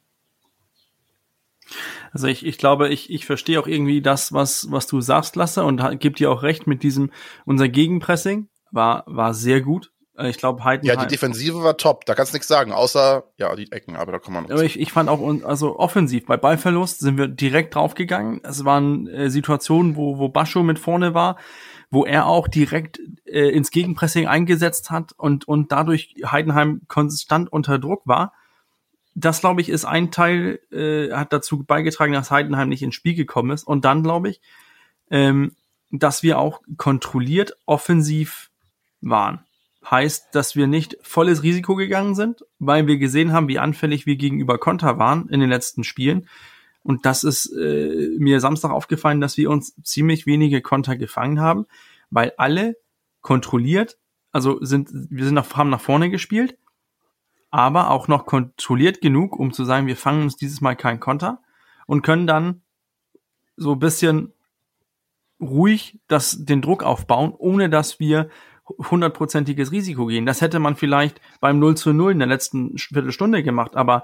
Also 2.15 2.27
ich, 2.27 2.45
ich 2.45 2.57
glaube, 2.57 2.87
ich, 2.87 3.09
ich 3.09 3.25
verstehe 3.25 3.59
auch 3.59 3.67
irgendwie 3.67 4.01
das, 4.01 4.31
was, 4.31 4.71
was 4.71 4.87
du 4.87 5.01
sagst, 5.01 5.35
Lasse, 5.35 5.65
und 5.65 5.99
geb 5.99 6.15
dir 6.15 6.31
auch 6.31 6.43
recht 6.43 6.65
mit 6.65 6.81
diesem, 6.81 7.11
unser 7.43 7.67
Gegenpressing 7.67 8.47
war, 8.71 9.03
war 9.05 9.33
sehr 9.33 9.59
gut. 9.59 9.91
Äh, 10.17 10.29
Ich 10.29 10.37
glaube, 10.37 10.63
Heidenheim. 10.63 10.97
Ja, 10.97 11.03
die 11.05 11.13
Defensive 11.13 11.61
war 11.61 11.75
top. 11.75 12.05
Da 12.05 12.15
kannst 12.15 12.31
du 12.31 12.37
nichts 12.37 12.47
sagen, 12.47 12.71
außer, 12.71 13.25
ja, 13.35 13.53
die 13.57 13.69
Ecken, 13.69 13.97
aber 13.97 14.13
da 14.13 14.19
kommen 14.19 14.37
wir 14.37 14.41
noch 14.43 14.49
Aber 14.49 14.63
ich, 14.63 14.79
ich 14.79 14.93
fand 14.93 15.09
auch, 15.09 15.19
also 15.43 15.77
offensiv, 15.77 16.25
bei 16.25 16.37
Ballverlust 16.37 16.99
sind 16.99 17.17
wir 17.17 17.27
direkt 17.27 17.75
draufgegangen. 17.75 18.39
Es 18.45 18.63
waren 18.63 19.07
äh, 19.07 19.29
Situationen, 19.29 19.97
wo, 19.97 20.17
wo 20.17 20.29
Bascho 20.29 20.63
mit 20.63 20.79
vorne 20.79 21.13
war, 21.13 21.35
wo 21.91 22.05
er 22.05 22.27
auch 22.27 22.47
direkt 22.47 23.01
äh, 23.25 23.49
ins 23.49 23.71
Gegenpressing 23.71 24.25
eingesetzt 24.25 24.89
hat 24.89 25.11
und, 25.17 25.49
und 25.49 25.73
dadurch 25.73 26.15
Heidenheim 26.25 26.83
konstant 26.87 27.51
unter 27.51 27.77
Druck 27.77 28.03
war. 28.05 28.31
Das, 29.15 29.39
glaube 29.39 29.61
ich, 29.61 29.69
ist 29.69 29.85
ein 29.85 30.11
Teil, 30.11 30.59
äh, 30.71 31.11
hat 31.11 31.31
dazu 31.31 31.63
beigetragen, 31.63 32.13
dass 32.13 32.31
Heidenheim 32.31 32.69
nicht 32.69 32.83
ins 32.83 32.95
Spiel 32.95 33.15
gekommen 33.15 33.51
ist. 33.51 33.63
Und 33.63 33.85
dann, 33.85 34.03
glaube 34.03 34.29
ich, 34.29 34.41
ähm, 35.09 35.55
dass 35.91 36.21
wir 36.21 36.37
auch 36.37 36.61
kontrolliert 36.77 37.57
offensiv 37.65 38.51
waren. 39.01 39.45
Heißt, 39.89 40.33
dass 40.33 40.55
wir 40.55 40.67
nicht 40.67 40.97
volles 41.01 41.43
Risiko 41.43 41.75
gegangen 41.75 42.15
sind, 42.15 42.43
weil 42.59 42.87
wir 42.87 42.97
gesehen 42.97 43.31
haben, 43.31 43.47
wie 43.47 43.59
anfällig 43.59 44.05
wir 44.05 44.15
gegenüber 44.15 44.57
Konter 44.57 44.97
waren 44.97 45.29
in 45.29 45.39
den 45.39 45.49
letzten 45.49 45.83
Spielen. 45.83 46.27
Und 46.81 47.05
das 47.05 47.23
ist 47.23 47.47
äh, 47.55 48.09
mir 48.17 48.39
Samstag 48.39 48.71
aufgefallen, 48.71 49.21
dass 49.21 49.37
wir 49.37 49.49
uns 49.49 49.75
ziemlich 49.83 50.25
wenige 50.25 50.61
Konter 50.61 50.97
gefangen 50.97 51.39
haben, 51.39 51.65
weil 52.09 52.33
alle 52.37 52.77
kontrolliert, 53.21 53.97
also 54.31 54.63
sind, 54.63 54.89
wir 54.91 55.25
sind 55.25 55.33
nach, 55.33 55.55
haben 55.55 55.69
nach 55.69 55.81
vorne 55.81 56.09
gespielt, 56.09 56.57
aber 57.51 57.91
auch 57.91 58.07
noch 58.07 58.25
kontrolliert 58.25 59.01
genug, 59.01 59.37
um 59.37 59.53
zu 59.53 59.65
sagen, 59.65 59.87
wir 59.87 59.97
fangen 59.97 60.23
uns 60.23 60.35
dieses 60.35 60.61
Mal 60.61 60.75
keinen 60.75 60.99
Konter 60.99 61.41
und 61.87 62.01
können 62.01 62.27
dann 62.27 62.61
so 63.55 63.73
ein 63.73 63.79
bisschen 63.79 64.33
ruhig 65.39 65.99
das, 66.07 66.45
den 66.45 66.61
Druck 66.61 66.83
aufbauen, 66.83 67.33
ohne 67.37 67.69
dass 67.69 67.99
wir 67.99 68.29
hundertprozentiges 68.67 69.71
Risiko 69.71 70.07
gehen. 70.07 70.25
Das 70.25 70.41
hätte 70.41 70.59
man 70.59 70.75
vielleicht 70.75 71.21
beim 71.39 71.59
0 71.59 71.77
zu 71.77 71.93
0 71.93 72.13
in 72.13 72.19
der 72.19 72.27
letzten 72.27 72.77
Viertelstunde 72.77 73.43
gemacht, 73.43 73.75
aber 73.75 74.03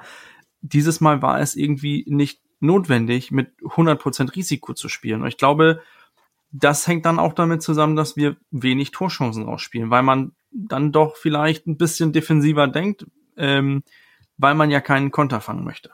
dieses 0.62 1.02
Mal 1.02 1.22
war 1.22 1.40
es 1.40 1.56
irgendwie 1.56 2.06
nicht 2.08 2.42
notwendig, 2.60 3.32
mit 3.32 3.54
100% 3.62 4.36
Risiko 4.36 4.74
zu 4.74 4.88
spielen. 4.88 5.22
Und 5.22 5.28
ich 5.28 5.38
glaube, 5.38 5.82
das 6.52 6.88
hängt 6.88 7.06
dann 7.06 7.18
auch 7.18 7.34
damit 7.34 7.64
zusammen, 7.64 7.96
dass 7.96 8.16
wir 8.16 8.38
wenig 8.52 8.92
Torchancen 8.92 9.44
rausspielen, 9.44 9.90
weil 9.90 10.04
man 10.04 10.34
dann 10.52 10.92
doch 10.92 11.16
vielleicht 11.16 11.66
ein 11.66 11.78
bisschen 11.78 12.12
defensiver 12.12 12.68
denkt, 12.68 13.08
ähm, 13.38 13.84
weil 14.38 14.56
man 14.56 14.72
ja 14.72 14.82
keinen 14.82 15.12
Konter 15.12 15.42
fangen 15.42 15.64
möchte. 15.64 15.92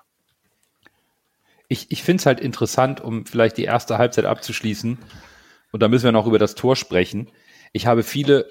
Ich, 1.67 1.91
ich 1.91 2.03
finde 2.03 2.21
es 2.21 2.25
halt 2.25 2.39
interessant, 2.39 3.01
um 3.01 3.25
vielleicht 3.25 3.57
die 3.57 3.65
erste 3.65 3.97
Halbzeit 3.97 4.25
abzuschließen. 4.25 4.97
Und 5.71 5.83
da 5.83 5.89
müssen 5.89 6.05
wir 6.05 6.13
noch 6.13 6.27
über 6.27 6.39
das 6.39 6.55
Tor 6.55 6.75
sprechen. 6.75 7.29
Ich 7.73 7.87
habe 7.87 8.03
viele, 8.03 8.47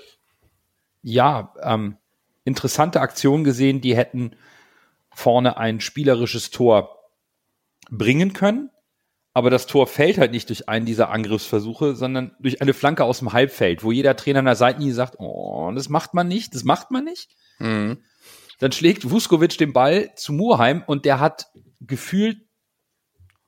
ja, 1.02 1.54
ähm, 1.62 1.96
interessante 2.44 3.00
Aktionen 3.00 3.44
gesehen, 3.44 3.80
die 3.80 3.96
hätten 3.96 4.36
vorne 5.10 5.56
ein 5.56 5.80
spielerisches 5.80 6.50
Tor 6.50 6.98
bringen 7.90 8.34
können. 8.34 8.70
Aber 9.32 9.50
das 9.50 9.66
Tor 9.66 9.86
fällt 9.86 10.16
halt 10.16 10.32
nicht 10.32 10.48
durch 10.48 10.68
einen 10.68 10.86
dieser 10.86 11.10
Angriffsversuche, 11.10 11.94
sondern 11.94 12.34
durch 12.40 12.62
eine 12.62 12.72
Flanke 12.72 13.04
aus 13.04 13.18
dem 13.18 13.34
Halbfeld, 13.34 13.84
wo 13.84 13.92
jeder 13.92 14.16
Trainer 14.16 14.38
an 14.38 14.46
der 14.46 14.56
Seitenlinie 14.56 14.94
sagt, 14.94 15.16
oh, 15.18 15.70
das 15.74 15.90
macht 15.90 16.14
man 16.14 16.26
nicht, 16.26 16.54
das 16.54 16.64
macht 16.64 16.90
man 16.90 17.04
nicht. 17.04 17.36
Mhm. 17.58 17.98
Dann 18.58 18.72
schlägt 18.72 19.10
Vuskovic 19.10 19.58
den 19.58 19.72
Ball 19.72 20.10
zu 20.16 20.32
Murheim 20.32 20.82
und 20.86 21.04
der 21.04 21.20
hat 21.20 21.46
gefühlt 21.80 22.38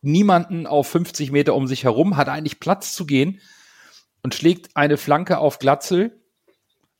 niemanden 0.01 0.67
auf 0.67 0.89
50 0.89 1.33
Meter 1.33 1.55
um 1.55 1.67
sich 1.67 1.85
herum, 1.85 2.17
hat 2.17 2.29
eigentlich 2.29 2.61
Platz 2.61 2.95
zu 2.95 3.07
gehen 3.07 3.41
und 4.23 4.35
schlägt 4.35 4.77
eine 4.77 4.97
Flanke 4.97 5.39
auf 5.39 5.59
Glatzel 5.59 6.23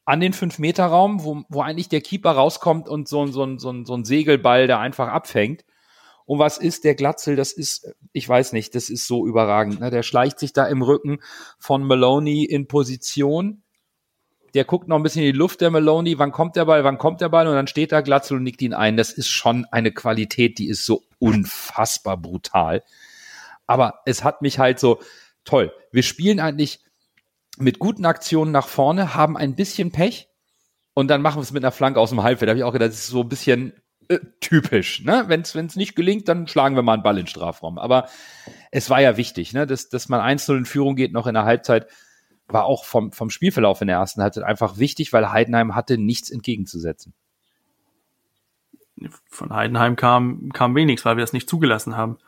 an 0.05 0.21
den 0.21 0.33
5-Meter-Raum, 0.33 1.23
wo, 1.23 1.43
wo 1.49 1.61
eigentlich 1.61 1.89
der 1.91 2.01
Keeper 2.01 2.31
rauskommt 2.33 2.89
und 2.89 3.09
so, 3.09 3.23
ein- 3.25 3.33
so, 3.33 3.59
so, 3.59 3.85
so 3.85 3.95
ein 3.95 4.05
Segelball 4.05 4.67
da 4.67 4.81
einfach 4.81 5.09
abfängt. 5.09 5.65
Und 6.25 6.39
was 6.39 6.59
ist 6.59 6.85
der 6.85 6.95
Glatzel? 6.95 7.37
Das 7.37 7.53
ist, 7.53 7.95
ich 8.13 8.29
weiß 8.29 8.53
nicht, 8.53 8.75
das 8.75 8.91
ist 8.91 9.07
so 9.07 9.27
überragend. 9.27 9.81
Ne? 9.81 9.91
Der 9.91 10.03
schleicht 10.03 10.39
sich 10.39 10.53
da 10.53 10.67
im 10.67 10.83
Rücken 10.83 11.21
von 11.59 11.83
Maloney 11.83 12.45
in 12.45 12.69
Position. 12.69 13.63
Der 14.55 14.65
guckt 14.65 14.89
noch 14.89 14.97
ein 14.97 15.03
bisschen 15.03 15.23
in 15.23 15.33
die 15.33 15.39
Luft, 15.39 15.61
der 15.61 15.71
Maloney. 15.71 16.19
Wann 16.19 16.33
kommt 16.33 16.57
der 16.57 16.65
Ball? 16.65 16.85
Wann 16.85 16.99
kommt 16.99 17.21
der 17.21 17.29
Ball? 17.29 17.47
Und 17.47 17.55
dann 17.55 17.67
steht 17.67 17.93
da 17.93 18.01
Glatzel 18.01 18.37
und 18.37 18.43
nickt 18.43 18.63
ihn 18.63 18.75
ein. 18.75 18.97
Das 18.97 19.13
ist 19.13 19.29
schon 19.29 19.67
eine 19.71 19.93
Qualität, 19.93 20.59
die 20.59 20.69
ist 20.69 20.85
so 20.85 21.05
unfassbar 21.19 22.17
brutal. 22.17 22.83
Aber 23.67 24.01
es 24.07 24.25
hat 24.25 24.43
mich 24.43 24.59
halt 24.59 24.79
so 24.79 25.01
toll. 25.45 25.73
Wir 25.93 26.03
spielen 26.03 26.41
eigentlich 26.41 26.81
mit 27.59 27.79
guten 27.79 28.07
Aktionen 28.07 28.53
nach 28.53 28.69
vorne, 28.69 29.15
haben 29.15 29.37
ein 29.37 29.55
bisschen 29.55 29.91
Pech 29.91 30.29
und 30.95 31.09
dann 31.09 31.23
machen 31.23 31.37
wir 31.37 31.43
es 31.43 31.53
mit 31.53 31.65
einer 31.65 31.73
Flanke 31.73 32.01
aus 32.01 32.11
dem 32.11 32.23
Halbfeld. 32.23 32.49
Da 32.49 32.51
habe 32.51 32.59
ich 32.59 32.65
auch 32.65 32.73
gedacht, 32.73 32.91
das 32.91 32.99
ist 32.99 33.09
so 33.09 33.23
ein 33.23 33.29
bisschen 33.29 33.73
äh, 34.09 34.19
typisch. 34.41 35.05
Ne? 35.05 35.25
Wenn 35.27 35.43
es 35.43 35.77
nicht 35.77 35.95
gelingt, 35.95 36.29
dann 36.29 36.49
schlagen 36.49 36.77
wir 36.77 36.83
mal 36.83 36.95
einen 36.95 37.03
Ball 37.03 37.19
in 37.19 37.25
den 37.25 37.29
Strafraum. 37.29 37.79
Aber 37.79 38.09
es 38.71 38.91
war 38.91 39.01
ja 39.01 39.17
wichtig, 39.17 39.53
ne? 39.53 39.67
dass, 39.67 39.89
dass 39.89 40.09
man 40.09 40.21
1-0 40.21 40.57
in 40.57 40.65
Führung 40.65 40.97
geht, 40.97 41.13
noch 41.13 41.27
in 41.27 41.35
der 41.35 41.45
Halbzeit, 41.45 41.87
war 42.49 42.65
auch 42.65 42.85
vom, 42.85 43.13
vom 43.13 43.31
Spielverlauf 43.31 43.81
in 43.81 43.89
der 43.89 43.99
ersten 43.99 44.23
Halbzeit 44.23 44.45
einfach 44.45 44.79
wichtig, 44.79 45.13
weil 45.13 45.31
Heidenheim 45.31 45.75
hatte 45.75 45.99
nichts 45.99 46.31
entgegenzusetzen. 46.31 47.15
von 49.31 49.53
Heidenheim 49.53 49.97
kam, 49.97 50.51
kam 50.53 50.75
wenig, 50.75 51.05
weil 51.05 51.17
wir 51.17 51.23
das 51.23 51.33
nicht 51.33 51.49
zugelassen 51.49 51.97
haben. 51.97 52.19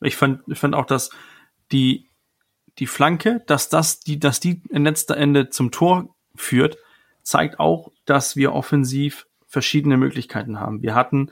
Ich 0.00 0.16
fand, 0.16 0.42
ich 0.46 0.58
fand 0.58 0.74
auch, 0.74 0.86
dass 0.86 1.10
die, 1.72 2.08
die 2.78 2.86
Flanke, 2.86 3.42
dass 3.46 3.68
das, 3.68 4.00
die, 4.00 4.18
dass 4.18 4.40
die 4.40 4.62
in 4.70 4.84
letzter 4.84 5.16
Ende 5.16 5.50
zum 5.50 5.70
Tor 5.70 6.14
führt, 6.34 6.78
zeigt 7.22 7.58
auch, 7.58 7.90
dass 8.04 8.36
wir 8.36 8.52
offensiv 8.52 9.26
verschiedene 9.46 9.96
Möglichkeiten 9.96 10.60
haben. 10.60 10.82
Wir 10.82 10.94
hatten 10.94 11.30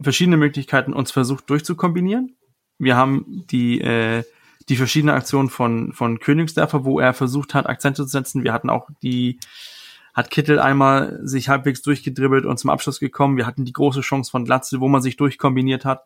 verschiedene 0.00 0.36
Möglichkeiten, 0.36 0.92
uns 0.92 1.12
versucht 1.12 1.48
durchzukombinieren. 1.50 2.36
Wir 2.78 2.96
haben 2.96 3.44
die, 3.50 3.80
äh, 3.80 4.24
die 4.68 4.76
verschiedenen 4.76 5.14
Aktionen 5.14 5.50
von, 5.50 5.92
von 5.92 6.18
Königsdörfer, 6.18 6.84
wo 6.84 7.00
er 7.00 7.14
versucht 7.14 7.54
hat, 7.54 7.66
Akzente 7.66 8.02
zu 8.02 8.08
setzen. 8.08 8.44
Wir 8.44 8.52
hatten 8.52 8.70
auch 8.70 8.88
die, 9.02 9.38
hat 10.14 10.30
Kittel 10.30 10.58
einmal 10.58 11.20
sich 11.22 11.48
halbwegs 11.48 11.82
durchgedribbelt 11.82 12.46
und 12.46 12.58
zum 12.58 12.70
Abschluss 12.70 13.00
gekommen. 13.00 13.36
Wir 13.36 13.46
hatten 13.46 13.64
die 13.64 13.72
große 13.72 14.00
Chance 14.00 14.30
von 14.30 14.44
Glatze, 14.44 14.80
wo 14.80 14.88
man 14.88 15.02
sich 15.02 15.16
durchkombiniert 15.16 15.84
hat. 15.84 16.04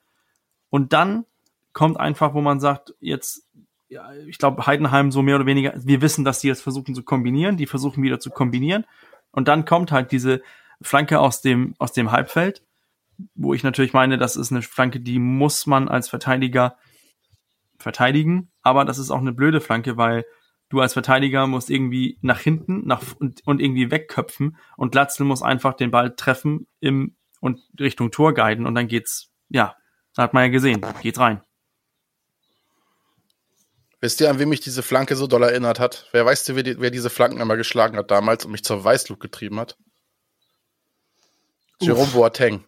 Und 0.70 0.92
dann 0.92 1.24
kommt 1.72 2.00
einfach, 2.00 2.34
wo 2.34 2.40
man 2.40 2.58
sagt, 2.58 2.94
jetzt, 3.00 3.46
ja, 3.88 4.10
ich 4.26 4.38
glaube, 4.38 4.66
Heidenheim 4.66 5.12
so 5.12 5.22
mehr 5.22 5.36
oder 5.36 5.46
weniger, 5.46 5.74
wir 5.76 6.02
wissen, 6.02 6.24
dass 6.24 6.40
die 6.40 6.48
jetzt 6.48 6.62
versuchen 6.62 6.94
zu 6.94 7.02
kombinieren, 7.02 7.56
die 7.56 7.66
versuchen 7.66 8.02
wieder 8.02 8.18
zu 8.18 8.30
kombinieren. 8.30 8.84
Und 9.30 9.46
dann 9.46 9.64
kommt 9.64 9.92
halt 9.92 10.10
diese 10.10 10.42
Flanke 10.80 11.20
aus 11.20 11.40
dem, 11.42 11.74
aus 11.78 11.92
dem 11.92 12.10
Halbfeld, 12.10 12.62
wo 13.34 13.54
ich 13.54 13.62
natürlich 13.62 13.92
meine, 13.92 14.18
das 14.18 14.36
ist 14.36 14.52
eine 14.52 14.62
Flanke, 14.62 15.00
die 15.00 15.18
muss 15.18 15.66
man 15.66 15.88
als 15.88 16.08
Verteidiger 16.08 16.76
verteidigen, 17.78 18.50
aber 18.62 18.84
das 18.84 18.98
ist 18.98 19.10
auch 19.10 19.20
eine 19.20 19.32
blöde 19.32 19.60
Flanke, 19.60 19.96
weil 19.96 20.24
du 20.68 20.80
als 20.80 20.92
Verteidiger 20.92 21.46
musst 21.46 21.70
irgendwie 21.70 22.18
nach 22.20 22.40
hinten 22.40 22.86
nach, 22.86 23.02
und, 23.18 23.46
und 23.46 23.60
irgendwie 23.60 23.90
wegköpfen 23.90 24.56
und 24.76 24.92
Glatzel 24.92 25.24
muss 25.24 25.42
einfach 25.42 25.74
den 25.74 25.90
Ball 25.90 26.14
treffen 26.14 26.66
im 26.80 27.16
und 27.40 27.60
Richtung 27.78 28.10
Tor 28.10 28.34
guiden 28.34 28.66
und 28.66 28.74
dann 28.74 28.88
geht's, 28.88 29.30
ja, 29.48 29.76
da 30.14 30.24
hat 30.24 30.34
man 30.34 30.44
ja 30.44 30.48
gesehen, 30.48 30.84
geht's 31.02 31.20
rein. 31.20 31.40
Wisst 34.00 34.20
ihr, 34.20 34.30
an 34.30 34.38
wem 34.38 34.48
mich 34.48 34.60
diese 34.60 34.82
Flanke 34.82 35.16
so 35.16 35.26
doll 35.26 35.42
erinnert 35.42 35.80
hat? 35.80 36.08
Wer 36.12 36.24
weiß 36.24 36.54
wer, 36.54 36.62
die, 36.62 36.80
wer 36.80 36.90
diese 36.90 37.10
Flanken 37.10 37.40
einmal 37.40 37.56
geschlagen 37.56 37.96
hat 37.96 38.10
damals 38.10 38.44
und 38.44 38.52
mich 38.52 38.62
zur 38.62 38.82
Weißlug 38.82 39.18
getrieben 39.18 39.58
hat? 39.58 39.76
Uff. 41.80 41.86
Jerome 41.86 42.10
Boateng. 42.12 42.64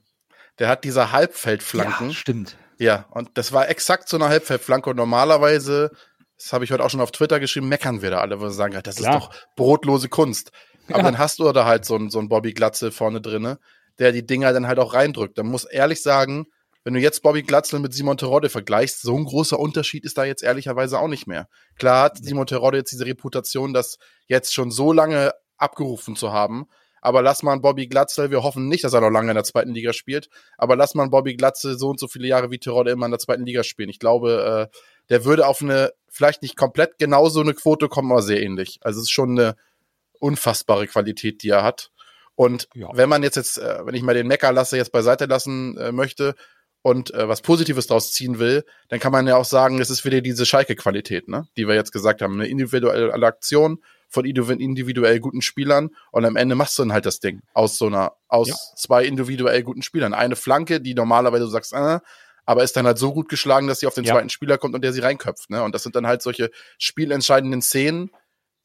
Der 0.58 0.68
hat 0.68 0.84
diese 0.84 1.12
Halbfeldflanken. 1.12 2.08
Ja, 2.08 2.14
stimmt. 2.14 2.56
Ja, 2.80 3.04
und 3.10 3.28
das 3.34 3.52
war 3.52 3.68
exakt 3.68 4.08
so 4.08 4.16
eine 4.16 4.28
Halbfeldflanke. 4.28 4.88
Und 4.88 4.96
normalerweise, 4.96 5.90
das 6.38 6.54
habe 6.54 6.64
ich 6.64 6.72
heute 6.72 6.82
auch 6.82 6.88
schon 6.88 7.02
auf 7.02 7.12
Twitter 7.12 7.38
geschrieben, 7.38 7.68
meckern 7.68 8.00
wir 8.00 8.10
da 8.10 8.20
alle, 8.20 8.40
wo 8.40 8.44
wir 8.44 8.50
sagen, 8.50 8.78
das 8.82 8.96
Klar. 8.96 9.18
ist 9.18 9.22
doch 9.22 9.34
brotlose 9.54 10.08
Kunst. 10.08 10.50
Aber 10.88 10.98
ja. 10.98 11.04
dann 11.04 11.18
hast 11.18 11.40
du 11.40 11.52
da 11.52 11.66
halt 11.66 11.84
so 11.84 11.94
einen, 11.94 12.08
so 12.08 12.18
einen 12.18 12.30
Bobby 12.30 12.54
Glatze 12.54 12.90
vorne 12.90 13.20
drinne, 13.20 13.58
der 13.98 14.12
die 14.12 14.24
Dinger 14.24 14.54
dann 14.54 14.66
halt 14.66 14.78
auch 14.78 14.94
reindrückt. 14.94 15.36
Dann 15.36 15.46
muss 15.46 15.66
ehrlich 15.66 16.02
sagen, 16.02 16.46
wenn 16.82 16.94
du 16.94 17.00
jetzt 17.00 17.22
Bobby 17.22 17.42
Glatzel 17.42 17.80
mit 17.80 17.92
Simon 17.92 18.16
Terodde 18.16 18.48
vergleichst, 18.48 19.02
so 19.02 19.14
ein 19.14 19.26
großer 19.26 19.58
Unterschied 19.58 20.06
ist 20.06 20.16
da 20.16 20.24
jetzt 20.24 20.42
ehrlicherweise 20.42 20.98
auch 20.98 21.08
nicht 21.08 21.26
mehr. 21.26 21.48
Klar 21.78 22.04
hat 22.04 22.24
Simon 22.24 22.46
Terodde 22.46 22.78
jetzt 22.78 22.92
diese 22.92 23.04
Reputation, 23.04 23.74
das 23.74 23.98
jetzt 24.26 24.54
schon 24.54 24.70
so 24.70 24.94
lange 24.94 25.32
abgerufen 25.58 26.16
zu 26.16 26.32
haben, 26.32 26.64
aber 27.00 27.22
lass 27.22 27.42
mal 27.42 27.58
Bobby 27.58 27.86
Glatzel, 27.86 28.30
wir 28.30 28.42
hoffen 28.42 28.68
nicht, 28.68 28.84
dass 28.84 28.92
er 28.92 29.00
noch 29.00 29.10
lange 29.10 29.30
in 29.30 29.34
der 29.34 29.44
zweiten 29.44 29.72
Liga 29.72 29.92
spielt, 29.92 30.28
aber 30.58 30.76
lass 30.76 30.94
mal 30.94 31.08
Bobby 31.08 31.34
Glatzel 31.34 31.78
so 31.78 31.88
und 31.88 32.00
so 32.00 32.08
viele 32.08 32.28
Jahre 32.28 32.50
wie 32.50 32.58
Terodde 32.58 32.90
immer 32.90 33.06
in 33.06 33.12
der 33.12 33.18
zweiten 33.18 33.44
Liga 33.44 33.62
spielen. 33.62 33.88
Ich 33.88 33.98
glaube, 33.98 34.70
äh, 34.70 34.76
der 35.08 35.24
würde 35.24 35.46
auf 35.46 35.62
eine, 35.62 35.92
vielleicht 36.08 36.42
nicht 36.42 36.56
komplett 36.56 36.98
genau 36.98 37.28
so 37.28 37.40
eine 37.40 37.54
Quote 37.54 37.88
kommen, 37.88 38.12
aber 38.12 38.22
sehr 38.22 38.42
ähnlich. 38.42 38.78
Also 38.82 38.98
es 38.98 39.04
ist 39.04 39.10
schon 39.10 39.38
eine 39.38 39.56
unfassbare 40.18 40.86
Qualität, 40.86 41.42
die 41.42 41.50
er 41.50 41.62
hat. 41.62 41.90
Und 42.34 42.68
ja. 42.74 42.88
wenn 42.92 43.08
man 43.08 43.22
jetzt, 43.22 43.36
jetzt, 43.36 43.58
äh, 43.58 43.84
wenn 43.84 43.94
ich 43.94 44.02
mal 44.02 44.14
den 44.14 44.26
Mecker 44.26 44.52
lasse, 44.52 44.76
jetzt 44.76 44.92
beiseite 44.92 45.26
lassen 45.26 45.76
äh, 45.78 45.92
möchte, 45.92 46.34
und 46.82 47.12
äh, 47.12 47.28
was 47.28 47.42
Positives 47.42 47.86
draus 47.86 48.12
ziehen 48.12 48.38
will, 48.38 48.64
dann 48.88 49.00
kann 49.00 49.12
man 49.12 49.26
ja 49.26 49.36
auch 49.36 49.44
sagen, 49.44 49.80
es 49.80 49.90
ist 49.90 50.04
wieder 50.04 50.20
diese 50.20 50.46
Schalke-Qualität, 50.46 51.28
ne? 51.28 51.46
die 51.56 51.68
wir 51.68 51.74
jetzt 51.74 51.92
gesagt 51.92 52.22
haben. 52.22 52.34
Eine 52.34 52.48
individuelle 52.48 53.26
Aktion 53.26 53.82
von 54.10 54.26
individuell 54.26 55.20
guten 55.20 55.40
Spielern 55.40 55.90
und 56.10 56.24
am 56.24 56.36
Ende 56.36 56.56
machst 56.56 56.78
du 56.78 56.82
dann 56.82 56.92
halt 56.92 57.06
das 57.06 57.20
Ding 57.20 57.40
aus 57.54 57.78
so 57.78 57.86
einer, 57.86 58.12
aus 58.28 58.48
ja. 58.48 58.56
zwei 58.76 59.04
individuell 59.04 59.62
guten 59.62 59.82
Spielern. 59.82 60.12
Eine 60.12 60.36
Flanke, 60.36 60.80
die 60.80 60.94
normalerweise 60.94 61.44
du 61.44 61.50
sagst, 61.50 61.72
äh, 61.72 62.00
aber 62.44 62.64
ist 62.64 62.76
dann 62.76 62.86
halt 62.86 62.98
so 62.98 63.12
gut 63.12 63.28
geschlagen, 63.28 63.68
dass 63.68 63.80
sie 63.80 63.86
auf 63.86 63.94
den 63.94 64.04
ja. 64.04 64.14
zweiten 64.14 64.28
Spieler 64.28 64.58
kommt 64.58 64.74
und 64.74 64.82
der 64.82 64.92
sie 64.92 65.00
reinköpft. 65.00 65.50
Ne? 65.50 65.62
Und 65.62 65.74
das 65.74 65.84
sind 65.84 65.94
dann 65.94 66.08
halt 66.08 66.22
solche 66.22 66.50
spielentscheidenden 66.78 67.62
Szenen, 67.62 68.10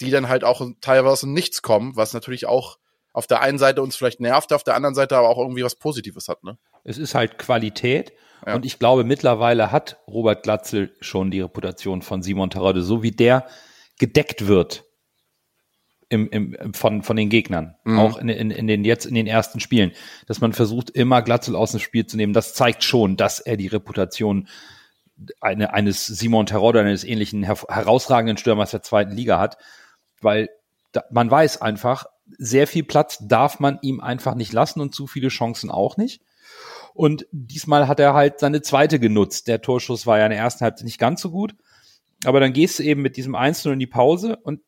die 0.02 0.10
dann 0.10 0.28
halt 0.28 0.44
auch 0.44 0.68
teilweise 0.82 1.30
nichts 1.30 1.62
kommen, 1.62 1.96
was 1.96 2.14
natürlich 2.14 2.48
auch 2.48 2.80
auf 3.14 3.28
der 3.28 3.42
einen 3.42 3.60
Seite 3.60 3.84
uns 3.84 3.96
vielleicht 3.96 4.20
nervt, 4.20 4.52
auf 4.52 4.64
der 4.64 4.76
anderen 4.76 4.96
Seite 4.96 5.16
aber 5.16 5.30
auch 5.30 5.38
irgendwie 5.38 5.64
was 5.64 5.76
Positives 5.76 6.28
hat. 6.28 6.44
Ne? 6.44 6.58
Es 6.84 6.98
ist 6.98 7.14
halt 7.14 7.38
Qualität. 7.38 8.14
Ja. 8.46 8.56
Und 8.56 8.66
ich 8.66 8.80
glaube, 8.80 9.04
mittlerweile 9.04 9.72
hat 9.72 9.98
Robert 10.08 10.44
Glatzel 10.44 10.94
schon 11.00 11.30
die 11.30 11.42
Reputation 11.42 12.02
von 12.02 12.24
Simon 12.24 12.50
Terodde, 12.50 12.82
so 12.82 13.04
wie 13.04 13.12
der 13.12 13.46
gedeckt 14.00 14.48
wird 14.48 14.85
im, 16.10 16.30
im, 16.30 16.74
von, 16.74 17.02
von 17.04 17.16
den 17.16 17.30
Gegnern, 17.30 17.76
mhm. 17.84 18.00
auch 18.00 18.18
in, 18.18 18.30
in, 18.30 18.52
in 18.52 18.68
den 18.68 18.84
jetzt 18.84 19.06
in 19.06 19.16
den 19.16 19.28
ersten 19.28 19.60
Spielen, 19.60 19.92
dass 20.28 20.42
man 20.42 20.54
versucht, 20.54 20.90
immer 20.90 21.22
Glatzel 21.22 21.56
aus 21.56 21.72
dem 21.72 21.80
Spiel 21.80 22.06
zu 22.06 22.18
nehmen. 22.18 22.34
Das 22.34 22.54
zeigt 22.54 22.84
schon, 22.84 23.18
dass 23.18 23.40
er 23.40 23.58
die 23.58 23.68
Reputation 23.68 24.48
eine, 25.40 25.74
eines 25.74 26.06
Simon 26.06 26.46
Terodde, 26.46 26.82
eines 26.82 27.04
ähnlichen 27.04 27.44
her 27.44 27.58
herausragenden 27.68 28.38
Stürmers 28.38 28.72
der 28.72 28.84
zweiten 28.84 29.14
Liga 29.14 29.40
hat, 29.40 29.58
weil 30.22 30.50
da, 30.92 31.04
man 31.12 31.30
weiß 31.30 31.62
einfach, 31.62 32.06
sehr 32.38 32.68
viel 32.68 32.84
Platz 32.84 33.20
darf 33.22 33.60
man 33.60 33.80
ihm 33.82 34.00
einfach 34.00 34.36
nicht 34.36 34.54
lassen 34.54 34.82
und 34.82 34.96
zu 34.96 35.08
viele 35.08 35.30
Chancen 35.30 35.70
auch 35.70 35.98
nicht. 35.98 36.22
Und 36.94 37.28
diesmal 37.32 37.88
hat 37.88 38.00
er 38.00 38.14
halt 38.14 38.40
seine 38.40 38.62
zweite 38.62 39.00
genutzt. 39.00 39.48
Der 39.48 39.62
Torschuss 39.62 40.08
war 40.08 40.18
ja 40.18 40.26
in 40.26 40.32
der 40.32 40.40
ersten 40.40 40.64
Halbzeit 40.64 40.86
nicht 40.86 40.98
ganz 40.98 41.22
so 41.22 41.30
gut. 41.30 41.54
Aber 42.24 42.40
dann 42.40 42.54
gehst 42.54 42.80
du 42.80 42.84
eben 42.84 43.02
mit 43.02 43.18
diesem 43.18 43.36
1 43.36 43.66
in 43.66 43.80
die 43.80 43.88
Pause 43.88 44.38
und 44.38 44.62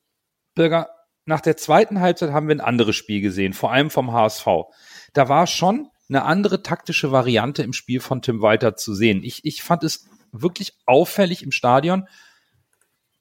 Bürger, 0.53 0.89
nach 1.27 1.41
der 1.41 1.57
zweiten 1.57 1.99
Halbzeit 1.99 2.31
haben 2.31 2.47
wir 2.47 2.55
ein 2.55 2.61
anderes 2.61 2.95
Spiel 2.95 3.19
gesehen, 3.19 3.53
vor 3.53 3.71
allem 3.71 3.89
vom 3.89 4.13
HSV. 4.13 4.47
Da 5.13 5.27
war 5.27 5.45
schon 5.45 5.89
eine 6.07 6.23
andere 6.23 6.63
taktische 6.63 7.11
Variante 7.11 7.63
im 7.63 7.73
Spiel 7.73 7.99
von 7.99 8.21
Tim 8.21 8.41
Walter 8.41 8.77
zu 8.77 8.93
sehen. 8.95 9.23
Ich, 9.23 9.43
ich 9.43 9.61
fand 9.61 9.83
es 9.83 10.07
wirklich 10.31 10.73
auffällig 10.85 11.43
im 11.43 11.51
Stadion, 11.51 12.07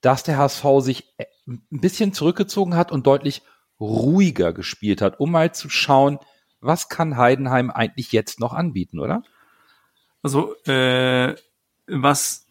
dass 0.00 0.22
der 0.22 0.38
HSV 0.38 0.64
sich 0.80 1.12
ein 1.48 1.64
bisschen 1.70 2.12
zurückgezogen 2.12 2.76
hat 2.76 2.92
und 2.92 3.08
deutlich 3.08 3.42
ruhiger 3.80 4.52
gespielt 4.52 5.02
hat, 5.02 5.18
um 5.18 5.32
mal 5.32 5.52
zu 5.52 5.68
schauen, 5.68 6.20
was 6.60 6.88
kann 6.88 7.16
Heidenheim 7.16 7.70
eigentlich 7.70 8.12
jetzt 8.12 8.38
noch 8.38 8.52
anbieten, 8.52 9.00
oder? 9.00 9.24
Also, 10.22 10.54
äh, 10.64 11.34
was 11.88 12.46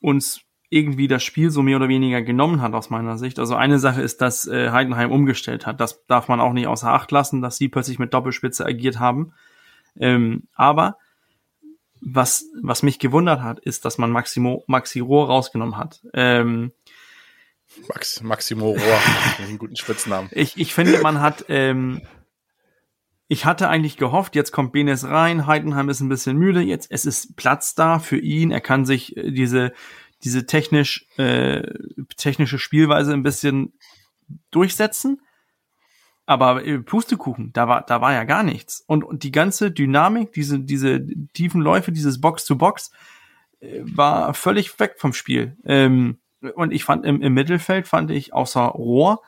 uns 0.00 0.42
irgendwie 0.70 1.08
das 1.08 1.22
Spiel 1.22 1.50
so 1.50 1.62
mehr 1.62 1.76
oder 1.76 1.88
weniger 1.88 2.22
genommen 2.22 2.60
hat 2.60 2.74
aus 2.74 2.90
meiner 2.90 3.18
Sicht. 3.18 3.38
Also 3.38 3.54
eine 3.54 3.78
Sache 3.78 4.02
ist, 4.02 4.20
dass 4.20 4.46
äh, 4.46 4.70
Heidenheim 4.70 5.12
umgestellt 5.12 5.66
hat. 5.66 5.80
Das 5.80 6.04
darf 6.06 6.28
man 6.28 6.40
auch 6.40 6.52
nicht 6.52 6.66
außer 6.66 6.92
Acht 6.92 7.10
lassen, 7.12 7.42
dass 7.42 7.56
sie 7.56 7.68
plötzlich 7.68 7.98
mit 7.98 8.14
Doppelspitze 8.14 8.64
agiert 8.64 8.98
haben. 8.98 9.32
Ähm, 9.98 10.48
aber 10.54 10.98
was, 12.00 12.44
was 12.60 12.82
mich 12.82 12.98
gewundert 12.98 13.40
hat, 13.40 13.58
ist, 13.60 13.84
dass 13.84 13.98
man 13.98 14.10
Maximo, 14.10 14.64
Maxi 14.66 15.00
Rohr 15.00 15.26
rausgenommen 15.26 15.76
hat. 15.76 16.02
Ähm, 16.12 16.72
Max, 17.88 18.22
Maximo 18.22 18.70
Rohr, 18.70 19.00
einen 19.38 19.58
guten 19.58 19.76
Spitznamen. 19.76 20.28
Ich, 20.32 20.56
ich 20.58 20.74
finde, 20.74 21.00
man 21.00 21.20
hat, 21.20 21.46
ähm, 21.48 22.02
ich 23.26 23.46
hatte 23.46 23.68
eigentlich 23.68 23.96
gehofft, 23.96 24.36
jetzt 24.36 24.52
kommt 24.52 24.72
Benes 24.72 25.04
rein, 25.04 25.46
Heidenheim 25.46 25.88
ist 25.88 26.00
ein 26.00 26.08
bisschen 26.08 26.36
müde, 26.36 26.60
jetzt 26.60 26.90
es 26.90 27.06
ist 27.06 27.36
Platz 27.36 27.74
da 27.74 27.98
für 27.98 28.18
ihn, 28.18 28.50
er 28.50 28.60
kann 28.60 28.84
sich 28.84 29.16
äh, 29.16 29.30
diese 29.30 29.72
diese 30.24 30.46
technisch 30.46 31.06
äh, 31.16 31.62
technische 32.16 32.58
Spielweise 32.58 33.12
ein 33.12 33.22
bisschen 33.22 33.74
durchsetzen. 34.50 35.20
Aber 36.26 36.64
äh, 36.64 36.78
Pustekuchen, 36.78 37.52
da 37.52 37.68
war 37.68 37.82
da 37.82 38.00
war 38.00 38.12
ja 38.12 38.24
gar 38.24 38.42
nichts 38.42 38.82
und, 38.86 39.04
und 39.04 39.22
die 39.22 39.32
ganze 39.32 39.70
Dynamik, 39.70 40.32
diese 40.32 40.58
diese 40.58 41.06
tiefen 41.34 41.60
Läufe, 41.60 41.92
dieses 41.92 42.20
Box 42.20 42.44
to 42.46 42.56
Box 42.56 42.90
äh, 43.60 43.80
war 43.82 44.32
völlig 44.34 44.78
weg 44.80 44.94
vom 44.96 45.12
Spiel. 45.12 45.56
Ähm, 45.64 46.18
und 46.54 46.72
ich 46.72 46.84
fand 46.84 47.04
im, 47.04 47.22
im 47.22 47.34
Mittelfeld 47.34 47.86
fand 47.86 48.10
ich 48.10 48.32
außer 48.32 48.62
Rohr 48.62 49.22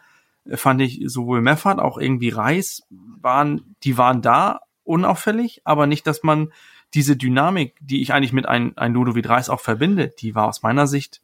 fand 0.53 0.81
ich 0.81 1.03
sowohl 1.07 1.41
Meffert 1.41 1.81
auch 1.81 1.99
irgendwie 1.99 2.29
Reis 2.29 2.83
waren, 2.91 3.75
die 3.83 3.99
waren 3.99 4.23
da 4.23 4.61
unauffällig, 4.85 5.63
aber 5.65 5.87
nicht, 5.87 6.07
dass 6.07 6.23
man 6.23 6.53
diese 6.95 7.17
Dynamik, 7.17 7.77
die 7.81 8.03
ich 8.03 8.13
eigentlich 8.13 8.33
mit 8.33 8.47
einem 8.47 8.73
ein 8.77 8.95
Ludovic 8.95 9.29
Reis 9.29 9.49
auch 9.49 9.61
verbinde, 9.61 10.09
die 10.09 10.35
war 10.35 10.49
aus 10.49 10.63
meiner 10.63 10.87
Sicht 10.87 11.21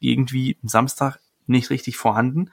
irgendwie 0.00 0.56
am 0.62 0.68
Samstag 0.68 1.20
nicht 1.46 1.70
richtig 1.70 1.96
vorhanden. 1.96 2.50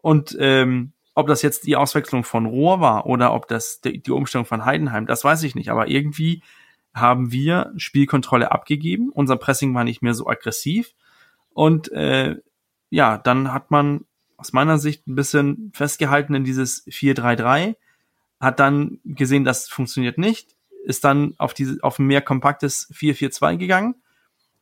Und 0.00 0.36
ähm, 0.38 0.92
ob 1.14 1.26
das 1.26 1.42
jetzt 1.42 1.66
die 1.66 1.76
Auswechslung 1.76 2.24
von 2.24 2.46
Rohr 2.46 2.80
war 2.80 3.06
oder 3.06 3.34
ob 3.34 3.48
das 3.48 3.80
die, 3.80 4.00
die 4.00 4.10
Umstellung 4.10 4.46
von 4.46 4.64
Heidenheim, 4.64 5.06
das 5.06 5.24
weiß 5.24 5.42
ich 5.42 5.54
nicht. 5.54 5.70
Aber 5.70 5.88
irgendwie 5.88 6.42
haben 6.94 7.32
wir 7.32 7.72
Spielkontrolle 7.76 8.52
abgegeben. 8.52 9.10
Unser 9.10 9.36
Pressing 9.36 9.74
war 9.74 9.84
nicht 9.84 10.02
mehr 10.02 10.14
so 10.14 10.26
aggressiv. 10.28 10.94
Und 11.52 11.90
äh, 11.92 12.36
ja, 12.90 13.18
dann 13.18 13.52
hat 13.52 13.70
man 13.70 14.04
aus 14.36 14.52
meiner 14.52 14.78
Sicht 14.78 15.06
ein 15.06 15.16
bisschen 15.16 15.72
festgehalten 15.74 16.34
in 16.34 16.44
dieses 16.44 16.86
4-3-3, 16.86 17.74
hat 18.40 18.60
dann 18.60 19.00
gesehen, 19.04 19.44
das 19.44 19.68
funktioniert 19.68 20.16
nicht, 20.16 20.54
ist 20.88 21.04
dann 21.04 21.34
auf 21.38 21.54
diese, 21.54 21.78
auf 21.82 21.98
ein 21.98 22.06
mehr 22.06 22.22
kompaktes 22.22 22.90
4-4-2 22.94 23.56
gegangen. 23.56 23.94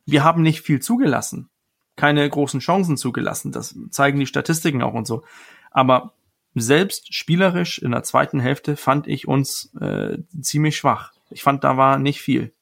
Wir 0.05 0.23
haben 0.23 0.41
nicht 0.41 0.61
viel 0.61 0.81
zugelassen. 0.81 1.49
Keine 1.95 2.29
großen 2.29 2.59
Chancen 2.59 2.97
zugelassen. 2.97 3.51
Das 3.51 3.75
zeigen 3.89 4.19
die 4.19 4.27
Statistiken 4.27 4.83
auch 4.83 4.93
und 4.93 5.07
so. 5.07 5.23
Aber 5.71 6.13
selbst 6.53 7.13
spielerisch 7.13 7.79
in 7.79 7.91
der 7.91 8.03
zweiten 8.03 8.39
Hälfte 8.39 8.75
fand 8.75 9.07
ich 9.07 9.27
uns 9.27 9.73
äh, 9.79 10.17
ziemlich 10.41 10.77
schwach. 10.77 11.13
Ich 11.29 11.43
fand, 11.43 11.63
da 11.63 11.77
war 11.77 11.97
nicht 11.97 12.21
viel. 12.21 12.53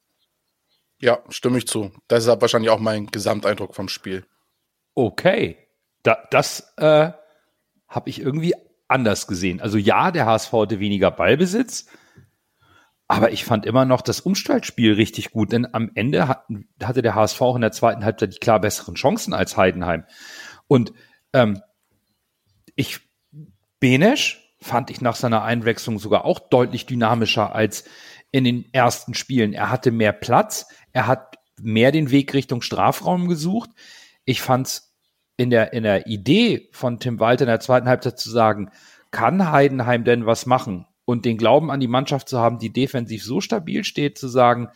Ja, 1.00 1.18
stimme 1.28 1.58
ich 1.58 1.66
zu. 1.66 1.92
Das 2.08 2.26
ist 2.26 2.40
wahrscheinlich 2.40 2.70
auch 2.70 2.80
mein 2.80 3.06
Gesamteindruck 3.06 3.74
vom 3.74 3.88
Spiel. 3.88 4.24
Okay. 4.94 5.58
Da, 6.02 6.18
das 6.30 6.72
äh, 6.76 7.10
habe 7.88 8.10
ich 8.10 8.20
irgendwie 8.20 8.54
anders 8.88 9.26
gesehen. 9.26 9.60
Also 9.60 9.76
ja, 9.76 10.12
der 10.12 10.26
HSV 10.26 10.52
hatte 10.52 10.80
weniger 10.80 11.10
Ballbesitz, 11.10 11.86
aber 13.08 13.32
ich 13.32 13.44
fand 13.44 13.66
immer 13.66 13.84
noch 13.84 14.02
das 14.02 14.20
Umstaltspiel 14.20 14.94
richtig 14.94 15.30
gut, 15.30 15.52
denn 15.52 15.72
am 15.72 15.90
Ende 15.94 16.26
hat, 16.26 16.44
hatte 16.82 17.02
der 17.02 17.14
HSV 17.14 17.40
auch 17.40 17.54
in 17.54 17.60
der 17.60 17.72
zweiten 17.72 18.04
Halbzeit 18.04 18.34
die 18.34 18.38
klar 18.38 18.60
besseren 18.60 18.96
Chancen 18.96 19.32
als 19.32 19.56
Heidenheim. 19.56 20.04
Und 20.66 20.92
ähm, 21.32 21.62
ich, 22.74 23.00
Benesch 23.78 24.54
fand 24.60 24.90
ich 24.90 25.00
nach 25.00 25.14
seiner 25.14 25.44
Einwechslung 25.44 25.98
sogar 25.98 26.24
auch 26.24 26.40
deutlich 26.40 26.86
dynamischer 26.86 27.54
als 27.54 27.84
in 28.32 28.42
den 28.42 28.64
ersten 28.72 29.14
Spielen. 29.14 29.52
Er 29.52 29.70
hatte 29.70 29.92
mehr 29.92 30.12
Platz, 30.12 30.66
er 30.92 31.06
hat 31.06 31.36
mehr 31.60 31.92
den 31.92 32.10
Weg 32.10 32.34
Richtung 32.34 32.60
Strafraum 32.60 33.28
gesucht. 33.28 33.70
Ich 34.24 34.42
fand's 34.42 34.94
in 35.36 35.50
der, 35.50 35.72
in 35.72 35.84
der 35.84 36.06
Idee 36.06 36.68
von 36.72 36.98
Tim 36.98 37.20
Walter 37.20 37.44
in 37.44 37.48
der 37.48 37.60
zweiten 37.60 37.88
Halbzeit 37.88 38.18
zu 38.18 38.30
sagen, 38.30 38.70
kann 39.10 39.52
Heidenheim 39.52 40.04
denn 40.04 40.26
was 40.26 40.46
machen? 40.46 40.86
Und 41.06 41.24
den 41.24 41.38
Glauben 41.38 41.70
an 41.70 41.80
die 41.80 41.88
Mannschaft 41.88 42.28
zu 42.28 42.38
haben, 42.38 42.58
die 42.58 42.72
defensiv 42.72 43.24
so 43.24 43.40
stabil 43.40 43.84
steht, 43.84 44.18
zu 44.18 44.28
sagen, 44.28 44.68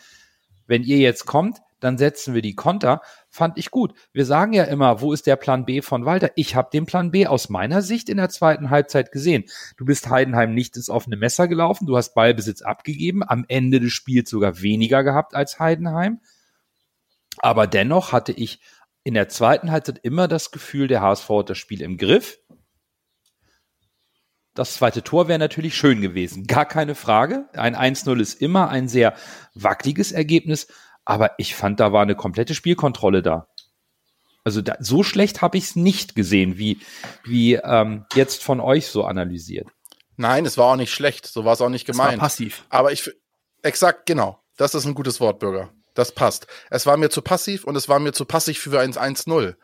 wenn 0.66 0.85
ihr 0.85 0.99
jetzt 0.99 1.27
kommt, 1.27 1.61
dann 1.81 1.99
setzen 1.99 2.35
wir 2.35 2.43
die 2.43 2.55
Konter, 2.55 3.03
fand 3.29 3.59
ich 3.59 3.71
gut. 3.71 3.95
Wir 4.12 4.25
sagen 4.25 4.53
ja 4.53 4.64
immer, 4.64 5.01
wo 5.01 5.12
ist 5.12 5.27
der 5.27 5.37
Plan 5.37 5.64
B 5.64 5.83
von 5.83 6.05
Walter? 6.05 6.31
Ich 6.37 6.55
habe 6.55 6.69
den 6.73 6.87
Plan 6.87 7.11
B 7.11 7.27
aus 7.27 7.49
meiner 7.49 7.83
Sicht 7.83 8.09
in 8.09 8.19
der 8.19 8.29
zweiten 8.29 8.71
Halbzeit 8.71 9.12
gesehen. 9.12 9.45
Du 9.77 9.85
bist 9.85 10.09
Heidenheim 10.09 10.55
nicht 10.55 10.77
ins 10.77 10.90
offene 10.90 11.16
Messer 11.16 11.49
gelaufen, 11.49 11.87
du 11.87 11.97
hast 11.97 12.14
Ballbesitz 12.14 12.62
abgegeben, 12.62 13.23
am 13.27 13.45
Ende 13.49 13.81
des 13.81 13.93
Spiels 13.93 14.31
sogar 14.31 14.61
weniger 14.62 15.03
gehabt 15.03 15.35
als 15.35 15.59
Heidenheim. 15.59 16.21
Aber 17.38 17.66
dennoch 17.66 18.12
hatte 18.12 18.33
ich 18.33 18.61
in 19.03 19.14
der 19.14 19.29
zweiten 19.29 19.71
Halbzeit 19.71 19.99
immer 20.03 20.29
das 20.29 20.51
Gefühl, 20.51 20.87
der 20.87 21.01
HSV 21.01 21.29
hat 21.31 21.51
das 21.51 21.59
Spiel 21.59 21.81
im 21.81 21.97
Griff. 21.97 22.38
Das 24.61 24.75
zweite 24.75 25.03
Tor 25.03 25.27
wäre 25.27 25.38
natürlich 25.38 25.75
schön 25.75 26.03
gewesen, 26.03 26.46
gar 26.46 26.66
keine 26.66 26.94
Frage. 26.94 27.49
Ein 27.55 27.75
1-0 27.75 28.20
ist 28.20 28.42
immer 28.42 28.68
ein 28.68 28.88
sehr 28.88 29.14
wackeliges 29.55 30.12
Ergebnis, 30.12 30.66
aber 31.07 31.31
ich 31.38 31.55
fand, 31.55 31.81
da 31.81 31.94
war 31.94 32.03
eine 32.03 32.14
komplette 32.14 32.55
Spielkontrolle 32.55 33.23
da. 33.23 33.49
Also 34.44 34.61
da, 34.61 34.77
so 34.79 35.03
schlecht 35.03 35.40
habe 35.40 35.57
ich 35.57 35.64
es 35.64 35.77
nicht 35.77 36.14
gesehen, 36.14 36.59
wie, 36.59 36.79
wie 37.25 37.55
ähm, 37.55 38.05
jetzt 38.12 38.44
von 38.44 38.61
euch 38.61 38.88
so 38.88 39.05
analysiert. 39.05 39.66
Nein, 40.18 40.44
es 40.44 40.59
war 40.59 40.66
auch 40.66 40.77
nicht 40.77 40.92
schlecht, 40.92 41.27
so 41.27 41.46
war 41.46 41.55
es 41.55 41.62
auch 41.62 41.70
nicht 41.70 41.87
gemeint. 41.87 42.12
Es 42.12 42.18
war 42.18 42.27
passiv. 42.27 42.66
Aber 42.68 42.92
ich, 42.92 43.11
exakt, 43.62 44.05
genau. 44.05 44.42
Das 44.59 44.75
ist 44.75 44.85
ein 44.85 44.94
gutes 44.94 45.20
Wort, 45.20 45.38
Bürger. 45.38 45.73
Das 45.94 46.12
passt. 46.12 46.49
Es 46.68 46.85
war 46.85 46.99
mir 46.99 47.09
zu 47.09 47.23
passiv 47.23 47.64
und 47.64 47.77
es 47.77 47.88
war 47.88 47.99
mir 47.99 48.12
zu 48.12 48.27
passiv 48.27 48.59
für 48.59 48.79
ein 48.79 48.92
1-0. 48.92 49.55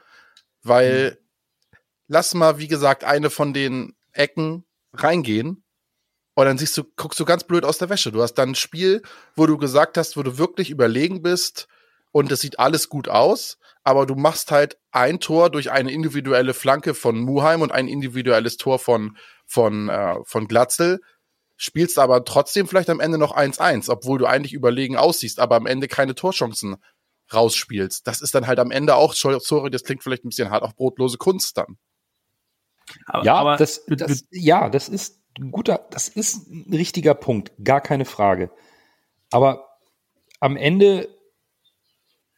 Weil, 0.62 1.10
mhm. 1.10 1.78
lass 2.08 2.32
mal, 2.32 2.58
wie 2.58 2.68
gesagt, 2.68 3.04
eine 3.04 3.28
von 3.28 3.52
den 3.52 3.94
Ecken 4.14 4.64
reingehen 4.92 5.64
und 6.34 6.44
dann 6.44 6.58
siehst 6.58 6.76
du, 6.76 6.84
guckst 6.96 7.18
du 7.18 7.24
ganz 7.24 7.44
blöd 7.44 7.64
aus 7.64 7.78
der 7.78 7.88
Wäsche. 7.88 8.12
Du 8.12 8.22
hast 8.22 8.34
dann 8.34 8.50
ein 8.50 8.54
Spiel, 8.54 9.02
wo 9.34 9.46
du 9.46 9.56
gesagt 9.56 9.96
hast, 9.96 10.16
wo 10.16 10.22
du 10.22 10.36
wirklich 10.38 10.70
überlegen 10.70 11.22
bist 11.22 11.66
und 12.12 12.30
es 12.30 12.40
sieht 12.40 12.58
alles 12.58 12.88
gut 12.88 13.08
aus, 13.08 13.58
aber 13.84 14.04
du 14.04 14.14
machst 14.14 14.50
halt 14.50 14.78
ein 14.90 15.20
Tor 15.20 15.50
durch 15.50 15.70
eine 15.70 15.92
individuelle 15.92 16.54
Flanke 16.54 16.94
von 16.94 17.20
Muheim 17.20 17.62
und 17.62 17.72
ein 17.72 17.88
individuelles 17.88 18.56
Tor 18.58 18.78
von, 18.78 19.16
von, 19.46 19.88
äh, 19.88 20.16
von 20.24 20.46
Glatzel, 20.46 21.00
spielst 21.56 21.98
aber 21.98 22.24
trotzdem 22.24 22.68
vielleicht 22.68 22.90
am 22.90 23.00
Ende 23.00 23.16
noch 23.16 23.34
1-1, 23.34 23.90
obwohl 23.90 24.18
du 24.18 24.26
eigentlich 24.26 24.52
überlegen 24.52 24.96
aussiehst, 24.96 25.40
aber 25.40 25.56
am 25.56 25.66
Ende 25.66 25.88
keine 25.88 26.14
Torchancen 26.14 26.76
rausspielst. 27.32 28.06
Das 28.06 28.20
ist 28.20 28.34
dann 28.34 28.46
halt 28.46 28.58
am 28.58 28.70
Ende 28.70 28.94
auch, 28.94 29.14
sorry, 29.14 29.70
das 29.70 29.84
klingt 29.84 30.02
vielleicht 30.02 30.24
ein 30.24 30.28
bisschen 30.28 30.50
hart, 30.50 30.62
auch 30.62 30.74
brotlose 30.74 31.16
Kunst 31.16 31.56
dann. 31.56 31.78
Aber, 33.06 33.24
ja, 33.24 33.34
aber 33.34 33.56
das, 33.56 33.84
das, 33.86 34.24
ja, 34.30 34.68
das 34.68 34.88
ist 34.88 35.22
ein 35.38 35.50
guter, 35.50 35.86
das 35.90 36.08
ist 36.08 36.48
ein 36.50 36.72
richtiger 36.72 37.14
Punkt, 37.14 37.52
gar 37.62 37.80
keine 37.80 38.04
Frage. 38.04 38.50
Aber 39.30 39.68
am 40.40 40.56
Ende 40.56 41.08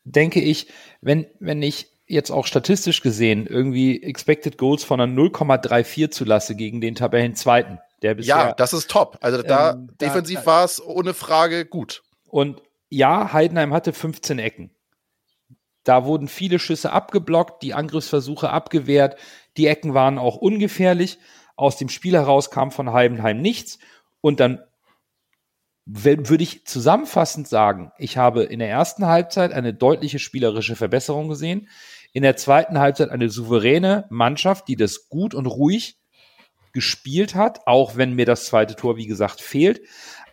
denke 0.04 0.40
ich, 0.40 0.68
wenn, 1.00 1.26
wenn 1.40 1.62
ich 1.62 1.90
jetzt 2.06 2.30
auch 2.30 2.46
statistisch 2.46 3.02
gesehen 3.02 3.46
irgendwie 3.46 4.02
Expected 4.02 4.56
Goals 4.58 4.84
von 4.84 5.00
einer 5.00 5.12
0,34 5.12 6.10
zulasse 6.10 6.54
gegen 6.54 6.80
den 6.80 6.94
Tabellenzweiten, 6.94 7.78
der 8.02 8.14
bisher. 8.14 8.36
Ja, 8.36 8.52
das 8.54 8.72
ist 8.72 8.90
top. 8.90 9.18
Also 9.20 9.42
da 9.42 9.72
ähm, 9.72 9.90
defensiv 10.00 10.46
war 10.46 10.64
es 10.64 10.84
ohne 10.84 11.14
Frage 11.14 11.66
gut. 11.66 12.02
Und 12.26 12.62
ja, 12.88 13.32
Heidenheim 13.32 13.74
hatte 13.74 13.92
15 13.92 14.38
Ecken. 14.38 14.70
Da 15.84 16.04
wurden 16.04 16.28
viele 16.28 16.58
Schüsse 16.58 16.92
abgeblockt, 16.92 17.62
die 17.62 17.74
Angriffsversuche 17.74 18.50
abgewehrt, 18.50 19.16
die 19.58 19.66
Ecken 19.66 19.92
waren 19.92 20.18
auch 20.18 20.36
ungefährlich. 20.36 21.18
Aus 21.56 21.76
dem 21.76 21.88
Spiel 21.88 22.14
heraus 22.14 22.50
kam 22.50 22.70
von 22.70 22.92
Heidenheim 22.92 23.42
nichts. 23.42 23.78
Und 24.20 24.40
dann 24.40 24.60
würde 25.84 26.42
ich 26.42 26.66
zusammenfassend 26.66 27.48
sagen, 27.48 27.92
ich 27.98 28.16
habe 28.16 28.44
in 28.44 28.58
der 28.58 28.68
ersten 28.68 29.06
Halbzeit 29.06 29.52
eine 29.52 29.74
deutliche 29.74 30.18
spielerische 30.18 30.76
Verbesserung 30.76 31.28
gesehen. 31.28 31.68
In 32.12 32.22
der 32.22 32.36
zweiten 32.36 32.78
Halbzeit 32.78 33.10
eine 33.10 33.30
souveräne 33.30 34.06
Mannschaft, 34.10 34.68
die 34.68 34.76
das 34.76 35.08
gut 35.08 35.34
und 35.34 35.46
ruhig 35.46 35.98
gespielt 36.72 37.34
hat, 37.34 37.66
auch 37.66 37.96
wenn 37.96 38.12
mir 38.12 38.26
das 38.26 38.44
zweite 38.44 38.76
Tor, 38.76 38.96
wie 38.96 39.06
gesagt, 39.06 39.40
fehlt. 39.40 39.80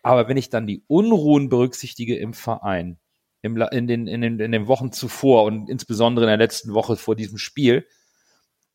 Aber 0.04 0.28
wenn 0.28 0.38
ich 0.38 0.50
dann 0.50 0.68
die 0.68 0.84
Unruhen 0.88 1.50
berücksichtige 1.50 2.18
im 2.18 2.34
Verein, 2.34 3.00
im, 3.42 3.56
in, 3.58 3.88
den, 3.88 4.08
in, 4.08 4.22
den, 4.22 4.40
in 4.40 4.52
den 4.52 4.68
Wochen 4.68 4.92
zuvor 4.92 5.44
und 5.46 5.70
insbesondere 5.70 6.26
in 6.26 6.30
der 6.30 6.38
letzten 6.38 6.74
Woche 6.74 6.98
vor 6.98 7.16
diesem 7.16 7.38
Spiel, 7.38 7.88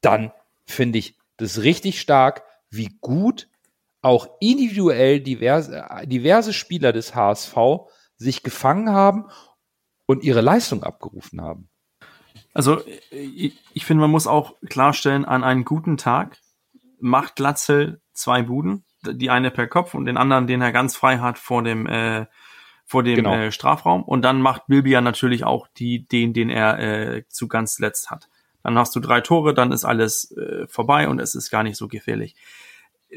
dann 0.01 0.33
finde 0.67 0.99
ich 0.99 1.17
das 1.37 1.63
richtig 1.63 2.01
stark, 2.01 2.43
wie 2.71 2.97
gut 3.01 3.49
auch 4.03 4.29
individuell 4.41 5.21
diverse, 5.21 5.85
diverse 6.05 6.53
Spieler 6.53 6.93
des 6.93 7.15
HSV 7.15 7.57
sich 8.17 8.43
gefangen 8.43 8.91
haben 8.91 9.27
und 10.07 10.25
ihre 10.25 10.41
Leistung 10.41 10.83
abgerufen 10.83 11.41
haben. 11.41 11.69
Also 12.53 12.83
ich, 13.11 13.59
ich 13.73 13.85
finde, 13.85 14.01
man 14.03 14.11
muss 14.11 14.27
auch 14.27 14.55
klarstellen, 14.69 15.25
an 15.25 15.45
einem 15.45 15.65
guten 15.65 15.97
Tag 15.97 16.39
macht 16.99 17.37
Glatzel 17.37 18.01
zwei 18.13 18.43
Buden, 18.43 18.85
die 19.05 19.31
eine 19.31 19.51
per 19.51 19.67
Kopf 19.67 19.95
und 19.95 20.07
den 20.07 20.17
anderen, 20.17 20.47
den 20.47 20.61
er 20.61 20.73
ganz 20.73 20.97
frei 20.97 21.19
hat 21.19 21.39
vor 21.39 21.63
dem 21.63 21.87
äh, 21.87 22.27
vor 22.85 23.05
dem 23.05 23.17
genau. 23.17 23.33
äh, 23.33 23.53
Strafraum 23.53 24.03
und 24.03 24.23
dann 24.23 24.43
macht 24.43 24.67
Bilbia 24.67 25.01
natürlich 25.01 25.45
auch 25.45 25.69
die 25.69 26.09
den, 26.09 26.33
den 26.33 26.51
er 26.51 26.79
äh, 26.81 27.29
zu 27.29 27.47
ganz 27.47 27.79
letzt 27.79 28.11
hat. 28.11 28.29
Dann 28.63 28.79
hast 28.79 28.95
du 28.95 29.01
drei 29.01 29.21
Tore, 29.21 29.55
dann 29.55 29.73
ist 29.73 29.85
alles 29.85 30.31
äh, 30.37 30.67
vorbei 30.67 31.09
und 31.09 31.21
es 31.21 31.35
ist 31.35 31.51
gar 31.51 31.63
nicht 31.63 31.77
so 31.77 31.89
gefährlich. 31.89 32.35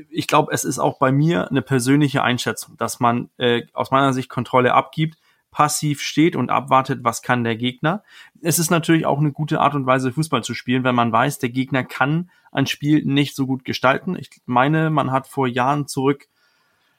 Ich 0.09 0.27
glaube, 0.27 0.51
es 0.51 0.63
ist 0.63 0.79
auch 0.79 0.97
bei 0.97 1.11
mir 1.11 1.49
eine 1.49 1.61
persönliche 1.61 2.23
Einschätzung, 2.23 2.77
dass 2.77 2.99
man 2.99 3.29
äh, 3.37 3.63
aus 3.73 3.91
meiner 3.91 4.13
Sicht 4.13 4.29
Kontrolle 4.29 4.73
abgibt, 4.73 5.17
passiv 5.51 6.01
steht 6.01 6.35
und 6.35 6.49
abwartet, 6.49 7.03
was 7.03 7.21
kann 7.21 7.43
der 7.43 7.55
Gegner. 7.55 8.03
Es 8.41 8.57
ist 8.57 8.71
natürlich 8.71 9.05
auch 9.05 9.19
eine 9.19 9.31
gute 9.31 9.61
Art 9.61 9.75
und 9.75 9.85
Weise, 9.85 10.11
Fußball 10.11 10.43
zu 10.43 10.55
spielen, 10.55 10.83
wenn 10.83 10.95
man 10.95 11.11
weiß, 11.11 11.37
der 11.37 11.49
Gegner 11.49 11.83
kann 11.83 12.31
ein 12.51 12.65
Spiel 12.65 13.05
nicht 13.05 13.35
so 13.35 13.45
gut 13.45 13.63
gestalten. 13.63 14.17
Ich 14.17 14.29
meine, 14.45 14.89
man 14.89 15.11
hat 15.11 15.27
vor 15.27 15.47
Jahren 15.47 15.87
zurück 15.87 16.27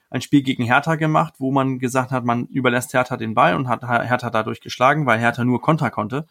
ein 0.09 0.21
Spiel 0.21 0.41
gegen 0.41 0.63
Hertha 0.63 0.95
gemacht, 0.95 1.35
wo 1.39 1.51
man 1.51 1.79
gesagt 1.79 2.11
hat, 2.11 2.23
man 2.23 2.45
überlässt 2.47 2.93
Hertha 2.93 3.17
den 3.17 3.35
Ball 3.35 3.55
und 3.55 3.67
hat 3.67 3.83
Hertha 3.83 4.29
dadurch 4.29 4.61
geschlagen, 4.61 5.05
weil 5.05 5.19
Hertha 5.19 5.43
nur 5.43 5.61
Konter 5.61 5.91
konnte. 5.91 6.25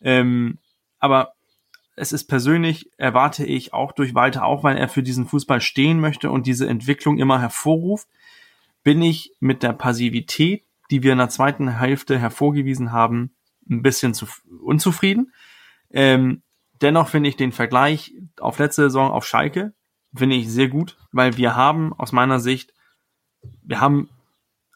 Ähm, 0.00 0.58
aber 0.98 1.34
es 1.96 2.12
ist 2.12 2.24
persönlich, 2.24 2.90
erwarte 2.98 3.44
ich 3.44 3.72
auch 3.72 3.92
durch 3.92 4.14
Walter, 4.14 4.44
auch 4.44 4.62
weil 4.62 4.76
er 4.76 4.88
für 4.88 5.02
diesen 5.02 5.26
Fußball 5.26 5.62
stehen 5.62 5.98
möchte 5.98 6.30
und 6.30 6.46
diese 6.46 6.68
Entwicklung 6.68 7.18
immer 7.18 7.40
hervorruft, 7.40 8.06
bin 8.84 9.02
ich 9.02 9.32
mit 9.40 9.62
der 9.62 9.72
Passivität, 9.72 10.62
die 10.90 11.02
wir 11.02 11.12
in 11.12 11.18
der 11.18 11.30
zweiten 11.30 11.68
Hälfte 11.68 12.18
hervorgewiesen 12.18 12.92
haben, 12.92 13.34
ein 13.68 13.82
bisschen 13.82 14.14
zu, 14.14 14.26
unzufrieden. 14.62 15.32
Ähm, 15.90 16.42
dennoch 16.82 17.08
finde 17.08 17.30
ich 17.30 17.36
den 17.36 17.50
Vergleich 17.50 18.12
auf 18.38 18.58
letzte 18.58 18.82
Saison 18.82 19.10
auf 19.10 19.26
Schalke, 19.26 19.72
finde 20.14 20.36
ich 20.36 20.48
sehr 20.50 20.68
gut, 20.68 20.98
weil 21.12 21.36
wir 21.38 21.56
haben 21.56 21.94
aus 21.94 22.12
meiner 22.12 22.40
Sicht, 22.40 22.74
wir 23.62 23.80
haben 23.80 24.10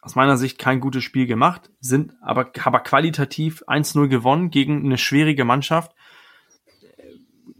aus 0.01 0.15
meiner 0.15 0.37
Sicht 0.37 0.57
kein 0.57 0.79
gutes 0.79 1.03
Spiel 1.03 1.27
gemacht, 1.27 1.69
sind 1.79 2.13
aber, 2.21 2.51
aber 2.63 2.79
qualitativ 2.79 3.63
1-0 3.67 4.07
gewonnen 4.07 4.49
gegen 4.49 4.83
eine 4.83 4.97
schwierige 4.97 5.45
Mannschaft, 5.45 5.93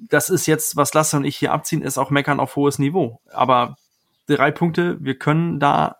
das 0.09 0.29
ist 0.29 0.47
jetzt, 0.47 0.75
was 0.75 0.93
Lasse 0.93 1.17
und 1.17 1.25
ich 1.25 1.37
hier 1.37 1.51
abziehen, 1.51 1.81
ist 1.81 1.97
auch 1.97 2.09
meckern 2.09 2.39
auf 2.39 2.55
hohes 2.55 2.79
Niveau. 2.79 3.21
Aber 3.31 3.77
drei 4.27 4.51
Punkte, 4.51 4.97
wir 4.99 5.17
können 5.17 5.59
da 5.59 5.97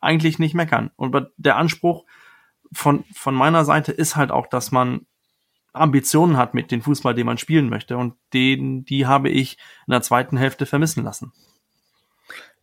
eigentlich 0.00 0.38
nicht 0.38 0.54
meckern. 0.54 0.90
Und 0.96 1.16
der 1.36 1.56
Anspruch 1.56 2.04
von, 2.72 3.04
von 3.14 3.34
meiner 3.34 3.64
Seite 3.64 3.92
ist 3.92 4.16
halt 4.16 4.30
auch, 4.30 4.46
dass 4.48 4.72
man 4.72 5.06
Ambitionen 5.72 6.36
hat 6.36 6.54
mit 6.54 6.70
dem 6.70 6.82
Fußball, 6.82 7.14
den 7.14 7.26
man 7.26 7.38
spielen 7.38 7.68
möchte. 7.68 7.96
Und 7.96 8.14
den, 8.32 8.84
die 8.84 9.06
habe 9.06 9.28
ich 9.28 9.58
in 9.86 9.92
der 9.92 10.02
zweiten 10.02 10.36
Hälfte 10.36 10.66
vermissen 10.66 11.04
lassen. 11.04 11.32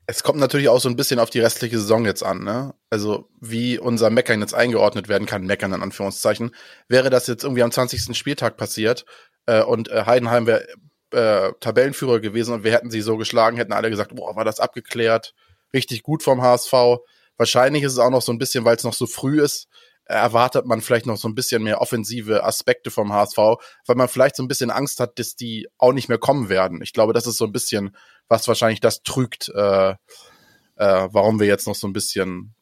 Es 0.08 0.24
kommt 0.24 0.40
natürlich 0.40 0.68
auch 0.68 0.80
so 0.80 0.90
ein 0.90 0.96
bisschen 0.96 1.20
auf 1.20 1.30
die 1.30 1.40
restliche 1.40 1.78
Saison 1.78 2.06
jetzt 2.06 2.24
an, 2.24 2.44
ne? 2.44 2.74
Also, 2.90 3.30
wie 3.40 3.80
unser 3.80 4.10
Meckern 4.10 4.42
jetzt 4.42 4.54
eingeordnet 4.54 5.08
werden 5.08 5.26
kann, 5.26 5.46
Meckern 5.46 5.72
in 5.72 5.82
Anführungszeichen. 5.82 6.54
Wäre 6.90 7.10
das 7.10 7.28
jetzt 7.28 7.44
irgendwie 7.44 7.64
am 7.64 7.72
20. 7.72 8.18
Spieltag 8.18 8.58
passiert 8.58 9.06
äh, 9.46 9.64
und 9.64 9.90
äh, 9.90 10.06
Heidenheim 10.06 10.48
wäre 10.48 10.68
äh, 11.12 11.54
Tabellenführer 11.60 12.20
gewesen 12.20 12.54
und 12.54 12.64
wir 12.64 12.72
hätten 12.72 12.92
sie 12.92 13.02
so 13.02 13.18
geschlagen, 13.18 13.58
hätten 13.58 13.74
alle 13.74 13.90
gesagt, 13.90 14.16
boah, 14.16 14.36
war 14.36 14.46
das 14.46 14.60
abgeklärt, 14.60 15.34
richtig 15.74 16.04
gut 16.04 16.24
vom 16.24 16.42
HSV. 16.42 16.74
Wahrscheinlich 17.38 17.84
ist 17.84 17.94
es 17.94 18.00
auch 18.00 18.10
noch 18.10 18.22
so 18.22 18.32
ein 18.32 18.38
bisschen, 18.38 18.66
weil 18.66 18.76
es 18.76 18.84
noch 18.84 18.94
so 18.94 19.08
früh 19.08 19.42
ist, 19.42 19.68
erwartet 20.06 20.66
man 20.66 20.82
vielleicht 20.82 21.06
noch 21.06 21.18
so 21.18 21.28
ein 21.28 21.36
bisschen 21.36 21.64
mehr 21.64 21.82
offensive 21.82 22.44
Aspekte 22.44 22.92
vom 22.92 23.14
HSV, 23.14 23.38
weil 23.38 23.96
man 23.96 24.08
vielleicht 24.08 24.36
so 24.36 24.44
ein 24.44 24.48
bisschen 24.48 24.70
Angst 24.70 25.00
hat, 25.00 25.18
dass 25.20 25.36
die 25.36 25.68
auch 25.78 25.94
nicht 25.94 26.10
mehr 26.10 26.18
kommen 26.18 26.50
werden. 26.50 26.82
Ich 26.82 26.94
glaube, 26.94 27.14
das 27.14 27.28
ist 27.28 27.38
so 27.38 27.46
ein 27.46 27.52
bisschen, 27.52 27.96
was 28.28 28.48
wahrscheinlich 28.48 28.82
das 28.82 29.04
trügt, 29.04 29.50
äh, 29.50 29.92
äh, 29.92 29.96
warum 30.76 31.40
wir 31.40 31.48
jetzt 31.48 31.68
noch 31.68 31.76
so 31.76 31.88
ein 31.88 31.94
bisschen 31.94 32.54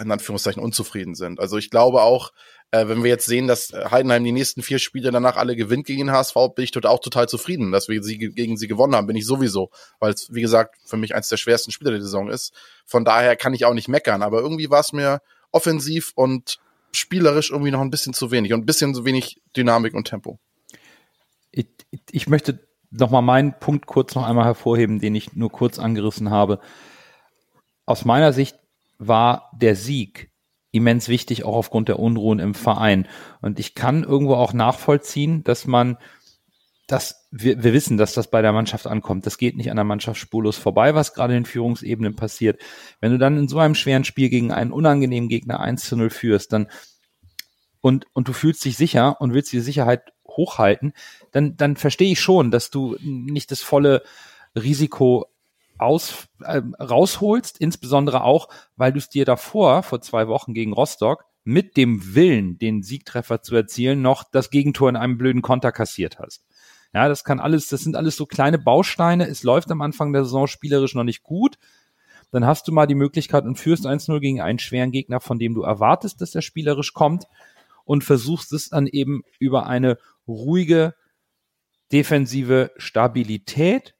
in 0.00 0.10
Anführungszeichen 0.10 0.62
unzufrieden 0.62 1.14
sind. 1.14 1.40
Also 1.40 1.58
ich 1.58 1.70
glaube 1.70 2.02
auch, 2.02 2.32
äh, 2.72 2.88
wenn 2.88 3.02
wir 3.02 3.10
jetzt 3.10 3.26
sehen, 3.26 3.46
dass 3.46 3.72
Heidenheim 3.72 4.24
die 4.24 4.32
nächsten 4.32 4.62
vier 4.62 4.78
Spiele 4.78 5.12
danach 5.12 5.36
alle 5.36 5.54
gewinnt 5.54 5.86
gegen 5.86 6.06
den 6.06 6.10
HSV, 6.10 6.34
bin 6.56 6.64
ich 6.64 6.72
dort 6.72 6.86
auch 6.86 7.00
total 7.00 7.28
zufrieden, 7.28 7.70
dass 7.70 7.88
wir 7.88 8.02
sie 8.02 8.18
gegen 8.18 8.56
sie 8.56 8.66
gewonnen 8.66 8.96
haben, 8.96 9.06
bin 9.06 9.16
ich 9.16 9.26
sowieso, 9.26 9.70
weil 10.00 10.12
es, 10.12 10.32
wie 10.32 10.40
gesagt, 10.40 10.76
für 10.84 10.96
mich 10.96 11.14
eins 11.14 11.28
der 11.28 11.36
schwersten 11.36 11.70
Spiele 11.70 11.92
der 11.92 12.00
Saison 12.00 12.30
ist. 12.30 12.52
Von 12.86 13.04
daher 13.04 13.36
kann 13.36 13.52
ich 13.54 13.66
auch 13.66 13.74
nicht 13.74 13.88
meckern, 13.88 14.22
aber 14.22 14.40
irgendwie 14.40 14.70
war 14.70 14.80
es 14.80 14.92
mir 14.92 15.20
offensiv 15.50 16.12
und 16.14 16.58
spielerisch 16.92 17.50
irgendwie 17.50 17.70
noch 17.70 17.82
ein 17.82 17.90
bisschen 17.90 18.14
zu 18.14 18.30
wenig 18.30 18.54
und 18.54 18.60
ein 18.60 18.66
bisschen 18.66 18.94
zu 18.94 19.04
wenig 19.04 19.40
Dynamik 19.54 19.94
und 19.94 20.08
Tempo. 20.08 20.38
Ich, 21.50 21.66
ich 22.10 22.26
möchte 22.26 22.66
noch 22.90 23.10
mal 23.10 23.20
meinen 23.20 23.52
Punkt 23.58 23.86
kurz 23.86 24.14
noch 24.14 24.26
einmal 24.26 24.46
hervorheben, 24.46 24.98
den 24.98 25.14
ich 25.14 25.34
nur 25.34 25.50
kurz 25.50 25.78
angerissen 25.78 26.30
habe. 26.30 26.58
Aus 27.84 28.06
meiner 28.06 28.32
Sicht 28.32 28.56
war 28.98 29.50
der 29.52 29.76
Sieg 29.76 30.31
immens 30.72 31.08
wichtig, 31.08 31.44
auch 31.44 31.54
aufgrund 31.54 31.88
der 31.88 31.98
Unruhen 31.98 32.40
im 32.40 32.54
Verein. 32.54 33.06
Und 33.40 33.60
ich 33.60 33.74
kann 33.74 34.02
irgendwo 34.02 34.34
auch 34.34 34.52
nachvollziehen, 34.52 35.44
dass 35.44 35.66
man 35.66 35.98
das, 36.88 37.28
wir, 37.30 37.62
wir 37.62 37.72
wissen, 37.72 37.96
dass 37.96 38.12
das 38.12 38.28
bei 38.28 38.42
der 38.42 38.52
Mannschaft 38.52 38.86
ankommt. 38.86 39.24
Das 39.24 39.38
geht 39.38 39.56
nicht 39.56 39.70
an 39.70 39.76
der 39.76 39.84
Mannschaft 39.84 40.18
spurlos 40.18 40.56
vorbei, 40.56 40.94
was 40.94 41.14
gerade 41.14 41.36
in 41.36 41.44
Führungsebenen 41.44 42.16
passiert. 42.16 42.60
Wenn 43.00 43.12
du 43.12 43.18
dann 43.18 43.38
in 43.38 43.48
so 43.48 43.58
einem 43.58 43.74
schweren 43.74 44.04
Spiel 44.04 44.28
gegen 44.28 44.50
einen 44.50 44.72
unangenehmen 44.72 45.28
Gegner 45.28 45.60
1 45.60 45.84
zu 45.84 45.96
0 45.96 46.10
führst, 46.10 46.52
dann 46.52 46.68
und, 47.80 48.06
und 48.12 48.28
du 48.28 48.32
fühlst 48.32 48.64
dich 48.64 48.76
sicher 48.76 49.20
und 49.20 49.34
willst 49.34 49.52
die 49.52 49.60
Sicherheit 49.60 50.12
hochhalten, 50.26 50.92
dann, 51.32 51.56
dann 51.56 51.76
verstehe 51.76 52.12
ich 52.12 52.20
schon, 52.20 52.50
dass 52.50 52.70
du 52.70 52.96
nicht 53.00 53.50
das 53.50 53.60
volle 53.60 54.02
Risiko 54.54 55.26
aus, 55.78 56.28
äh, 56.42 56.62
rausholst, 56.80 57.58
insbesondere 57.58 58.24
auch, 58.24 58.48
weil 58.76 58.92
du 58.92 58.98
es 58.98 59.08
dir 59.08 59.24
davor, 59.24 59.82
vor 59.82 60.00
zwei 60.00 60.28
Wochen 60.28 60.54
gegen 60.54 60.72
Rostock, 60.72 61.24
mit 61.44 61.76
dem 61.76 62.14
Willen, 62.14 62.58
den 62.58 62.82
Siegtreffer 62.82 63.42
zu 63.42 63.56
erzielen, 63.56 64.02
noch 64.02 64.24
das 64.24 64.50
Gegentor 64.50 64.88
in 64.88 64.96
einem 64.96 65.18
blöden 65.18 65.42
Konter 65.42 65.72
kassiert 65.72 66.18
hast. 66.18 66.44
Ja, 66.94 67.08
das 67.08 67.24
kann 67.24 67.40
alles, 67.40 67.68
das 67.68 67.80
sind 67.80 67.96
alles 67.96 68.16
so 68.16 68.26
kleine 68.26 68.58
Bausteine. 68.58 69.26
Es 69.26 69.42
läuft 69.42 69.70
am 69.70 69.80
Anfang 69.80 70.12
der 70.12 70.24
Saison 70.24 70.46
spielerisch 70.46 70.94
noch 70.94 71.04
nicht 71.04 71.22
gut. 71.22 71.58
Dann 72.30 72.46
hast 72.46 72.68
du 72.68 72.72
mal 72.72 72.86
die 72.86 72.94
Möglichkeit 72.94 73.44
und 73.44 73.58
führst 73.58 73.86
1-0 73.86 74.20
gegen 74.20 74.40
einen 74.40 74.58
schweren 74.58 74.92
Gegner, 74.92 75.20
von 75.20 75.38
dem 75.38 75.54
du 75.54 75.62
erwartest, 75.62 76.20
dass 76.20 76.34
er 76.34 76.42
spielerisch 76.42 76.92
kommt 76.92 77.24
und 77.84 78.04
versuchst 78.04 78.52
es 78.52 78.70
dann 78.70 78.86
eben 78.86 79.22
über 79.38 79.66
eine 79.66 79.98
ruhige 80.28 80.94
defensive 81.92 82.72
Stabilität. 82.76 83.94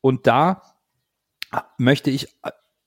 Und 0.00 0.26
da 0.26 0.62
möchte 1.78 2.10
ich 2.10 2.28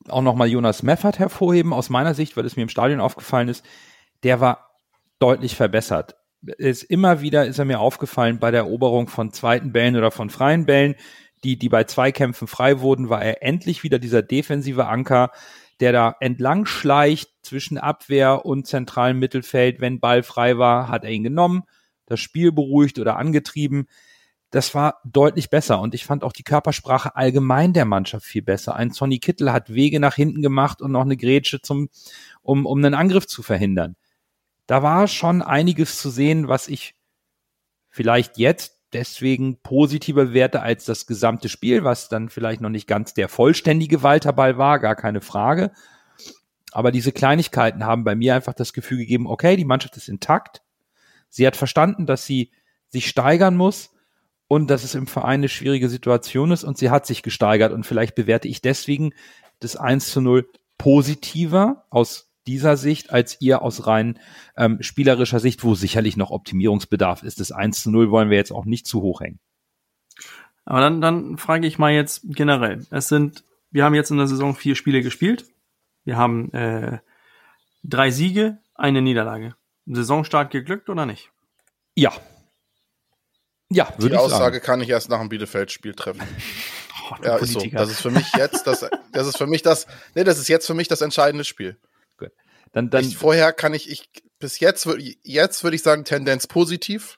auch 0.07 0.21
nochmal 0.21 0.47
Jonas 0.47 0.83
Meffert 0.83 1.19
hervorheben, 1.19 1.73
aus 1.73 1.89
meiner 1.89 2.13
Sicht, 2.13 2.37
weil 2.37 2.45
es 2.45 2.55
mir 2.55 2.63
im 2.63 2.69
Stadion 2.69 2.99
aufgefallen 2.99 3.49
ist. 3.49 3.65
Der 4.23 4.39
war 4.39 4.71
deutlich 5.19 5.55
verbessert. 5.55 6.15
Ist 6.57 6.83
immer 6.83 7.21
wieder 7.21 7.45
ist 7.45 7.59
er 7.59 7.65
mir 7.65 7.79
aufgefallen 7.79 8.39
bei 8.39 8.51
der 8.51 8.61
Eroberung 8.61 9.07
von 9.07 9.31
zweiten 9.31 9.71
Bällen 9.71 9.95
oder 9.95 10.11
von 10.11 10.29
freien 10.29 10.65
Bällen, 10.65 10.95
die, 11.43 11.57
die 11.57 11.69
bei 11.69 11.83
Zweikämpfen 11.83 12.47
frei 12.47 12.79
wurden, 12.79 13.09
war 13.09 13.23
er 13.23 13.43
endlich 13.43 13.83
wieder 13.83 13.99
dieser 13.99 14.21
defensive 14.21 14.87
Anker, 14.87 15.31
der 15.79 15.91
da 15.91 16.15
entlang 16.19 16.65
schleicht 16.65 17.29
zwischen 17.43 17.77
Abwehr 17.77 18.45
und 18.45 18.65
zentralem 18.65 19.19
Mittelfeld. 19.19 19.79
Wenn 19.79 19.99
Ball 19.99 20.23
frei 20.23 20.57
war, 20.57 20.89
hat 20.89 21.03
er 21.03 21.11
ihn 21.11 21.23
genommen, 21.23 21.63
das 22.05 22.19
Spiel 22.19 22.51
beruhigt 22.51 22.97
oder 22.97 23.17
angetrieben 23.17 23.87
das 24.51 24.73
war 24.73 25.01
deutlich 25.03 25.49
besser 25.49 25.81
und 25.81 25.93
ich 25.93 26.05
fand 26.05 26.23
auch 26.23 26.31
die 26.31 26.43
Körpersprache 26.43 27.15
allgemein 27.15 27.73
der 27.73 27.85
Mannschaft 27.85 28.25
viel 28.25 28.41
besser. 28.41 28.75
Ein 28.75 28.91
Sonny 28.91 29.19
Kittel 29.19 29.51
hat 29.51 29.73
Wege 29.73 29.99
nach 29.99 30.15
hinten 30.15 30.41
gemacht 30.41 30.81
und 30.81 30.91
noch 30.91 31.01
eine 31.01 31.17
Grätsche 31.17 31.61
zum, 31.61 31.89
um, 32.41 32.65
um 32.65 32.77
einen 32.77 32.93
Angriff 32.93 33.27
zu 33.27 33.43
verhindern. 33.43 33.95
Da 34.65 34.83
war 34.83 35.07
schon 35.07 35.41
einiges 35.41 35.99
zu 35.99 36.09
sehen, 36.09 36.47
was 36.47 36.67
ich 36.69 36.95
vielleicht 37.89 38.37
jetzt 38.37 38.77
deswegen 38.93 39.57
positiver 39.61 40.33
werte 40.33 40.61
als 40.61 40.85
das 40.85 41.07
gesamte 41.07 41.49
Spiel, 41.49 41.83
was 41.83 42.07
dann 42.07 42.29
vielleicht 42.29 42.61
noch 42.61 42.69
nicht 42.69 42.87
ganz 42.87 43.13
der 43.13 43.27
vollständige 43.27 44.01
Walterball 44.01 44.57
war, 44.57 44.79
gar 44.79 44.95
keine 44.95 45.19
Frage. 45.19 45.71
Aber 46.71 46.91
diese 46.91 47.11
Kleinigkeiten 47.11 47.85
haben 47.85 48.05
bei 48.05 48.15
mir 48.15 48.35
einfach 48.35 48.53
das 48.53 48.71
Gefühl 48.71 48.99
gegeben, 48.99 49.27
okay, 49.27 49.57
die 49.57 49.65
Mannschaft 49.65 49.97
ist 49.97 50.07
intakt. 50.07 50.61
Sie 51.27 51.45
hat 51.45 51.57
verstanden, 51.57 52.05
dass 52.05 52.25
sie 52.25 52.51
sich 52.89 53.09
steigern 53.09 53.57
muss 53.57 53.96
und 54.47 54.69
dass 54.69 54.83
es 54.83 54.95
im 54.95 55.07
Verein 55.07 55.41
eine 55.41 55.49
schwierige 55.49 55.89
Situation 55.89 56.51
ist 56.51 56.63
und 56.63 56.77
sie 56.77 56.89
hat 56.89 57.05
sich 57.05 57.23
gesteigert 57.23 57.73
und 57.73 57.85
vielleicht 57.85 58.15
bewerte 58.15 58.47
ich 58.47 58.61
deswegen 58.61 59.13
das 59.59 59.75
1 59.75 60.11
zu 60.11 60.21
0 60.21 60.49
positiver 60.77 61.85
aus 61.89 62.31
dieser 62.47 62.77
Sicht 62.77 63.11
als 63.11 63.41
ihr 63.41 63.61
aus 63.61 63.87
rein 63.87 64.19
ähm, 64.55 64.81
spielerischer 64.81 65.39
Sicht, 65.39 65.63
wo 65.63 65.75
sicherlich 65.75 66.15
noch 66.15 66.31
Optimierungsbedarf 66.31 67.23
ist. 67.23 67.39
Das 67.39 67.51
1 67.51 67.83
zu 67.83 67.91
0 67.91 68.09
wollen 68.09 68.29
wir 68.29 68.37
jetzt 68.37 68.51
auch 68.51 68.65
nicht 68.65 68.87
zu 68.87 69.01
hoch 69.01 69.19
hängen. 69.21 69.39
Aber 70.63 70.79
dann, 70.79 71.01
dann 71.01 71.37
frage 71.37 71.67
ich 71.67 71.77
mal 71.77 71.91
jetzt 71.91 72.21
generell. 72.25 72.85
Es 72.89 73.09
sind, 73.09 73.43
wir 73.71 73.83
haben 73.83 73.95
jetzt 73.95 74.11
in 74.11 74.17
der 74.17 74.27
Saison 74.27 74.55
vier 74.55 74.75
Spiele 74.75 75.01
gespielt. 75.01 75.45
Wir 76.05 76.17
haben 76.17 76.51
äh, 76.53 76.99
drei 77.83 78.11
Siege, 78.11 78.59
eine 78.75 79.01
Niederlage. 79.01 79.55
Saisonstart 79.85 80.51
geglückt 80.51 80.89
oder 80.89 81.05
nicht? 81.05 81.31
Ja, 81.95 82.11
ja, 83.69 83.93
würde 83.97 84.15
Die 84.15 84.17
Aussage 84.17 84.55
sagen. 84.55 84.65
kann 84.65 84.81
ich 84.81 84.89
erst 84.89 85.09
nach 85.09 85.19
dem 85.19 85.29
Bielefeld-Spiel 85.29 85.93
treffen. 85.93 86.21
Oh, 87.09 87.15
ja, 87.23 87.37
ist 87.37 87.53
so. 87.53 87.63
Das 87.71 87.89
ist 87.89 88.01
für 88.01 88.11
mich 88.11 88.25
jetzt 88.35 88.67
das, 88.67 88.85
das 89.13 89.27
ist 89.27 89.37
für 89.37 89.47
mich 89.47 89.61
das, 89.61 89.87
nee, 90.13 90.25
das 90.25 90.39
ist 90.39 90.49
jetzt 90.49 90.67
für 90.67 90.73
mich 90.73 90.89
das 90.89 90.99
entscheidende 90.99 91.45
Spiel. 91.45 91.77
Gut. 92.17 92.31
Dann, 92.73 92.89
dann. 92.89 93.05
Ich, 93.05 93.15
vorher 93.15 93.53
kann 93.53 93.73
ich, 93.73 93.89
ich, 93.89 94.09
bis 94.39 94.59
jetzt, 94.59 94.85
jetzt 95.23 95.63
würde 95.63 95.75
ich 95.77 95.83
sagen, 95.83 96.03
Tendenz 96.03 96.47
positiv. 96.47 97.17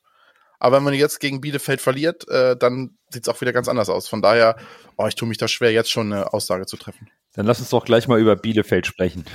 Aber 0.60 0.78
wenn 0.78 0.84
man 0.84 0.94
jetzt 0.94 1.20
gegen 1.20 1.42
Bielefeld 1.42 1.82
verliert, 1.82 2.28
äh, 2.28 2.56
dann 2.56 2.98
sieht 3.10 3.24
es 3.24 3.30
auch 3.30 3.42
wieder 3.42 3.54
ganz 3.54 3.68
anders 3.68 3.90
aus. 3.90 4.08
Von 4.08 4.22
daher, 4.22 4.58
oh, 4.98 5.08
ich 5.08 5.16
tue 5.16 5.28
mich 5.28 5.40
da 5.40 5.48
schwer, 5.48 5.72
jetzt 5.72 5.90
schon 5.90 6.14
eine 6.14 6.34
Aussage 6.34 6.68
zu 6.68 6.78
treffen. 6.78 7.10
Dann 7.34 7.46
lass 7.46 7.60
uns 7.60 7.70
doch 7.70 7.86
gleich 7.86 8.08
mal 8.08 8.20
über 8.20 8.36
Bielefeld 8.36 8.86
sprechen. 8.86 9.26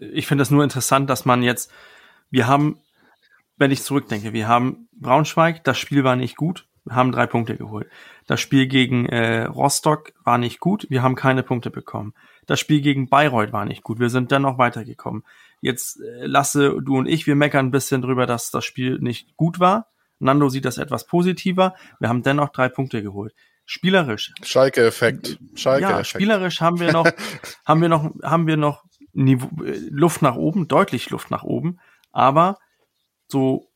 Ich 0.00 0.26
finde 0.26 0.42
das 0.42 0.50
nur 0.50 0.64
interessant, 0.64 1.08
dass 1.10 1.24
man 1.24 1.42
jetzt, 1.42 1.70
wir 2.30 2.46
haben 2.46 2.80
wenn 3.58 3.70
ich 3.70 3.82
zurückdenke, 3.82 4.32
wir 4.32 4.48
haben 4.48 4.88
Braunschweig, 4.92 5.64
das 5.64 5.78
Spiel 5.78 6.04
war 6.04 6.16
nicht 6.16 6.36
gut, 6.36 6.66
wir 6.84 6.96
haben 6.96 7.12
drei 7.12 7.26
Punkte 7.26 7.56
geholt. 7.56 7.88
Das 8.26 8.40
Spiel 8.40 8.66
gegen 8.66 9.06
äh, 9.06 9.44
Rostock 9.44 10.12
war 10.24 10.38
nicht 10.38 10.60
gut, 10.60 10.86
wir 10.88 11.02
haben 11.02 11.16
keine 11.16 11.42
Punkte 11.42 11.70
bekommen. 11.70 12.14
Das 12.46 12.60
Spiel 12.60 12.80
gegen 12.80 13.08
Bayreuth 13.08 13.52
war 13.52 13.64
nicht 13.64 13.82
gut, 13.82 13.98
wir 14.00 14.10
sind 14.10 14.30
dennoch 14.30 14.58
weitergekommen. 14.58 15.24
Jetzt 15.60 16.00
äh, 16.00 16.26
Lasse, 16.26 16.76
du 16.80 16.96
und 16.96 17.06
ich, 17.06 17.26
wir 17.26 17.36
meckern 17.36 17.66
ein 17.66 17.70
bisschen 17.70 18.00
drüber, 18.00 18.26
dass 18.26 18.50
das 18.50 18.64
Spiel 18.64 18.98
nicht 19.00 19.36
gut 19.36 19.60
war. 19.60 19.88
Nando 20.18 20.48
sieht 20.48 20.64
das 20.64 20.78
etwas 20.78 21.06
positiver. 21.06 21.74
Wir 22.00 22.08
haben 22.08 22.22
dennoch 22.22 22.48
drei 22.50 22.68
Punkte 22.68 23.02
geholt. 23.02 23.34
Spielerisch. 23.66 24.32
Schalke-Effekt. 24.42 25.38
Schalke 25.54 25.82
ja, 25.82 26.04
spielerisch 26.04 26.60
haben 26.62 26.80
wir 26.80 26.92
noch, 26.92 27.08
haben 27.66 27.82
wir 27.82 27.88
noch, 27.88 28.14
haben 28.22 28.46
wir 28.46 28.56
noch 28.56 28.84
Niveau, 29.12 29.48
äh, 29.62 29.78
Luft 29.90 30.22
nach 30.22 30.36
oben, 30.36 30.68
deutlich 30.68 31.10
Luft 31.10 31.30
nach 31.30 31.42
oben. 31.42 31.78
Aber 32.12 32.58
so 33.28 33.68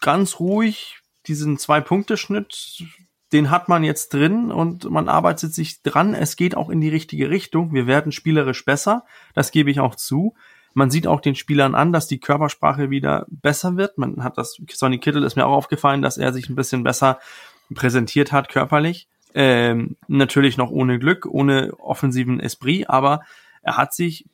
ganz 0.00 0.40
ruhig 0.40 0.98
diesen 1.26 1.58
Zwei-Punkte-Schnitt, 1.58 2.84
den 3.32 3.50
hat 3.50 3.68
man 3.68 3.84
jetzt 3.84 4.12
drin 4.12 4.50
und 4.50 4.90
man 4.90 5.08
arbeitet 5.08 5.54
sich 5.54 5.82
dran. 5.82 6.14
Es 6.14 6.36
geht 6.36 6.56
auch 6.56 6.68
in 6.68 6.80
die 6.80 6.88
richtige 6.88 7.30
Richtung. 7.30 7.72
Wir 7.72 7.86
werden 7.86 8.10
spielerisch 8.10 8.64
besser. 8.64 9.04
Das 9.34 9.52
gebe 9.52 9.70
ich 9.70 9.78
auch 9.80 9.94
zu. 9.94 10.34
Man 10.74 10.90
sieht 10.90 11.06
auch 11.06 11.20
den 11.20 11.34
Spielern 11.34 11.74
an, 11.74 11.92
dass 11.92 12.06
die 12.06 12.18
Körpersprache 12.18 12.90
wieder 12.90 13.26
besser 13.28 13.76
wird. 13.76 13.98
Man 13.98 14.24
hat 14.24 14.38
das, 14.38 14.60
Sonny 14.72 14.98
Kittel 14.98 15.22
ist 15.22 15.36
mir 15.36 15.46
auch 15.46 15.56
aufgefallen, 15.56 16.02
dass 16.02 16.18
er 16.18 16.32
sich 16.32 16.48
ein 16.48 16.56
bisschen 16.56 16.82
besser 16.82 17.18
präsentiert 17.72 18.32
hat 18.32 18.48
körperlich. 18.48 19.08
Ähm, 19.32 19.96
natürlich 20.08 20.56
noch 20.56 20.70
ohne 20.70 20.98
Glück, 20.98 21.26
ohne 21.26 21.72
offensiven 21.78 22.40
Esprit, 22.40 22.88
aber 22.90 23.22
er 23.62 23.76
hat 23.76 23.94
sich 23.94 24.26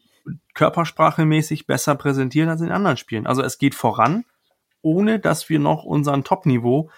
körpersprachemäßig 0.54 1.66
besser 1.66 1.94
präsentieren 1.94 2.48
als 2.48 2.60
in 2.60 2.70
anderen 2.70 2.96
Spielen. 2.96 3.26
Also 3.26 3.42
es 3.42 3.58
geht 3.58 3.74
voran, 3.74 4.24
ohne 4.82 5.18
dass 5.18 5.48
wir 5.48 5.58
noch 5.58 5.84
unseren 5.84 6.24
Top-Niveau 6.24 6.90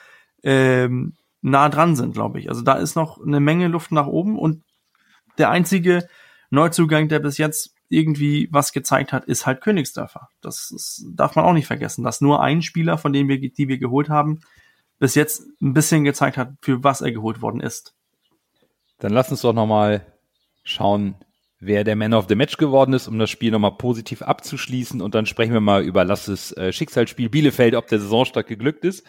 ähm, 0.43 1.15
nah 1.41 1.69
dran 1.69 1.97
sind, 1.97 2.15
glaube 2.15 2.41
ich. 2.41 2.49
Also 2.49 2.63
da 2.63 2.75
ist 2.75 2.97
noch 2.97 3.25
eine 3.25 3.41
Menge 3.41 3.69
Luft 3.69 3.93
nach 3.93 4.07
oben 4.07 4.39
und 4.39 4.63
der 5.39 5.51
einzige 5.51 6.09
Neuzugang, 6.51 7.09
der 7.09 7.21
bis 7.21 7.39
jetzt 7.39 7.75
irgendwie 7.89 8.49
was 8.51 8.73
gezeigt 8.73 9.13
hat, 9.13 9.25
ist 9.25 9.47
halt 9.47 9.61
Königsdörfer. 9.61 10.29
Das 10.41 10.71
ist, 10.71 11.07
darf 11.15 11.37
man 11.37 11.45
auch 11.45 11.53
nicht 11.53 11.67
vergessen, 11.67 12.05
dass 12.05 12.21
nur 12.21 12.43
ein 12.43 12.63
Spieler, 12.63 12.99
von 12.99 13.13
dem 13.13 13.29
wir, 13.29 13.41
die 13.41 13.69
wir 13.69 13.79
geholt 13.79 14.09
haben, 14.09 14.41
bis 14.99 15.15
jetzt 15.15 15.43
ein 15.63 15.75
bisschen 15.75 16.05
gezeigt 16.05 16.37
hat, 16.37 16.53
für 16.61 16.83
was 16.85 17.01
er 17.01 17.13
geholt 17.13 17.41
worden 17.41 17.61
ist. 17.61 17.95
Dann 18.99 19.13
lass 19.13 19.31
uns 19.31 19.43
doch 19.43 19.53
nochmal 19.53 20.05
schauen, 20.65 21.15
wer 21.61 21.85
der 21.85 21.97
Man 21.97 22.15
of 22.15 22.27
the 22.29 22.35
Match 22.35 22.57
geworden 22.57 22.93
ist, 22.93 23.09
um 23.09 23.19
das 23.19 23.31
Spiel 23.31 23.51
nochmal 23.51 23.77
positiv 23.77 24.23
abzuschließen. 24.23 25.01
Und 25.01 25.15
dann 25.15 25.27
sprechen 25.27 25.53
wir 25.53 25.61
mal 25.61 25.83
über 25.83 26.05
Lasses 26.05 26.53
äh, 26.53 26.73
Schicksalsspiel 26.73 27.29
Bielefeld, 27.29 27.75
ob 27.75 27.89
der 27.89 28.01
Saisonstart 28.01 28.47
geglückt 28.47 28.85
ist. 28.85 29.07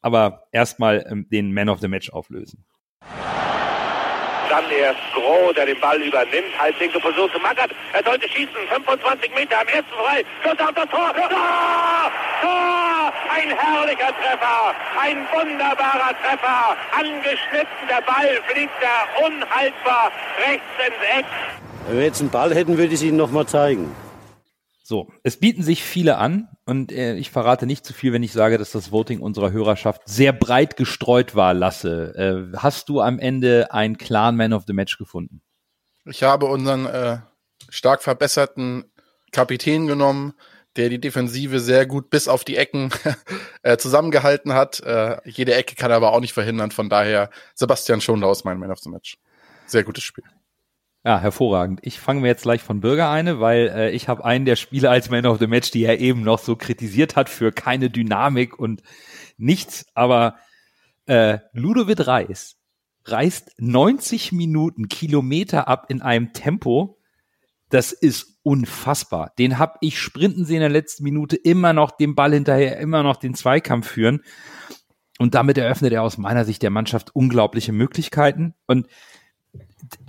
Aber 0.00 0.46
erstmal 0.52 1.06
ähm, 1.08 1.28
den 1.30 1.52
Man 1.52 1.68
of 1.68 1.80
the 1.80 1.88
Match 1.88 2.10
auflösen. 2.10 2.64
Dann 4.54 4.70
erst 4.70 5.00
Groh, 5.12 5.52
der 5.52 5.66
den 5.66 5.80
Ball 5.80 6.00
übernimmt. 6.00 6.56
Halblinke 6.56 7.00
Position 7.00 7.28
zu 7.32 7.40
Magath. 7.40 7.70
Er 7.92 8.04
sollte 8.04 8.28
schießen. 8.28 8.54
25 8.70 9.34
Meter 9.34 9.60
am 9.60 9.66
ersten 9.66 9.90
frei. 9.90 10.24
Schuss 10.44 10.60
auf 10.60 10.72
das 10.76 10.88
Tor. 10.90 11.12
Tor! 11.12 12.12
Tor! 12.40 13.12
Ein 13.34 13.50
herrlicher 13.50 14.14
Treffer. 14.14 14.74
Ein 15.00 15.26
wunderbarer 15.34 16.14
Treffer. 16.22 16.76
Angeschnitten. 16.96 17.88
Der 17.88 18.00
Ball 18.02 18.40
fliegt 18.46 18.74
da 18.80 19.26
unhaltbar 19.26 20.12
rechts 20.46 20.64
ins 20.86 21.18
Eck. 21.18 21.26
Wenn 21.88 21.98
wir 21.98 22.04
jetzt 22.04 22.20
einen 22.20 22.30
Ball 22.30 22.54
hätten, 22.54 22.78
würde 22.78 22.94
ich 22.94 23.00
es 23.00 23.02
Ihnen 23.02 23.16
nochmal 23.16 23.46
zeigen. 23.46 23.92
So, 24.84 25.08
es 25.24 25.36
bieten 25.40 25.64
sich 25.64 25.82
viele 25.82 26.18
an 26.18 26.53
und 26.66 26.92
äh, 26.92 27.14
ich 27.16 27.30
verrate 27.30 27.66
nicht 27.66 27.84
zu 27.84 27.92
viel, 27.92 28.12
wenn 28.12 28.22
ich 28.22 28.32
sage, 28.32 28.58
dass 28.58 28.72
das 28.72 28.90
Voting 28.90 29.20
unserer 29.20 29.52
Hörerschaft 29.52 30.02
sehr 30.06 30.32
breit 30.32 30.76
gestreut 30.76 31.34
war, 31.34 31.52
Lasse. 31.52 32.50
Äh, 32.52 32.56
hast 32.56 32.88
du 32.88 33.00
am 33.00 33.18
Ende 33.18 33.72
einen 33.72 33.98
klaren 33.98 34.36
Man 34.36 34.52
of 34.52 34.64
the 34.66 34.72
Match 34.72 34.96
gefunden? 34.96 35.42
Ich 36.06 36.22
habe 36.22 36.46
unseren 36.46 36.86
äh, 36.86 37.18
stark 37.68 38.02
verbesserten 38.02 38.84
Kapitän 39.32 39.86
genommen, 39.86 40.34
der 40.76 40.88
die 40.88 41.00
Defensive 41.00 41.60
sehr 41.60 41.86
gut 41.86 42.10
bis 42.10 42.28
auf 42.28 42.44
die 42.44 42.56
Ecken 42.56 42.90
äh, 43.62 43.76
zusammengehalten 43.76 44.54
hat. 44.54 44.80
Äh, 44.80 45.18
jede 45.24 45.54
Ecke 45.54 45.74
kann 45.74 45.90
er 45.90 45.96
aber 45.98 46.12
auch 46.12 46.20
nicht 46.20 46.32
verhindern. 46.32 46.70
Von 46.70 46.88
daher 46.88 47.30
Sebastian 47.54 48.00
Schonlau 48.00 48.32
ist 48.32 48.44
mein 48.44 48.58
Man 48.58 48.70
of 48.70 48.80
the 48.80 48.90
Match. 48.90 49.18
Sehr 49.66 49.84
gutes 49.84 50.04
Spiel. 50.04 50.24
Ja, 51.06 51.20
hervorragend. 51.20 51.80
Ich 51.82 52.00
fange 52.00 52.22
mir 52.22 52.28
jetzt 52.28 52.44
gleich 52.44 52.62
von 52.62 52.80
Bürger 52.80 53.10
eine, 53.10 53.38
weil 53.38 53.68
äh, 53.68 53.90
ich 53.90 54.08
habe 54.08 54.24
einen 54.24 54.46
der 54.46 54.56
Spieler 54.56 54.90
als 54.90 55.10
Man 55.10 55.26
of 55.26 55.38
the 55.38 55.46
Match, 55.46 55.70
die 55.70 55.84
er 55.84 56.00
eben 56.00 56.22
noch 56.22 56.38
so 56.38 56.56
kritisiert 56.56 57.14
hat 57.14 57.28
für 57.28 57.52
keine 57.52 57.90
Dynamik 57.90 58.58
und 58.58 58.82
nichts. 59.36 59.84
Aber 59.92 60.36
äh, 61.04 61.40
Ludovic 61.52 62.06
Reis 62.06 62.56
reißt 63.04 63.56
90 63.58 64.32
Minuten 64.32 64.88
Kilometer 64.88 65.68
ab 65.68 65.90
in 65.90 66.00
einem 66.00 66.32
Tempo. 66.32 66.98
Das 67.68 67.92
ist 67.92 68.38
unfassbar. 68.42 69.34
Den 69.38 69.58
hab 69.58 69.76
ich 69.82 69.98
sprinten 69.98 70.46
sehen 70.46 70.56
in 70.56 70.60
der 70.62 70.70
letzten 70.70 71.04
Minute, 71.04 71.36
immer 71.36 71.74
noch 71.74 71.90
den 71.90 72.14
Ball 72.14 72.32
hinterher, 72.32 72.78
immer 72.78 73.02
noch 73.02 73.16
den 73.16 73.34
Zweikampf 73.34 73.88
führen. 73.88 74.22
Und 75.18 75.34
damit 75.34 75.58
eröffnet 75.58 75.92
er 75.92 76.02
aus 76.02 76.16
meiner 76.16 76.46
Sicht 76.46 76.62
der 76.62 76.70
Mannschaft 76.70 77.14
unglaubliche 77.14 77.72
Möglichkeiten. 77.72 78.54
Und 78.66 78.88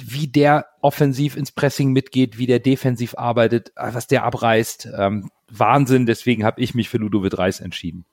wie 0.03 0.27
der 0.27 0.67
offensiv 0.81 1.35
ins 1.35 1.51
Pressing 1.51 1.91
mitgeht, 1.91 2.37
wie 2.37 2.47
der 2.47 2.59
defensiv 2.59 3.15
arbeitet, 3.17 3.71
was 3.75 4.07
der 4.07 4.23
abreißt. 4.23 4.89
Ähm, 4.97 5.29
Wahnsinn, 5.49 6.05
deswegen 6.05 6.43
habe 6.43 6.61
ich 6.61 6.73
mich 6.73 6.89
für 6.89 6.97
Ludovic 6.97 7.37
Reis 7.37 7.59
entschieden. 7.59 8.05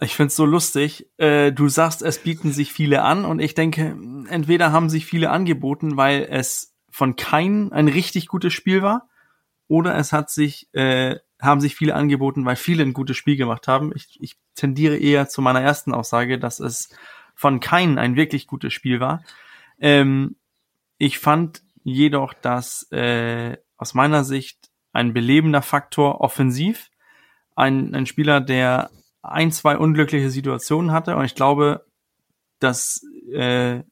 Ich 0.00 0.14
find's 0.14 0.36
so 0.36 0.46
lustig. 0.46 1.08
Äh, 1.18 1.52
du 1.52 1.68
sagst, 1.68 2.02
es 2.02 2.18
bieten 2.18 2.52
sich 2.52 2.72
viele 2.72 3.02
an 3.02 3.24
und 3.24 3.38
ich 3.38 3.54
denke, 3.54 3.96
entweder 4.28 4.72
haben 4.72 4.88
sich 4.88 5.04
viele 5.04 5.30
angeboten, 5.30 5.96
weil 5.96 6.26
es 6.30 6.74
von 6.90 7.16
keinem 7.16 7.72
ein 7.72 7.88
richtig 7.88 8.28
gutes 8.28 8.54
Spiel 8.54 8.82
war, 8.82 9.08
oder 9.68 9.96
es 9.96 10.12
hat 10.12 10.30
sich, 10.30 10.68
äh, 10.72 11.16
haben 11.40 11.60
sich 11.60 11.76
viele 11.76 11.94
angeboten, 11.94 12.44
weil 12.46 12.56
viele 12.56 12.82
ein 12.82 12.94
gutes 12.94 13.16
Spiel 13.16 13.36
gemacht 13.36 13.68
haben. 13.68 13.92
Ich, 13.94 14.18
ich 14.20 14.38
tendiere 14.54 14.96
eher 14.96 15.28
zu 15.28 15.42
meiner 15.42 15.60
ersten 15.60 15.92
Aussage, 15.92 16.38
dass 16.38 16.58
es 16.58 16.88
von 17.34 17.60
keinem 17.60 17.98
ein 17.98 18.16
wirklich 18.16 18.46
gutes 18.46 18.72
Spiel 18.72 18.98
war. 18.98 19.22
Ähm, 19.78 20.36
ich 20.98 21.18
fand 21.18 21.62
jedoch, 21.84 22.34
dass 22.34 22.90
äh, 22.90 23.56
aus 23.76 23.94
meiner 23.94 24.24
Sicht 24.24 24.70
ein 24.92 25.14
belebender 25.14 25.62
Faktor 25.62 26.20
offensiv, 26.20 26.90
ein, 27.54 27.94
ein 27.94 28.06
Spieler, 28.06 28.40
der 28.40 28.90
ein, 29.22 29.52
zwei 29.52 29.78
unglückliche 29.78 30.30
Situationen 30.30 30.92
hatte 30.92 31.16
und 31.16 31.24
ich 31.24 31.34
glaube, 31.34 31.86
dass 32.58 33.02
äh, 33.32 33.82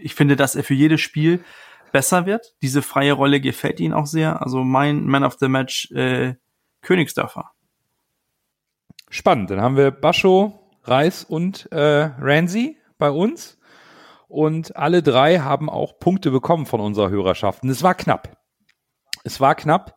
ich 0.00 0.14
finde, 0.14 0.36
dass 0.36 0.54
er 0.54 0.64
für 0.64 0.74
jedes 0.74 1.00
Spiel 1.00 1.44
besser 1.92 2.26
wird. 2.26 2.54
Diese 2.62 2.82
freie 2.82 3.12
Rolle 3.12 3.40
gefällt 3.40 3.80
ihm 3.80 3.92
auch 3.92 4.06
sehr. 4.06 4.42
Also 4.42 4.64
mein 4.64 5.06
Man 5.06 5.24
of 5.24 5.36
the 5.40 5.48
Match 5.48 5.90
äh, 5.92 6.34
Königsdörfer. 6.82 7.52
Spannend. 9.08 9.50
Dann 9.50 9.60
haben 9.60 9.76
wir 9.76 9.90
Bascho, 9.90 10.60
Reis 10.84 11.24
und 11.24 11.70
äh, 11.72 12.10
Ramsey 12.18 12.78
bei 12.98 13.10
uns. 13.10 13.58
Und 14.28 14.76
alle 14.76 15.02
drei 15.02 15.38
haben 15.38 15.70
auch 15.70 15.98
Punkte 15.98 16.30
bekommen 16.30 16.66
von 16.66 16.80
unserer 16.80 17.10
Hörerschaft. 17.10 17.62
Und 17.62 17.68
es 17.68 17.82
war 17.82 17.94
knapp. 17.94 18.36
Es 19.24 19.40
war 19.40 19.54
knapp. 19.54 19.96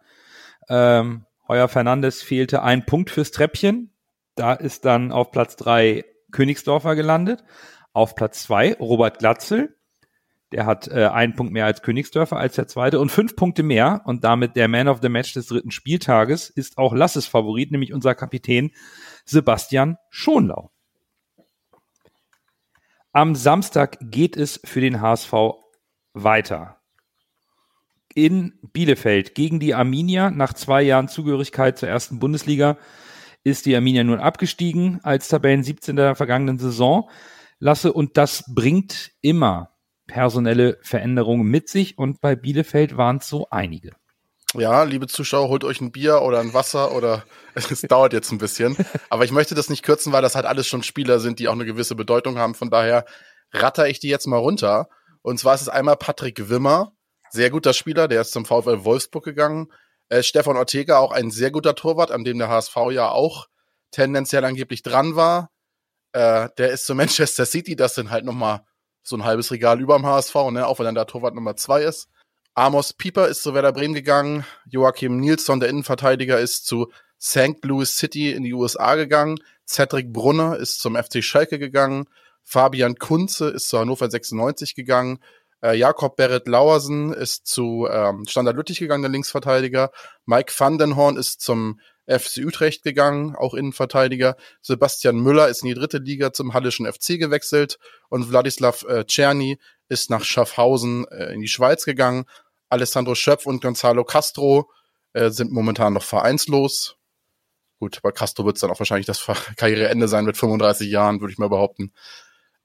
Ähm, 0.70 1.26
Heuer 1.48 1.68
Fernandes 1.68 2.22
fehlte 2.22 2.62
ein 2.62 2.86
Punkt 2.86 3.10
fürs 3.10 3.32
Treppchen. 3.32 3.94
Da 4.36 4.54
ist 4.54 4.86
dann 4.86 5.12
auf 5.12 5.32
Platz 5.32 5.56
drei 5.56 6.06
Königsdorfer 6.32 6.96
gelandet. 6.96 7.44
Auf 7.92 8.16
Platz 8.16 8.44
zwei 8.44 8.76
Robert 8.76 9.20
Glatzel. 9.20 9.76
Der 10.52 10.66
hat 10.66 10.88
äh, 10.88 11.06
einen 11.08 11.36
Punkt 11.36 11.54
mehr 11.54 11.66
als 11.66 11.82
Königsdörfer 11.82 12.38
als 12.38 12.56
der 12.56 12.68
zweite 12.68 13.00
und 13.00 13.12
fünf 13.12 13.36
Punkte 13.36 13.62
mehr 13.62 14.02
und 14.06 14.24
damit 14.24 14.56
der 14.56 14.68
Man 14.68 14.88
of 14.88 15.00
the 15.02 15.10
Match 15.10 15.34
des 15.34 15.48
dritten 15.48 15.70
Spieltages 15.70 16.50
ist 16.50 16.80
auch 16.80 16.94
Lasses 16.94 17.28
Favorit, 17.28 17.72
nämlich 17.72 17.94
unser 17.94 18.16
Kapitän 18.16 18.72
Sebastian 19.26 19.98
Schonlau. 20.10 20.72
Am 23.12 23.34
Samstag 23.34 23.98
geht 24.02 24.38
es 24.38 24.62
für 24.64 24.82
den 24.82 25.02
HSV 25.02 25.34
weiter. 26.14 26.78
In 28.14 28.60
Bielefeld 28.72 29.34
gegen 29.34 29.60
die 29.60 29.74
Arminia. 29.74 30.30
Nach 30.30 30.54
zwei 30.54 30.84
Jahren 30.84 31.08
Zugehörigkeit 31.08 31.80
zur 31.80 31.90
ersten 31.90 32.20
Bundesliga 32.20 32.78
ist 33.44 33.66
die 33.66 33.76
Arminia 33.76 34.04
nun 34.04 34.20
abgestiegen 34.20 35.00
als 35.02 35.28
Tabellen 35.28 35.64
17 35.64 35.96
der 35.96 36.14
vergangenen 36.14 36.60
Saison. 36.60 37.10
Lasse 37.58 37.94
und 37.94 38.16
das 38.16 38.44
bringt 38.54 39.12
immer 39.22 39.72
personelle 40.06 40.78
Veränderungen 40.84 41.48
mit 41.48 41.68
sich 41.68 41.98
und 41.98 42.22
bei 42.22 42.36
Bielefeld 42.36 42.96
waren 42.96 43.18
es 43.18 43.28
so 43.28 43.48
einige. 43.50 43.94
Ja, 44.56 44.82
liebe 44.82 45.06
Zuschauer, 45.06 45.48
holt 45.50 45.64
euch 45.64 45.80
ein 45.80 45.92
Bier 45.92 46.24
oder 46.24 46.40
ein 46.40 46.56
Wasser 46.56 46.92
oder 46.94 47.24
es 47.54 47.82
dauert 47.82 48.14
jetzt 48.14 48.32
ein 48.32 48.40
bisschen. 48.40 48.76
Aber 49.10 49.24
ich 49.24 49.32
möchte 49.32 49.54
das 49.54 49.70
nicht 49.70 49.84
kürzen, 49.84 50.12
weil 50.12 50.24
das 50.24 50.36
halt 50.36 50.46
alles 50.46 50.68
schon 50.68 50.82
Spieler 50.82 51.20
sind, 51.20 51.38
die 51.38 51.48
auch 51.48 51.54
eine 51.54 51.66
gewisse 51.66 51.96
Bedeutung 51.96 52.40
haben. 52.40 52.56
Von 52.56 52.72
daher 52.72 53.06
ratter 53.52 53.88
ich 53.88 54.00
die 54.00 54.10
jetzt 54.10 54.26
mal 54.26 54.38
runter. 54.38 54.90
Und 55.22 55.40
zwar 55.40 55.54
ist 55.54 55.62
es 55.62 55.70
einmal 55.70 55.98
Patrick 55.98 56.50
Wimmer, 56.50 56.94
sehr 57.30 57.52
guter 57.52 57.74
Spieler, 57.74 58.08
der 58.08 58.22
ist 58.22 58.32
zum 58.32 58.46
VfL 58.46 58.84
Wolfsburg 58.86 59.24
gegangen. 59.24 59.72
Äh, 60.08 60.24
Stefan 60.24 60.58
Ortega, 60.58 60.98
auch 60.98 61.12
ein 61.12 61.30
sehr 61.30 61.52
guter 61.52 61.76
Torwart, 61.76 62.10
an 62.10 62.24
dem 62.24 62.40
der 62.40 62.50
HSV 62.50 62.76
ja 62.92 63.10
auch 63.10 63.48
tendenziell 63.92 64.44
angeblich 64.46 64.82
dran 64.82 65.16
war. 65.16 65.52
Äh, 66.14 66.50
der 66.58 66.72
ist 66.72 66.86
zu 66.88 66.96
Manchester 66.96 67.46
City, 67.46 67.76
das 67.76 67.94
sind 67.94 68.10
halt 68.10 68.26
nochmal 68.26 68.62
so 69.04 69.16
ein 69.16 69.26
halbes 69.26 69.52
Regal 69.52 69.80
über 69.80 69.96
dem 69.98 70.08
HSV, 70.08 70.36
ne? 70.52 70.66
auch 70.66 70.80
wenn 70.80 70.86
dann 70.86 70.96
der 70.96 71.06
Torwart 71.06 71.36
Nummer 71.36 71.56
zwei 71.56 71.84
ist. 71.84 72.10
Amos 72.54 72.94
Pieper 72.94 73.28
ist 73.28 73.42
zu 73.42 73.54
Werder 73.54 73.72
Bremen 73.72 73.94
gegangen. 73.94 74.46
Joachim 74.66 75.18
Nilsson, 75.18 75.60
der 75.60 75.70
Innenverteidiger, 75.70 76.40
ist 76.40 76.66
zu 76.66 76.92
St. 77.22 77.64
Louis 77.64 77.96
City 77.96 78.32
in 78.32 78.44
die 78.44 78.54
USA 78.54 78.96
gegangen. 78.96 79.40
Cedric 79.68 80.12
Brunner 80.12 80.58
ist 80.58 80.80
zum 80.80 80.96
FC 80.96 81.24
Schalke 81.24 81.60
gegangen. 81.60 82.06
Fabian 82.44 82.96
Kunze 82.96 83.50
ist 83.50 83.70
zu 83.70 83.80
Hannover 83.80 84.10
96 84.10 84.74
gegangen. 84.74 85.20
Äh, 85.62 85.78
Jakob 85.78 86.16
Berit 86.16 86.48
Lauersen 86.48 87.14
ist 87.14 87.48
zu 87.48 87.88
ähm, 87.92 88.26
Standard 88.28 88.56
Lüttich 88.56 88.80
gegangen, 88.80 89.04
der 89.04 89.12
Linksverteidiger. 89.12 89.92
Mike 90.26 90.54
van 90.58 90.78
den 90.78 90.96
Horn 90.96 91.18
ist 91.18 91.42
zum 91.42 91.80
FC 92.10 92.46
Utrecht 92.46 92.84
gegangen, 92.84 93.36
auch 93.36 93.54
Innenverteidiger. 93.54 94.36
Sebastian 94.62 95.18
Müller 95.18 95.48
ist 95.48 95.62
in 95.62 95.70
die 95.70 95.76
dritte 95.76 96.00
Liga 96.00 96.34
zum 96.34 96.54
Hallischen 96.54 96.92
FC 96.92 97.20
gewechselt 97.20 97.78
und 98.10 98.30
Wladislav 98.30 98.84
äh, 98.84 99.06
Czerny 99.06 99.60
ist 99.88 100.10
nach 100.10 100.24
Schaffhausen 100.24 101.08
äh, 101.10 101.34
in 101.34 101.42
die 101.42 101.48
Schweiz 101.48 101.86
gegangen. 101.86 102.26
Alessandro 102.70 103.16
Schöpf 103.16 103.46
und 103.46 103.62
Gonzalo 103.62 104.04
Castro 104.04 104.70
äh, 105.14 105.30
sind 105.30 105.52
momentan 105.52 105.94
noch 105.94 106.04
vereinslos. 106.04 106.96
Gut, 107.80 108.02
bei 108.02 108.12
Castro 108.12 108.46
wird 108.46 108.58
es 108.58 108.62
dann 108.62 108.72
auch 108.72 108.80
wahrscheinlich 108.80 109.08
das 109.08 109.26
Karriereende 109.58 110.08
sein 110.08 110.26
mit 110.26 110.38
35 110.38 110.90
Jahren, 110.90 111.22
würde 111.22 111.32
ich 111.32 111.38
mal 111.40 111.50
behaupten. 111.50 111.94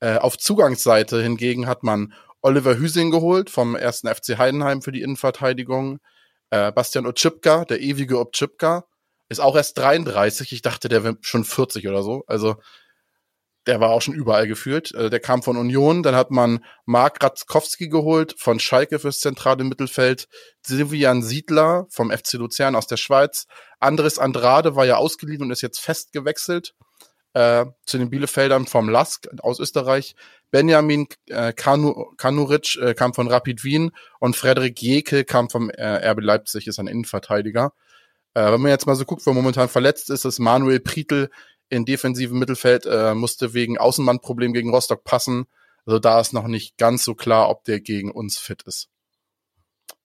Äh, 0.01 0.17
auf 0.19 0.37
Zugangsseite 0.37 1.23
hingegen 1.23 1.67
hat 1.67 1.83
man 1.83 2.13
Oliver 2.43 2.77
Hüsing 2.77 3.11
geholt 3.11 3.49
vom 3.49 3.75
ersten 3.75 4.09
FC 4.09 4.37
Heidenheim 4.37 4.83
für 4.83 4.93
die 4.93 5.01
Innenverteidigung. 5.03 5.99
Äh, 6.51 6.73
Bastian 6.73 7.07
Otschipka, 7.07 7.65
der 7.65 7.81
ewige 7.81 8.19
Otschipka, 8.19 8.85
ist 9.29 9.41
auch 9.41 9.57
erst 9.57 9.79
33. 9.79 10.53
Ich 10.53 10.63
dachte, 10.63 10.89
der 10.89 11.05
wäre 11.05 11.17
schon 11.21 11.45
40 11.45 11.89
oder 11.89 12.03
so. 12.03 12.25
Also 12.27 12.57
der 13.67 13.81
war 13.81 13.91
auch 13.91 14.03
schon 14.03 14.15
überall 14.15 14.47
gefühlt. 14.47 14.95
Äh, 14.95 15.11
der 15.11 15.21
kam 15.21 15.43
von 15.43 15.57
Union, 15.57 16.03
dann 16.03 16.15
hat 16.15 16.31
man 16.31 16.65
Mark 16.85 17.23
Ratzkowski 17.23 17.89
geholt 17.89 18.35
von 18.39 18.61
Schalke 18.61 18.99
fürs 18.99 19.21
zentrale 19.21 19.65
Mittelfeld, 19.65 20.29
Silvian 20.63 21.23
Siedler 21.23 21.87
vom 21.91 22.11
FC 22.11 22.35
Luzern 22.35 22.77
aus 22.77 22.87
der 22.87 22.99
Schweiz, 22.99 23.47
Andres 23.81 24.19
Andrade 24.19 24.77
war 24.77 24.87
ja 24.87 24.97
ausgeliehen 24.97 25.43
und 25.43 25.51
ist 25.51 25.63
jetzt 25.63 25.81
fest 25.81 26.13
gewechselt 26.13 26.75
äh, 27.35 27.67
zu 27.85 27.99
den 27.99 28.11
Bielefeldern 28.11 28.67
vom 28.67 28.89
Lask 28.89 29.29
aus 29.41 29.61
Österreich. 29.61 30.15
Benjamin 30.51 31.07
äh, 31.27 31.53
Kanu, 31.53 32.13
Kanuric 32.17 32.77
äh, 32.77 32.95
kam 32.95 33.13
von 33.13 33.29
Rapid 33.29 33.65
Wien 33.65 33.91
und 34.21 34.37
Frederik 34.37 34.81
Jekel 34.81 35.25
kam 35.25 35.51
vom 35.51 35.69
äh, 35.71 36.11
RB 36.11 36.21
Leipzig, 36.21 36.67
ist 36.67 36.79
ein 36.79 36.87
Innenverteidiger. 36.87 37.73
Äh, 38.35 38.53
wenn 38.53 38.61
man 38.61 38.71
jetzt 38.71 38.87
mal 38.87 38.97
so 38.97 39.05
guckt, 39.05 39.25
wer 39.25 39.33
momentan 39.33 39.69
verletzt 39.69 40.11
ist, 40.11 40.25
ist 40.25 40.39
Manuel 40.39 40.81
Prietl 40.81 41.31
in 41.69 41.85
defensiven 41.85 42.39
Mittelfeld, 42.39 42.87
äh, 42.87 43.15
musste 43.15 43.55
wegen 43.55 43.79
Außenbandproblem 43.79 44.53
gegen 44.53 44.71
Rostock 44.71 45.05
passen. 45.05 45.47
Also 45.87 45.99
da 45.99 46.21
ist 46.21 46.33
noch 46.33 46.47
nicht 46.47 46.77
ganz 46.77 47.05
so 47.05 47.15
klar, 47.15 47.49
ob 47.49 47.65
der 47.65 47.81
gegen 47.81 48.11
uns 48.11 48.39
fit 48.39 48.63
ist. 48.65 48.89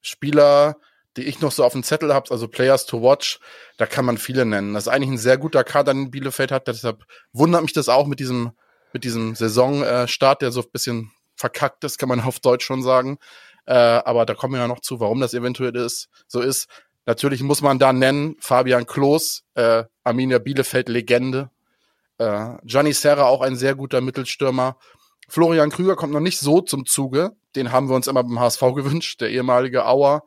Spieler, 0.02 0.78
die 1.18 1.24
ich 1.24 1.42
noch 1.42 1.52
so 1.52 1.64
auf 1.64 1.74
dem 1.74 1.84
Zettel 1.84 2.14
habe, 2.14 2.32
also 2.32 2.48
Players 2.48 2.86
to 2.86 3.02
Watch, 3.02 3.40
da 3.78 3.86
kann 3.86 4.06
man 4.06 4.18
viele 4.18 4.46
nennen. 4.46 4.74
Das 4.74 4.86
ist 4.86 4.88
eigentlich 4.88 5.12
ein 5.12 5.18
sehr 5.18 5.38
guter 5.38 5.64
Kader, 5.64 5.94
den 5.94 6.12
Bielefeld 6.12 6.52
hat. 6.52 6.68
Deshalb 6.68 7.04
wundert 7.34 7.62
mich 7.62 7.74
das 7.74 7.90
auch 7.90 8.08
mit 8.08 8.20
diesem, 8.20 8.52
mit 8.94 9.04
diesem 9.04 9.36
Saisonstart, 9.36 10.42
der 10.42 10.52
so 10.52 10.62
ein 10.62 10.72
bisschen 10.72 11.12
verkackt 11.36 11.84
ist, 11.84 11.98
kann 11.98 12.10
man 12.10 12.22
auf 12.22 12.40
Deutsch 12.40 12.66
schon 12.66 12.84
sagen. 12.84 13.18
Äh, 13.66 13.74
aber 13.74 14.26
da 14.26 14.34
kommen 14.34 14.54
wir 14.54 14.62
ja 14.62 14.68
noch 14.68 14.82
zu, 14.82 15.00
warum 15.00 15.20
das 15.20 15.34
eventuell 15.34 15.76
ist, 15.76 16.10
so 16.28 16.42
ist. 16.42 16.68
Natürlich 17.06 17.42
muss 17.42 17.62
man 17.62 17.80
da 17.80 17.94
nennen 17.94 18.36
Fabian 18.40 18.86
Klos, 18.86 19.44
äh, 19.56 19.84
Arminia 20.04 20.40
Bielefeld 20.40 20.90
Legende. 20.90 21.50
Äh, 22.18 22.58
Gianni 22.64 22.94
Serra 22.94 23.24
auch 23.24 23.42
ein 23.42 23.56
sehr 23.56 23.76
guter 23.76 24.02
Mittelstürmer. 24.02 24.78
Florian 25.28 25.70
Krüger 25.70 25.96
kommt 25.96 26.14
noch 26.14 26.20
nicht 26.20 26.40
so 26.40 26.62
zum 26.62 26.86
Zuge. 26.86 27.32
Den 27.56 27.72
haben 27.72 27.90
wir 27.90 27.96
uns 27.96 28.08
immer 28.08 28.24
beim 28.24 28.40
HSV 28.40 28.62
gewünscht, 28.76 29.22
der 29.22 29.30
ehemalige 29.30 29.86
Auer 29.86 30.24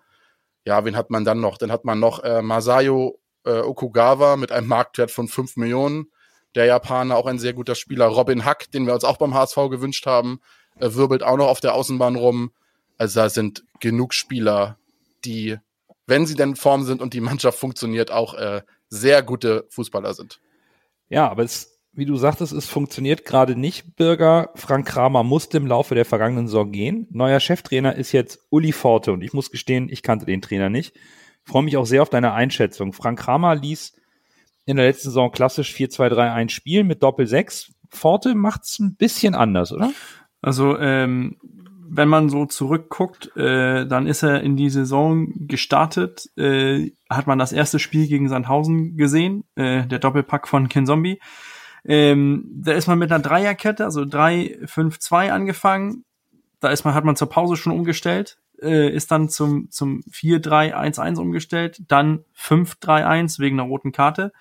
ja, 0.65 0.85
wen 0.85 0.97
hat 0.97 1.11
man 1.11 1.25
dann 1.25 1.41
noch? 1.41 1.59
Dann 1.59 1.73
hat 1.73 1.85
man 1.85 1.99
noch 1.99 2.23
äh, 2.23 2.43
Masayo 2.43 3.19
äh, 3.45 3.61
Okugawa 3.61 4.37
mit 4.37 4.53
einem 4.53 4.69
Marktwert 4.69 5.11
von 5.11 5.29
5 5.29 5.57
Millionen. 5.57 6.11
Der 6.55 6.67
Japaner, 6.67 7.17
auch 7.17 7.27
ein 7.27 7.39
sehr 7.39 7.55
guter 7.55 7.75
Spieler. 7.75 8.07
Robin 8.07 8.45
Hack, 8.45 8.71
den 8.71 8.87
wir 8.87 8.95
uns 8.95 9.05
auch 9.05 9.17
beim 9.17 9.35
HSV 9.35 9.57
gewünscht 9.71 10.07
haben, 10.07 10.41
äh, 10.79 10.95
wirbelt 10.95 11.23
auch 11.23 11.37
noch 11.37 11.49
auf 11.49 11.61
der 11.61 11.75
Außenbahn 11.75 12.17
rum. 12.17 12.53
Also 12.99 13.21
da 13.21 13.29
sind 13.29 13.65
genug 13.81 14.15
Spieler, 14.15 14.79
die, 15.25 15.59
wenn 16.13 16.27
sie 16.27 16.35
denn 16.35 16.51
in 16.51 16.57
Form 16.57 16.85
sind 16.85 17.01
und 17.01 17.15
die 17.15 17.23
Mannschaft 17.23 17.59
funktioniert, 17.59 18.11
auch 18.11 18.35
äh, 18.35 18.61
sehr 18.91 19.23
gute 19.23 19.67
Fußballer 19.71 20.13
sind. 20.13 20.41
Ja, 21.09 21.29
aber 21.29 21.43
es 21.43 21.73
wie 21.95 22.07
du 22.07 22.17
sagtest, 22.17 22.53
es 22.53 22.69
funktioniert 22.69 23.27
gerade 23.27 23.55
nicht, 23.55 23.97
Bürger. 23.97 24.51
Frank 24.55 24.89
Kramer 24.89 25.25
musste 25.25 25.59
im 25.59 25.67
Laufe 25.67 25.95
der 25.95 26.07
vergangenen 26.07 26.47
Saison 26.47 26.73
gehen. 26.73 27.07
Neuer 27.11 27.39
Cheftrainer 27.39 27.97
ist 27.97 28.13
jetzt 28.13 28.47
Uli 28.49 28.73
Forte 28.73 29.13
und 29.13 29.23
ich 29.23 29.35
muss 29.35 29.51
gestehen, 29.51 29.91
ich 29.91 30.03
kannte 30.03 30.25
den 30.25 30.41
Trainer 30.41 30.71
nicht. 30.71 30.95
freue 31.45 31.63
mich 31.63 31.77
auch 31.77 31.85
sehr 31.85 32.01
auf 32.01 32.09
deine 32.09 32.33
Einschätzung. 32.33 32.95
Frank 32.95 33.19
Kramer 33.19 33.55
ließ 33.55 33.95
in 34.65 34.77
der 34.77 34.87
letzten 34.87 35.09
Saison 35.09 35.33
klassisch 35.33 35.75
4-2-3-1 35.75 36.49
spielen 36.49 36.87
mit 36.87 37.03
Doppel 37.03 37.27
6. 37.27 37.73
Forte 37.91 38.35
macht's 38.35 38.79
ein 38.79 38.97
bisschen 38.97 39.35
anders, 39.35 39.71
oder? 39.71 39.93
Also, 40.41 40.79
ähm, 40.79 41.37
wenn 41.89 42.09
man 42.09 42.29
so 42.29 42.47
zurückguckt, 42.47 43.37
äh, 43.37 43.87
dann 43.87 44.07
ist 44.07 44.23
er 44.23 44.43
in 44.43 44.57
die 44.57 44.71
Saison 44.71 45.33
gestartet, 45.47 46.31
äh, 46.37 46.93
hat 47.11 47.27
man 47.27 47.39
das 47.39 47.53
erste 47.53 47.79
Spiel 47.79 48.07
gegen 48.07 48.29
Sandhausen 48.29 48.97
gesehen, 48.97 49.45
äh, 49.57 49.87
der 49.87 49.99
Doppelpack 49.99 50.49
von 50.49 50.69
Ken 50.69 50.87
Zombie. 50.87 51.21
Ähm, 51.85 52.45
da 52.55 52.73
ist 52.73 52.87
man 52.87 52.99
mit 52.99 53.11
einer 53.11 53.23
Dreierkette, 53.23 53.85
also 53.85 54.03
3-5-2 54.03 55.31
angefangen. 55.31 56.05
Da 56.61 56.71
ist 56.71 56.85
man, 56.85 56.95
hat 56.95 57.05
man 57.05 57.17
zur 57.17 57.29
Pause 57.29 57.57
schon 57.57 57.73
umgestellt, 57.73 58.39
äh, 58.61 58.89
ist 58.89 59.11
dann 59.11 59.29
zum, 59.29 59.71
zum 59.71 60.03
4-3-1-1 60.11 61.19
umgestellt, 61.19 61.83
dann 61.89 62.25
5-3-1 62.39 63.41
wegen 63.41 63.59
einer 63.59 63.69
roten 63.69 63.93
Karte. 63.93 64.33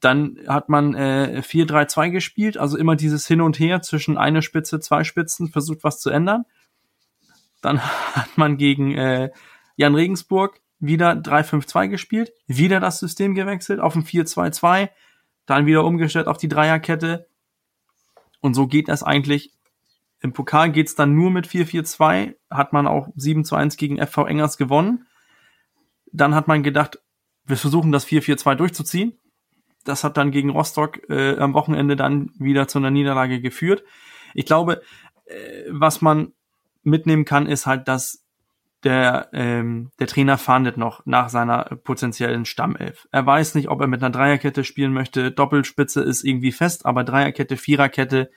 Dann 0.00 0.38
hat 0.46 0.68
man 0.68 0.94
äh, 0.94 1.42
4-3-2 1.44 2.10
gespielt, 2.10 2.58
also 2.58 2.76
immer 2.76 2.96
dieses 2.96 3.26
Hin 3.26 3.40
und 3.40 3.58
Her 3.58 3.82
zwischen 3.82 4.18
eine 4.18 4.42
Spitze, 4.42 4.80
zwei 4.80 5.04
Spitzen, 5.04 5.48
versucht 5.48 5.84
was 5.84 6.00
zu 6.00 6.10
ändern. 6.10 6.44
Dann 7.62 7.80
hat 8.14 8.36
man 8.36 8.56
gegen 8.58 8.92
äh, 8.94 9.30
Jan 9.76 9.94
Regensburg 9.94 10.60
wieder 10.78 11.12
3-5-2 11.12 11.88
gespielt, 11.88 12.32
wieder 12.46 12.80
das 12.80 12.98
System 12.98 13.34
gewechselt 13.34 13.80
auf 13.80 13.96
ein 13.96 14.04
4-2-2 14.04 14.90
dann 15.46 15.66
wieder 15.66 15.84
umgestellt 15.84 16.26
auf 16.26 16.38
die 16.38 16.48
Dreierkette. 16.48 17.28
Und 18.40 18.54
so 18.54 18.66
geht 18.66 18.88
das 18.88 19.02
eigentlich. 19.02 19.52
Im 20.20 20.32
Pokal 20.32 20.72
geht's 20.72 20.94
dann 20.94 21.14
nur 21.14 21.30
mit 21.30 21.46
4-4-2, 21.46 22.34
hat 22.50 22.72
man 22.72 22.86
auch 22.86 23.08
7 23.16 23.44
zu 23.44 23.54
1 23.54 23.76
gegen 23.76 24.04
FV 24.04 24.26
Engers 24.26 24.58
gewonnen. 24.58 25.06
Dann 26.12 26.34
hat 26.34 26.48
man 26.48 26.62
gedacht, 26.62 26.98
wir 27.44 27.56
versuchen 27.56 27.92
das 27.92 28.06
4-4-2 28.06 28.54
durchzuziehen. 28.56 29.18
Das 29.88 30.04
hat 30.04 30.16
dann 30.16 30.30
gegen 30.30 30.50
Rostock 30.50 31.08
äh, 31.08 31.38
am 31.38 31.54
Wochenende 31.54 31.96
dann 31.96 32.30
wieder 32.38 32.68
zu 32.68 32.78
einer 32.78 32.90
Niederlage 32.90 33.40
geführt. 33.40 33.84
Ich 34.34 34.46
glaube, 34.46 34.82
äh, 35.26 35.64
was 35.70 36.02
man 36.02 36.32
mitnehmen 36.82 37.24
kann, 37.24 37.46
ist 37.46 37.66
halt, 37.66 37.88
dass 37.88 38.26
der, 38.84 39.30
ähm, 39.32 39.90
der 39.98 40.06
Trainer 40.06 40.38
fahndet 40.38 40.76
noch 40.76 41.04
nach 41.06 41.28
seiner 41.28 41.64
potenziellen 41.82 42.44
Stammelf. 42.44 43.08
Er 43.10 43.26
weiß 43.26 43.54
nicht, 43.54 43.68
ob 43.68 43.80
er 43.80 43.88
mit 43.88 44.02
einer 44.02 44.12
Dreierkette 44.12 44.64
spielen 44.64 44.92
möchte. 44.92 45.32
Doppelspitze 45.32 46.02
ist 46.02 46.22
irgendwie 46.22 46.52
fest, 46.52 46.86
aber 46.86 47.02
Dreierkette, 47.02 47.56
Viererkette. 47.56 48.30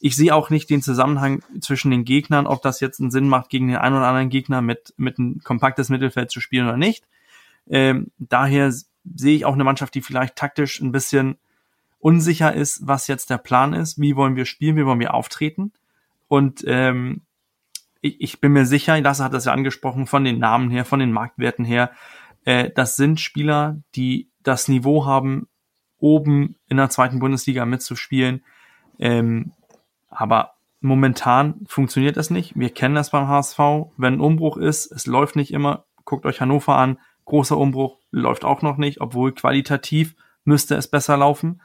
Ich 0.00 0.16
sehe 0.16 0.34
auch 0.34 0.50
nicht 0.50 0.68
den 0.68 0.82
Zusammenhang 0.82 1.42
zwischen 1.60 1.92
den 1.92 2.04
Gegnern, 2.04 2.48
ob 2.48 2.62
das 2.62 2.80
jetzt 2.80 2.98
einen 3.00 3.12
Sinn 3.12 3.28
macht, 3.28 3.50
gegen 3.50 3.68
den 3.68 3.76
einen 3.76 3.94
oder 3.94 4.08
anderen 4.08 4.30
Gegner 4.30 4.62
mit, 4.62 4.94
mit 4.96 5.18
ein 5.18 5.40
kompaktes 5.44 5.90
Mittelfeld 5.90 6.30
zu 6.30 6.40
spielen 6.40 6.66
oder 6.66 6.76
nicht. 6.76 7.04
Ähm, 7.70 8.10
daher 8.18 8.72
sehe 9.04 9.36
ich 9.36 9.44
auch 9.44 9.54
eine 9.54 9.64
Mannschaft, 9.64 9.94
die 9.94 10.02
vielleicht 10.02 10.36
taktisch 10.36 10.80
ein 10.80 10.92
bisschen 10.92 11.38
unsicher 11.98 12.52
ist, 12.52 12.86
was 12.86 13.06
jetzt 13.06 13.30
der 13.30 13.38
Plan 13.38 13.72
ist, 13.72 14.00
wie 14.00 14.16
wollen 14.16 14.36
wir 14.36 14.44
spielen, 14.44 14.76
wie 14.76 14.86
wollen 14.86 15.00
wir 15.00 15.14
auftreten. 15.14 15.72
Und 16.28 16.64
ähm, 16.66 17.22
ich, 18.00 18.20
ich 18.20 18.40
bin 18.40 18.52
mir 18.52 18.66
sicher, 18.66 19.00
Lasse 19.00 19.24
hat 19.24 19.34
das 19.34 19.44
ja 19.44 19.52
angesprochen, 19.52 20.06
von 20.06 20.24
den 20.24 20.38
Namen 20.38 20.70
her, 20.70 20.84
von 20.84 20.98
den 20.98 21.12
Marktwerten 21.12 21.64
her, 21.64 21.92
äh, 22.44 22.70
das 22.74 22.96
sind 22.96 23.20
Spieler, 23.20 23.80
die 23.94 24.28
das 24.42 24.68
Niveau 24.68 25.06
haben, 25.06 25.48
oben 25.98 26.56
in 26.68 26.76
der 26.76 26.90
zweiten 26.90 27.20
Bundesliga 27.20 27.64
mitzuspielen. 27.64 28.42
Ähm, 28.98 29.52
aber 30.10 30.54
momentan 30.80 31.64
funktioniert 31.66 32.16
das 32.16 32.30
nicht. 32.30 32.58
Wir 32.58 32.70
kennen 32.70 32.96
das 32.96 33.10
beim 33.10 33.28
HSV. 33.28 33.58
Wenn 33.96 34.14
ein 34.14 34.20
Umbruch 34.20 34.56
ist, 34.56 34.90
es 34.90 35.06
läuft 35.06 35.36
nicht 35.36 35.52
immer. 35.52 35.84
Guckt 36.04 36.26
euch 36.26 36.40
Hannover 36.40 36.76
an. 36.76 36.98
Großer 37.24 37.56
Umbruch 37.56 37.98
läuft 38.12 38.44
auch 38.44 38.62
noch 38.62 38.76
nicht, 38.76 39.00
obwohl 39.00 39.32
qualitativ 39.32 40.14
müsste 40.44 40.76
es 40.76 40.88
besser 40.88 41.16
laufen. 41.16 41.60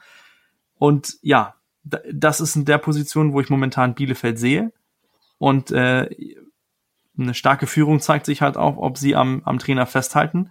Und 0.74 1.18
ja, 1.22 1.54
das 1.84 2.40
ist 2.40 2.56
in 2.56 2.64
der 2.64 2.78
Position, 2.78 3.32
wo 3.32 3.40
ich 3.40 3.50
momentan 3.50 3.94
Bielefeld 3.94 4.38
sehe. 4.38 4.72
Und 5.38 5.70
äh, 5.70 6.08
eine 7.16 7.34
starke 7.34 7.66
Führung 7.66 8.00
zeigt 8.00 8.26
sich 8.26 8.42
halt 8.42 8.56
auch, 8.56 8.76
ob 8.76 8.98
sie 8.98 9.14
am, 9.14 9.42
am 9.44 9.58
Trainer 9.58 9.86
festhalten. 9.86 10.50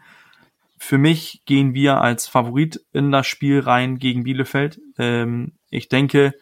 Für 0.77 0.97
mich 0.97 1.41
gehen 1.45 1.73
wir 1.73 2.01
als 2.01 2.27
Favorit 2.27 2.85
in 2.93 3.11
das 3.11 3.27
Spiel 3.27 3.59
rein 3.59 3.97
gegen 3.97 4.23
Bielefeld. 4.23 4.79
Ähm, 4.97 5.53
ich 5.69 5.89
denke, 5.89 6.33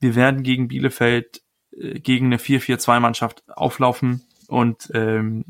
wir 0.00 0.14
werden 0.14 0.42
gegen 0.42 0.68
Bielefeld 0.68 1.42
äh, 1.72 1.98
gegen 2.00 2.26
eine 2.26 2.36
4-4-2-Mannschaft 2.36 3.44
auflaufen 3.48 4.22
und 4.48 4.90
ähm, 4.92 5.46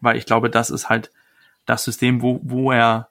weil 0.00 0.16
ich 0.16 0.26
glaube, 0.26 0.48
das 0.48 0.70
ist 0.70 0.88
halt 0.88 1.10
das 1.70 1.84
System, 1.84 2.22
wo, 2.22 2.40
wo 2.42 2.72
er 2.72 3.08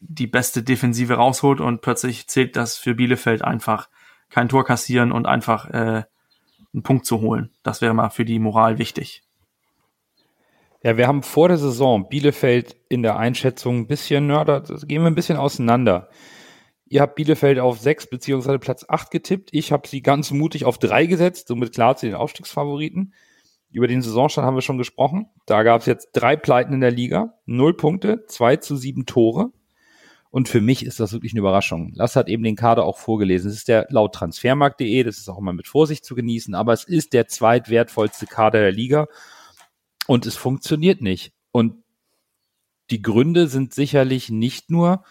die 0.00 0.26
beste 0.26 0.62
Defensive 0.62 1.14
rausholt 1.14 1.60
und 1.60 1.80
plötzlich 1.80 2.28
zählt 2.28 2.56
das 2.56 2.76
für 2.76 2.94
Bielefeld 2.94 3.42
einfach 3.42 3.88
kein 4.30 4.48
Tor 4.48 4.64
kassieren 4.64 5.12
und 5.12 5.26
einfach 5.26 5.68
äh, 5.70 6.04
einen 6.72 6.82
Punkt 6.82 7.06
zu 7.06 7.20
holen. 7.20 7.50
Das 7.62 7.80
wäre 7.80 7.94
mal 7.94 8.10
für 8.10 8.24
die 8.24 8.38
Moral 8.38 8.78
wichtig. 8.78 9.22
Ja, 10.82 10.96
wir 10.96 11.06
haben 11.06 11.22
vor 11.22 11.48
der 11.48 11.58
Saison 11.58 12.08
Bielefeld 12.08 12.76
in 12.88 13.02
der 13.02 13.16
Einschätzung 13.16 13.80
ein 13.80 13.86
bisschen, 13.86 14.28
ja, 14.30 14.44
da 14.44 14.60
gehen 14.60 15.02
wir 15.02 15.06
ein 15.06 15.14
bisschen 15.14 15.36
auseinander. 15.36 16.08
Ihr 16.86 17.00
habt 17.00 17.14
Bielefeld 17.14 17.58
auf 17.58 17.78
sechs 17.78 18.06
beziehungsweise 18.08 18.58
Platz 18.58 18.84
acht 18.88 19.10
getippt. 19.10 19.50
Ich 19.52 19.72
habe 19.72 19.86
sie 19.86 20.02
ganz 20.02 20.30
mutig 20.32 20.64
auf 20.64 20.78
drei 20.78 21.06
gesetzt, 21.06 21.48
somit 21.48 21.72
klar 21.74 21.96
zu 21.96 22.06
den 22.06 22.16
Aufstiegsfavoriten. 22.16 23.14
Über 23.72 23.86
den 23.86 24.02
Saisonstand 24.02 24.46
haben 24.46 24.54
wir 24.54 24.62
schon 24.62 24.78
gesprochen. 24.78 25.26
Da 25.46 25.62
gab 25.62 25.80
es 25.80 25.86
jetzt 25.86 26.10
drei 26.12 26.36
Pleiten 26.36 26.74
in 26.74 26.80
der 26.80 26.90
Liga, 26.90 27.34
null 27.46 27.74
Punkte, 27.74 28.24
zwei 28.26 28.56
zu 28.56 28.76
sieben 28.76 29.06
Tore. 29.06 29.50
Und 30.30 30.48
für 30.48 30.62
mich 30.62 30.86
ist 30.86 30.98
das 30.98 31.12
wirklich 31.12 31.32
eine 31.32 31.40
Überraschung. 31.40 31.92
Lass 31.94 32.16
hat 32.16 32.28
eben 32.28 32.42
den 32.42 32.56
Kader 32.56 32.84
auch 32.84 32.96
vorgelesen. 32.96 33.50
Es 33.50 33.56
ist 33.56 33.68
der 33.68 33.86
laut 33.90 34.14
transfermarkt.de, 34.14 35.02
das 35.02 35.18
ist 35.18 35.28
auch 35.28 35.38
immer 35.38 35.52
mit 35.52 35.68
Vorsicht 35.68 36.06
zu 36.06 36.14
genießen, 36.14 36.54
aber 36.54 36.72
es 36.72 36.84
ist 36.84 37.12
der 37.12 37.28
zweitwertvollste 37.28 38.26
Kader 38.26 38.60
der 38.60 38.72
Liga 38.72 39.08
und 40.06 40.24
es 40.24 40.36
funktioniert 40.36 41.02
nicht. 41.02 41.34
Und 41.50 41.82
die 42.90 43.02
Gründe 43.02 43.46
sind 43.46 43.74
sicherlich 43.74 44.30
nicht 44.30 44.70
nur 44.70 45.04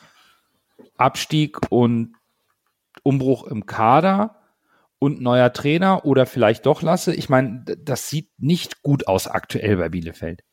Abstieg 0.97 1.59
und 1.69 2.15
Umbruch 3.03 3.45
im 3.45 3.67
Kader 3.67 4.40
und 5.01 5.19
neuer 5.19 5.51
Trainer 5.51 6.05
oder 6.05 6.27
vielleicht 6.27 6.67
doch 6.67 6.83
Lasse. 6.83 7.15
Ich 7.15 7.27
meine, 7.27 7.65
das 7.79 8.07
sieht 8.07 8.29
nicht 8.37 8.83
gut 8.83 9.07
aus 9.07 9.27
aktuell 9.27 9.75
bei 9.77 9.89
Bielefeld. 9.89 10.43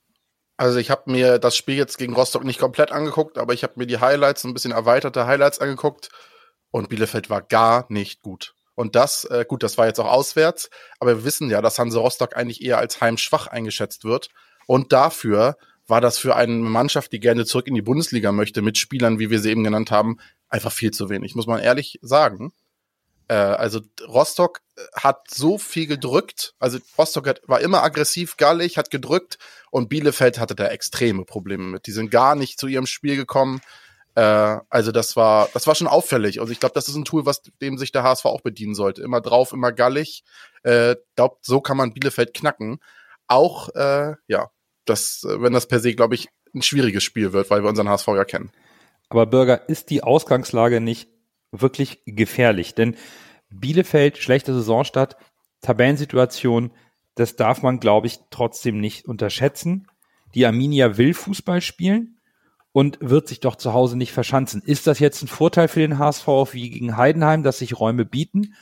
Also 0.56 0.78
ich 0.78 0.90
habe 0.90 1.10
mir 1.10 1.38
das 1.38 1.54
Spiel 1.54 1.76
jetzt 1.76 1.98
gegen 1.98 2.14
Rostock 2.14 2.44
nicht 2.44 2.58
komplett 2.58 2.90
angeguckt, 2.90 3.36
aber 3.36 3.52
ich 3.52 3.62
habe 3.62 3.74
mir 3.76 3.86
die 3.86 4.00
Highlights, 4.00 4.44
ein 4.44 4.54
bisschen 4.54 4.72
erweiterte 4.72 5.26
Highlights 5.26 5.58
angeguckt 5.58 6.08
und 6.70 6.88
Bielefeld 6.88 7.28
war 7.28 7.42
gar 7.42 7.84
nicht 7.90 8.22
gut. 8.22 8.54
Und 8.74 8.96
das, 8.96 9.24
äh, 9.26 9.44
gut, 9.46 9.62
das 9.62 9.76
war 9.76 9.86
jetzt 9.86 10.00
auch 10.00 10.10
auswärts, 10.10 10.70
aber 10.98 11.18
wir 11.18 11.24
wissen 11.24 11.50
ja, 11.50 11.60
dass 11.60 11.78
Hanse 11.78 11.98
Rostock 11.98 12.34
eigentlich 12.34 12.62
eher 12.62 12.78
als 12.78 13.02
heimschwach 13.02 13.48
eingeschätzt 13.48 14.04
wird. 14.04 14.30
Und 14.66 14.94
dafür 14.94 15.58
war 15.86 16.00
das 16.00 16.18
für 16.18 16.36
eine 16.36 16.54
Mannschaft, 16.54 17.12
die 17.12 17.20
gerne 17.20 17.44
zurück 17.44 17.66
in 17.66 17.74
die 17.74 17.82
Bundesliga 17.82 18.32
möchte, 18.32 18.62
mit 18.62 18.78
Spielern, 18.78 19.18
wie 19.18 19.28
wir 19.28 19.40
sie 19.40 19.50
eben 19.50 19.64
genannt 19.64 19.90
haben, 19.90 20.16
einfach 20.48 20.72
viel 20.72 20.90
zu 20.90 21.10
wenig, 21.10 21.34
muss 21.34 21.46
man 21.46 21.60
ehrlich 21.60 21.98
sagen. 22.00 22.52
Äh, 23.28 23.34
also 23.34 23.80
Rostock 24.06 24.60
äh, 24.76 24.80
hat 24.94 25.30
so 25.30 25.58
viel 25.58 25.86
gedrückt, 25.86 26.54
also 26.58 26.78
Rostock 26.96 27.28
hat, 27.28 27.42
war 27.46 27.60
immer 27.60 27.82
aggressiv, 27.82 28.36
gallig, 28.36 28.78
hat 28.78 28.90
gedrückt 28.90 29.38
und 29.70 29.88
Bielefeld 29.88 30.38
hatte 30.38 30.54
da 30.54 30.66
extreme 30.68 31.24
Probleme 31.24 31.64
mit. 31.64 31.86
Die 31.86 31.92
sind 31.92 32.10
gar 32.10 32.34
nicht 32.34 32.58
zu 32.58 32.66
ihrem 32.66 32.86
Spiel 32.86 33.16
gekommen. 33.16 33.60
Äh, 34.14 34.58
also 34.70 34.92
das 34.92 35.14
war, 35.14 35.48
das 35.52 35.66
war 35.66 35.74
schon 35.74 35.86
auffällig. 35.86 36.40
Also 36.40 36.52
ich 36.52 36.60
glaube, 36.60 36.74
das 36.74 36.88
ist 36.88 36.96
ein 36.96 37.04
Tool, 37.04 37.26
was 37.26 37.42
dem 37.60 37.76
sich 37.76 37.92
der 37.92 38.02
HSV 38.02 38.24
auch 38.24 38.40
bedienen 38.40 38.74
sollte. 38.74 39.02
Immer 39.02 39.20
drauf, 39.20 39.52
immer 39.52 39.72
gallig. 39.72 40.24
Äh, 40.62 40.96
glaubt, 41.14 41.44
so 41.44 41.60
kann 41.60 41.76
man 41.76 41.92
Bielefeld 41.92 42.32
knacken. 42.32 42.80
Auch, 43.26 43.68
äh, 43.74 44.14
ja, 44.26 44.50
das, 44.86 45.20
wenn 45.28 45.52
das 45.52 45.68
per 45.68 45.80
se, 45.80 45.94
glaube 45.94 46.14
ich, 46.14 46.28
ein 46.54 46.62
schwieriges 46.62 47.04
Spiel 47.04 47.34
wird, 47.34 47.50
weil 47.50 47.62
wir 47.62 47.68
unseren 47.68 47.90
HSV 47.90 48.08
ja 48.08 48.24
kennen. 48.24 48.50
Aber 49.10 49.26
Bürger, 49.26 49.68
ist 49.68 49.90
die 49.90 50.02
Ausgangslage 50.02 50.80
nicht 50.80 51.08
wirklich 51.52 52.02
gefährlich? 52.06 52.74
Denn 52.74 52.96
Bielefeld, 53.50 54.18
schlechte 54.18 54.54
Saisonstart, 54.54 55.16
Tabellensituation, 55.60 56.72
das 57.14 57.36
darf 57.36 57.62
man, 57.62 57.80
glaube 57.80 58.06
ich, 58.06 58.20
trotzdem 58.30 58.80
nicht 58.80 59.06
unterschätzen. 59.06 59.88
Die 60.34 60.46
Arminia 60.46 60.98
will 60.98 61.14
Fußball 61.14 61.60
spielen 61.60 62.18
und 62.72 62.98
wird 63.00 63.26
sich 63.28 63.40
doch 63.40 63.56
zu 63.56 63.72
Hause 63.72 63.96
nicht 63.96 64.12
verschanzen. 64.12 64.62
Ist 64.62 64.86
das 64.86 64.98
jetzt 64.98 65.22
ein 65.22 65.28
Vorteil 65.28 65.68
für 65.68 65.80
den 65.80 65.98
HSV 65.98 66.26
wie 66.52 66.70
gegen 66.70 66.96
Heidenheim, 66.96 67.42
dass 67.42 67.58
sich 67.58 67.80
Räume 67.80 68.04
bieten? 68.04 68.54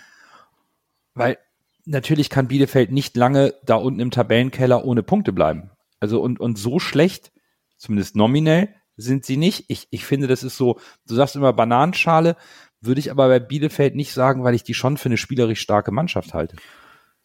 Weil 1.15 1.39
natürlich 1.85 2.31
kann 2.31 2.49
Bielefeld 2.49 2.93
nicht 2.93 3.17
lange 3.17 3.55
da 3.65 3.77
unten 3.77 4.01
im 4.01 4.11
Tabellenkeller 4.11 4.85
ohne 4.85 5.03
Punkte 5.03 5.33
bleiben. 5.33 5.71
Also 6.01 6.21
und, 6.21 6.41
und 6.41 6.59
so 6.59 6.79
schlecht, 6.79 7.33
zumindest 7.77 8.17
nominell, 8.17 8.75
sind 8.97 9.25
sie 9.25 9.37
nicht. 9.37 9.67
Ich, 9.69 9.89
ich 9.91 10.05
finde, 10.05 10.27
das 10.27 10.43
ist 10.43 10.57
so, 10.57 10.79
du 11.07 11.15
sagst 11.15 11.37
immer 11.37 11.53
Bananenschale, 11.53 12.37
würde 12.81 13.01
ich 13.01 13.11
aber 13.11 13.29
bei 13.29 13.39
Bielefeld 13.39 13.95
nicht 13.95 14.13
sagen, 14.13 14.45
weil 14.45 14.55
ich 14.55 14.63
die 14.63 14.75
schon 14.75 14.97
für 14.97 15.07
eine 15.07 15.17
spielerisch 15.17 15.61
starke 15.61 15.91
Mannschaft 15.91 16.35
halte. 16.35 16.57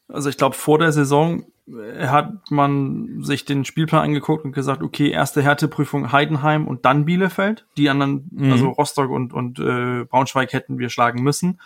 Also 0.08 0.30
ich 0.30 0.38
glaube, 0.38 0.56
vor 0.56 0.78
der 0.78 0.92
Saison 0.92 1.46
äh, 1.68 2.08
hat 2.08 2.52
man 2.52 3.24
sich 3.24 3.46
den 3.46 3.66
Spielplan 3.66 4.04
angeguckt 4.04 4.46
und 4.46 4.52
gesagt, 4.52 4.84
okay, 4.84 5.10
erste 5.10 5.42
Härteprüfung 5.42 6.12
Heidenheim 6.12 6.68
und 6.68 6.86
dann 6.86 7.06
Bielefeld. 7.06 7.66
Die 7.78 7.90
anderen, 7.90 8.30
mhm. 8.32 8.52
also 8.52 8.70
Rostock 8.70 9.10
und, 9.10 9.34
und 9.34 9.60
äh, 9.60 10.06
Braunschweig 10.06 10.54
hätten 10.54 10.80
wir 10.80 10.90
schlagen 10.90 11.24
müssen. 11.24 11.62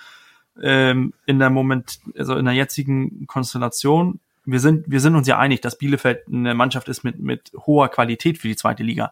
Ähm, 0.62 1.14
in 1.26 1.40
der 1.40 1.50
Moment, 1.50 2.00
also 2.18 2.36
in 2.36 2.46
der 2.46 2.54
jetzigen 2.54 3.28
Konstellation, 3.28 4.20
wir 4.46 4.60
sind, 4.60 4.86
wir 4.88 5.00
sind 5.00 5.16
uns 5.16 5.28
ja 5.28 5.40
einig, 5.40 5.62
dass 5.62 5.78
Bielefeld 5.78 6.28
eine 6.28 6.54
Mannschaft 6.54 6.88
ist 6.88 7.04
mit, 7.04 7.20
mit 7.20 7.52
hoher 7.66 7.90
Qualität 7.90 8.38
für 8.38 8.48
die 8.48 8.56
zweite 8.56 8.84
Liga. 8.84 9.12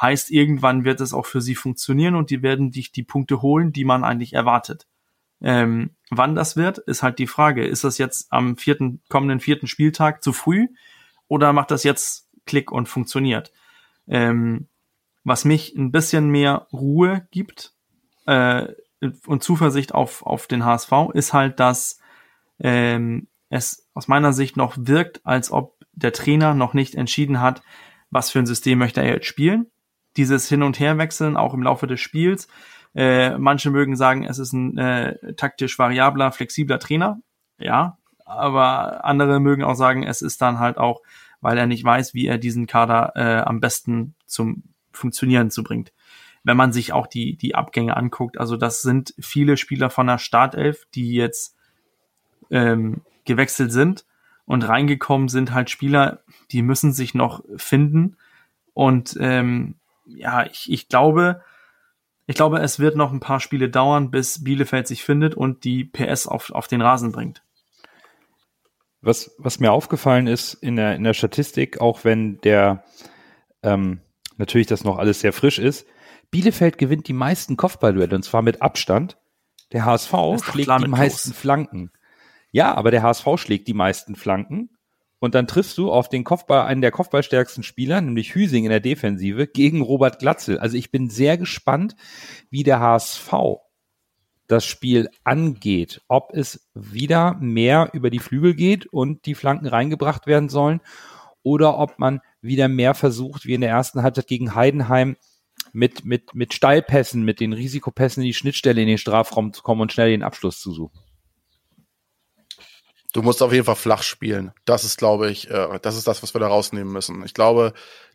Heißt, 0.00 0.30
irgendwann 0.30 0.84
wird 0.84 1.00
es 1.00 1.12
auch 1.12 1.26
für 1.26 1.40
sie 1.40 1.54
funktionieren 1.54 2.14
und 2.14 2.30
die 2.30 2.42
werden 2.42 2.70
dich 2.70 2.92
die 2.92 3.02
Punkte 3.02 3.42
holen, 3.42 3.72
die 3.72 3.84
man 3.84 4.04
eigentlich 4.04 4.32
erwartet. 4.32 4.86
Ähm, 5.42 5.90
wann 6.10 6.34
das 6.34 6.56
wird, 6.56 6.78
ist 6.78 7.02
halt 7.02 7.18
die 7.18 7.26
Frage. 7.26 7.66
Ist 7.66 7.84
das 7.84 7.98
jetzt 7.98 8.32
am 8.32 8.56
vierten, 8.56 9.02
kommenden 9.08 9.40
vierten 9.40 9.66
Spieltag 9.66 10.22
zu 10.22 10.32
früh 10.32 10.68
oder 11.28 11.52
macht 11.52 11.70
das 11.70 11.82
jetzt 11.84 12.28
Klick 12.46 12.72
und 12.72 12.88
funktioniert? 12.88 13.52
Ähm, 14.06 14.68
was 15.24 15.44
mich 15.44 15.74
ein 15.74 15.92
bisschen 15.92 16.30
mehr 16.30 16.66
Ruhe 16.72 17.26
gibt 17.30 17.74
äh, 18.26 18.68
und 19.26 19.42
Zuversicht 19.42 19.94
auf, 19.94 20.24
auf 20.24 20.46
den 20.46 20.64
HSV 20.64 20.92
ist 21.12 21.32
halt, 21.32 21.60
dass 21.60 22.00
ähm, 22.58 23.28
es 23.48 23.86
aus 23.94 24.08
meiner 24.08 24.32
Sicht 24.32 24.56
noch 24.56 24.76
wirkt, 24.78 25.20
als 25.24 25.50
ob 25.50 25.76
der 25.92 26.12
Trainer 26.12 26.54
noch 26.54 26.74
nicht 26.74 26.94
entschieden 26.94 27.40
hat, 27.40 27.62
was 28.10 28.30
für 28.30 28.38
ein 28.38 28.46
System 28.46 28.78
möchte 28.78 29.00
er 29.00 29.14
jetzt 29.14 29.26
spielen. 29.26 29.66
Dieses 30.16 30.48
Hin- 30.48 30.62
und 30.62 30.80
Herwechseln 30.80 31.36
auch 31.36 31.54
im 31.54 31.62
Laufe 31.62 31.86
des 31.86 32.00
Spiels 32.00 32.48
äh, 32.94 33.38
manche 33.38 33.70
mögen 33.70 33.96
sagen, 33.96 34.24
es 34.24 34.38
ist 34.38 34.52
ein 34.52 34.76
äh, 34.76 35.34
taktisch 35.34 35.78
variabler, 35.78 36.32
flexibler 36.32 36.78
Trainer. 36.78 37.20
Ja, 37.58 37.98
aber 38.24 39.04
andere 39.04 39.40
mögen 39.40 39.62
auch 39.62 39.74
sagen, 39.74 40.02
es 40.02 40.22
ist 40.22 40.40
dann 40.42 40.58
halt 40.58 40.78
auch, 40.78 41.02
weil 41.40 41.58
er 41.58 41.66
nicht 41.66 41.84
weiß, 41.84 42.14
wie 42.14 42.26
er 42.26 42.38
diesen 42.38 42.66
Kader 42.66 43.12
äh, 43.14 43.42
am 43.42 43.60
besten 43.60 44.14
zum 44.26 44.64
Funktionieren 44.92 45.50
zu 45.50 45.62
bringt. 45.62 45.92
Wenn 46.42 46.56
man 46.56 46.72
sich 46.72 46.92
auch 46.92 47.06
die, 47.06 47.36
die 47.36 47.54
Abgänge 47.54 47.96
anguckt, 47.96 48.38
also 48.38 48.56
das 48.56 48.82
sind 48.82 49.14
viele 49.20 49.56
Spieler 49.56 49.90
von 49.90 50.06
der 50.06 50.18
Startelf, 50.18 50.86
die 50.94 51.12
jetzt 51.12 51.54
ähm, 52.50 53.02
gewechselt 53.24 53.72
sind 53.72 54.06
und 54.46 54.66
reingekommen 54.66 55.28
sind 55.28 55.52
halt 55.52 55.70
Spieler, 55.70 56.22
die 56.50 56.62
müssen 56.62 56.92
sich 56.92 57.14
noch 57.14 57.44
finden. 57.56 58.16
Und 58.72 59.16
ähm, 59.20 59.76
ja, 60.16 60.46
ich, 60.46 60.70
ich 60.70 60.88
glaube, 60.88 61.42
ich 62.26 62.36
glaube, 62.36 62.60
es 62.60 62.78
wird 62.78 62.96
noch 62.96 63.12
ein 63.12 63.20
paar 63.20 63.40
Spiele 63.40 63.68
dauern, 63.68 64.10
bis 64.10 64.44
Bielefeld 64.44 64.86
sich 64.86 65.02
findet 65.02 65.34
und 65.34 65.64
die 65.64 65.84
PS 65.84 66.26
auf, 66.26 66.50
auf 66.50 66.68
den 66.68 66.80
Rasen 66.80 67.12
bringt. 67.12 67.42
Was, 69.00 69.34
was 69.38 69.60
mir 69.60 69.72
aufgefallen 69.72 70.26
ist 70.26 70.54
in 70.54 70.76
der, 70.76 70.94
in 70.94 71.04
der 71.04 71.14
Statistik, 71.14 71.80
auch 71.80 72.04
wenn 72.04 72.38
der 72.42 72.84
ähm, 73.62 74.00
natürlich 74.36 74.66
das 74.66 74.84
noch 74.84 74.98
alles 74.98 75.20
sehr 75.20 75.32
frisch 75.32 75.58
ist, 75.58 75.86
Bielefeld 76.30 76.78
gewinnt 76.78 77.08
die 77.08 77.14
meisten 77.14 77.56
Kopfballduelle 77.56 78.14
und 78.14 78.22
zwar 78.22 78.42
mit 78.42 78.62
Abstand. 78.62 79.18
Der 79.72 79.84
HSV 79.84 80.14
schlägt 80.42 80.70
die 80.82 80.88
meisten. 80.88 81.32
Flanken. 81.32 81.90
Ja, 82.52 82.74
aber 82.74 82.90
der 82.90 83.02
HSV 83.02 83.26
schlägt 83.36 83.68
die 83.68 83.74
meisten 83.74 84.16
Flanken 84.16 84.70
und 85.20 85.34
dann 85.34 85.46
triffst 85.46 85.78
du 85.78 85.92
auf 85.92 86.08
den 86.08 86.24
Kopfball, 86.24 86.66
einen 86.66 86.80
der 86.80 86.90
Kopfballstärksten 86.90 87.62
Spieler, 87.62 88.00
nämlich 88.00 88.34
Hüsing 88.34 88.64
in 88.64 88.70
der 88.70 88.80
Defensive, 88.80 89.46
gegen 89.46 89.82
Robert 89.82 90.18
Glatzel. 90.18 90.58
Also 90.58 90.76
ich 90.76 90.90
bin 90.90 91.10
sehr 91.10 91.38
gespannt, 91.38 91.94
wie 92.50 92.64
der 92.64 92.80
HSV 92.80 93.32
das 94.48 94.64
Spiel 94.64 95.08
angeht. 95.22 96.00
Ob 96.08 96.32
es 96.34 96.68
wieder 96.74 97.36
mehr 97.38 97.90
über 97.92 98.10
die 98.10 98.18
Flügel 98.18 98.54
geht 98.54 98.86
und 98.86 99.26
die 99.26 99.34
Flanken 99.34 99.66
reingebracht 99.66 100.26
werden 100.26 100.48
sollen 100.48 100.80
oder 101.42 101.78
ob 101.78 101.98
man 101.98 102.20
wieder 102.40 102.68
mehr 102.68 102.94
versucht, 102.94 103.46
wie 103.46 103.54
in 103.54 103.60
der 103.60 103.70
ersten 103.70 104.02
Halbzeit 104.02 104.26
gegen 104.26 104.54
Heidenheim, 104.54 105.16
mit, 105.72 106.04
mit, 106.04 106.34
mit 106.34 106.54
Steilpässen, 106.54 107.22
mit 107.22 107.38
den 107.38 107.52
Risikopässen 107.52 108.22
in 108.22 108.28
die 108.28 108.34
Schnittstelle 108.34 108.80
in 108.80 108.88
den 108.88 108.98
Strafraum 108.98 109.52
zu 109.52 109.62
kommen 109.62 109.82
und 109.82 109.92
schnell 109.92 110.10
den 110.10 110.22
Abschluss 110.22 110.58
zu 110.58 110.72
suchen. 110.72 110.98
Du 113.12 113.22
musst 113.22 113.42
auf 113.42 113.52
jeden 113.52 113.64
Fall 113.64 113.76
flach 113.76 114.02
spielen. 114.02 114.52
Das 114.64 114.84
ist, 114.84 114.96
glaube 114.96 115.30
ich, 115.30 115.50
äh, 115.50 115.78
das 115.82 115.96
ist 115.96 116.06
das, 116.06 116.22
was 116.22 116.34
wir 116.34 116.40
da 116.40 116.48
rausnehmen 116.48 116.92
müssen. 116.92 117.24
Ich 117.24 117.34
glaube, 117.34 117.72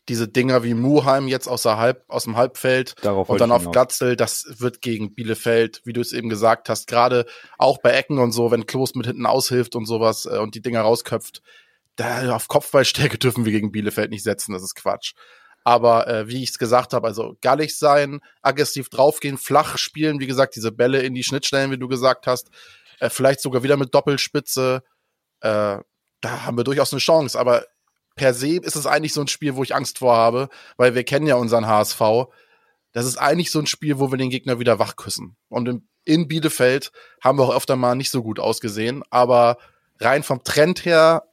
diese 0.07 0.27
Dinger 0.27 0.63
wie 0.63 0.73
Muheim 0.73 1.27
jetzt 1.27 1.47
aus, 1.47 1.63
der 1.63 1.77
Halb, 1.77 2.03
aus 2.07 2.25
dem 2.25 2.37
Halbfeld 2.37 2.95
Darauf 3.01 3.29
und 3.29 3.41
dann 3.41 3.51
auf 3.51 3.71
Glatzel, 3.71 4.15
das 4.15 4.45
wird 4.59 4.81
gegen 4.81 5.15
Bielefeld, 5.15 5.81
wie 5.83 5.93
du 5.93 6.01
es 6.01 6.13
eben 6.13 6.29
gesagt 6.29 6.69
hast, 6.69 6.87
gerade 6.87 7.25
auch 7.57 7.79
bei 7.79 7.91
Ecken 7.91 8.19
und 8.19 8.31
so, 8.31 8.51
wenn 8.51 8.67
Klos 8.67 8.95
mit 8.95 9.07
hinten 9.07 9.25
aushilft 9.25 9.75
und 9.75 9.85
sowas 9.85 10.25
äh, 10.25 10.37
und 10.37 10.55
die 10.55 10.61
Dinger 10.61 10.81
rausköpft, 10.81 11.41
da 11.95 12.35
auf 12.35 12.47
Kopfballstärke 12.47 13.17
dürfen 13.19 13.45
wir 13.45 13.51
gegen 13.51 13.71
Bielefeld 13.71 14.11
nicht 14.11 14.23
setzen, 14.23 14.53
das 14.53 14.63
ist 14.63 14.75
Quatsch. 14.75 15.13
Aber 15.63 16.07
äh, 16.07 16.27
wie 16.27 16.43
ich 16.43 16.51
es 16.51 16.59
gesagt 16.59 16.93
habe, 16.93 17.07
also 17.07 17.37
gallig 17.41 17.75
sein, 17.75 18.19
aggressiv 18.43 18.89
draufgehen, 18.89 19.39
flach 19.39 19.79
spielen, 19.79 20.19
wie 20.19 20.27
gesagt, 20.27 20.55
diese 20.55 20.71
Bälle 20.71 21.01
in 21.01 21.15
die 21.15 21.23
Schnittstellen, 21.23 21.71
wie 21.71 21.79
du 21.79 21.87
gesagt 21.87 22.27
hast, 22.27 22.51
äh, 22.99 23.09
vielleicht 23.09 23.41
sogar 23.41 23.63
wieder 23.63 23.77
mit 23.77 23.93
Doppelspitze. 23.93 24.83
Äh, 25.41 25.77
da 26.21 26.45
haben 26.45 26.57
wir 26.57 26.63
durchaus 26.63 26.93
eine 26.93 26.99
Chance. 26.99 27.39
Aber 27.39 27.65
per 28.15 28.33
se 28.33 28.57
ist 28.57 28.75
es 28.75 28.85
eigentlich 28.85 29.13
so 29.13 29.21
ein 29.21 29.27
Spiel, 29.27 29.55
wo 29.55 29.63
ich 29.63 29.75
Angst 29.75 29.99
vor 29.99 30.15
habe, 30.15 30.49
weil 30.77 30.95
wir 30.95 31.03
kennen 31.03 31.27
ja 31.27 31.35
unseren 31.35 31.67
HSV. 31.67 32.01
Das 32.93 33.05
ist 33.05 33.17
eigentlich 33.17 33.51
so 33.51 33.59
ein 33.59 33.67
Spiel, 33.67 33.99
wo 33.99 34.11
wir 34.11 34.17
den 34.17 34.29
Gegner 34.29 34.59
wieder 34.59 34.79
wachküssen. 34.79 35.35
Und 35.49 35.67
in, 35.67 35.87
in 36.05 36.27
Bielefeld 36.27 36.91
haben 37.21 37.37
wir 37.37 37.43
auch 37.43 37.55
öfter 37.55 37.75
mal 37.75 37.95
nicht 37.95 38.11
so 38.11 38.23
gut 38.23 38.39
ausgesehen. 38.39 39.03
Aber 39.09 39.57
rein 39.99 40.23
vom 40.23 40.43
Trend 40.43 40.85
her 40.85 41.23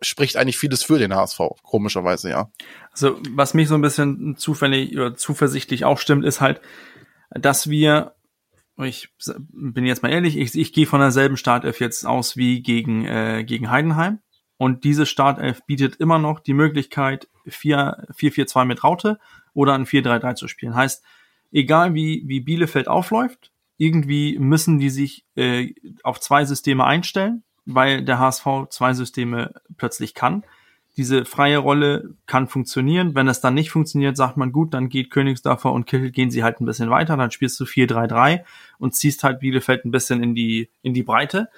spricht 0.00 0.36
eigentlich 0.36 0.58
vieles 0.58 0.82
für 0.82 0.98
den 0.98 1.14
HSV, 1.14 1.40
komischerweise, 1.62 2.30
ja. 2.30 2.50
Also, 2.92 3.18
was 3.30 3.54
mich 3.54 3.68
so 3.68 3.74
ein 3.74 3.80
bisschen 3.80 4.36
zufällig 4.36 4.94
oder 4.94 5.16
zuversichtlich 5.16 5.84
auch 5.84 5.98
stimmt, 5.98 6.24
ist 6.24 6.40
halt, 6.40 6.60
dass 7.30 7.68
wir 7.68 8.14
ich 8.84 9.08
bin 9.52 9.84
jetzt 9.84 10.02
mal 10.02 10.10
ehrlich, 10.10 10.36
ich, 10.36 10.56
ich 10.56 10.72
gehe 10.72 10.86
von 10.86 11.00
derselben 11.00 11.36
Startelf 11.36 11.80
jetzt 11.80 12.06
aus 12.06 12.36
wie 12.36 12.62
gegen, 12.62 13.04
äh, 13.04 13.44
gegen 13.44 13.70
Heidenheim. 13.70 14.20
Und 14.56 14.84
diese 14.84 15.06
Startelf 15.06 15.64
bietet 15.66 15.96
immer 15.96 16.18
noch 16.18 16.40
die 16.40 16.54
Möglichkeit, 16.54 17.28
4-4-2 17.48 18.64
mit 18.64 18.82
Raute 18.82 19.18
oder 19.54 19.74
ein 19.74 19.86
4-3-3 19.86 20.34
zu 20.34 20.48
spielen. 20.48 20.74
Heißt, 20.74 21.04
egal 21.52 21.94
wie, 21.94 22.24
wie 22.26 22.40
Bielefeld 22.40 22.88
aufläuft, 22.88 23.52
irgendwie 23.76 24.38
müssen 24.38 24.78
die 24.78 24.90
sich 24.90 25.24
äh, 25.36 25.72
auf 26.02 26.20
zwei 26.20 26.44
Systeme 26.44 26.84
einstellen, 26.84 27.44
weil 27.64 28.04
der 28.04 28.18
HSV 28.18 28.46
zwei 28.70 28.94
Systeme 28.94 29.54
plötzlich 29.76 30.14
kann. 30.14 30.44
Diese 30.98 31.24
freie 31.24 31.58
Rolle 31.58 32.16
kann 32.26 32.48
funktionieren. 32.48 33.14
Wenn 33.14 33.28
es 33.28 33.40
dann 33.40 33.54
nicht 33.54 33.70
funktioniert, 33.70 34.16
sagt 34.16 34.36
man, 34.36 34.50
gut, 34.50 34.74
dann 34.74 34.88
geht 34.88 35.12
Königsdorfer 35.12 35.72
und 35.72 35.86
Kiel 35.86 36.10
gehen 36.10 36.32
sie 36.32 36.42
halt 36.42 36.60
ein 36.60 36.66
bisschen 36.66 36.90
weiter, 36.90 37.16
dann 37.16 37.30
spielst 37.30 37.58
du 37.60 37.64
4-3-3 37.64 38.42
und 38.78 38.96
ziehst 38.96 39.22
halt 39.22 39.38
Bielefeld 39.38 39.84
ein 39.84 39.92
bisschen 39.92 40.24
in 40.24 40.34
die, 40.34 40.70
in 40.82 40.94
die 40.94 41.04
Breite. 41.04 41.50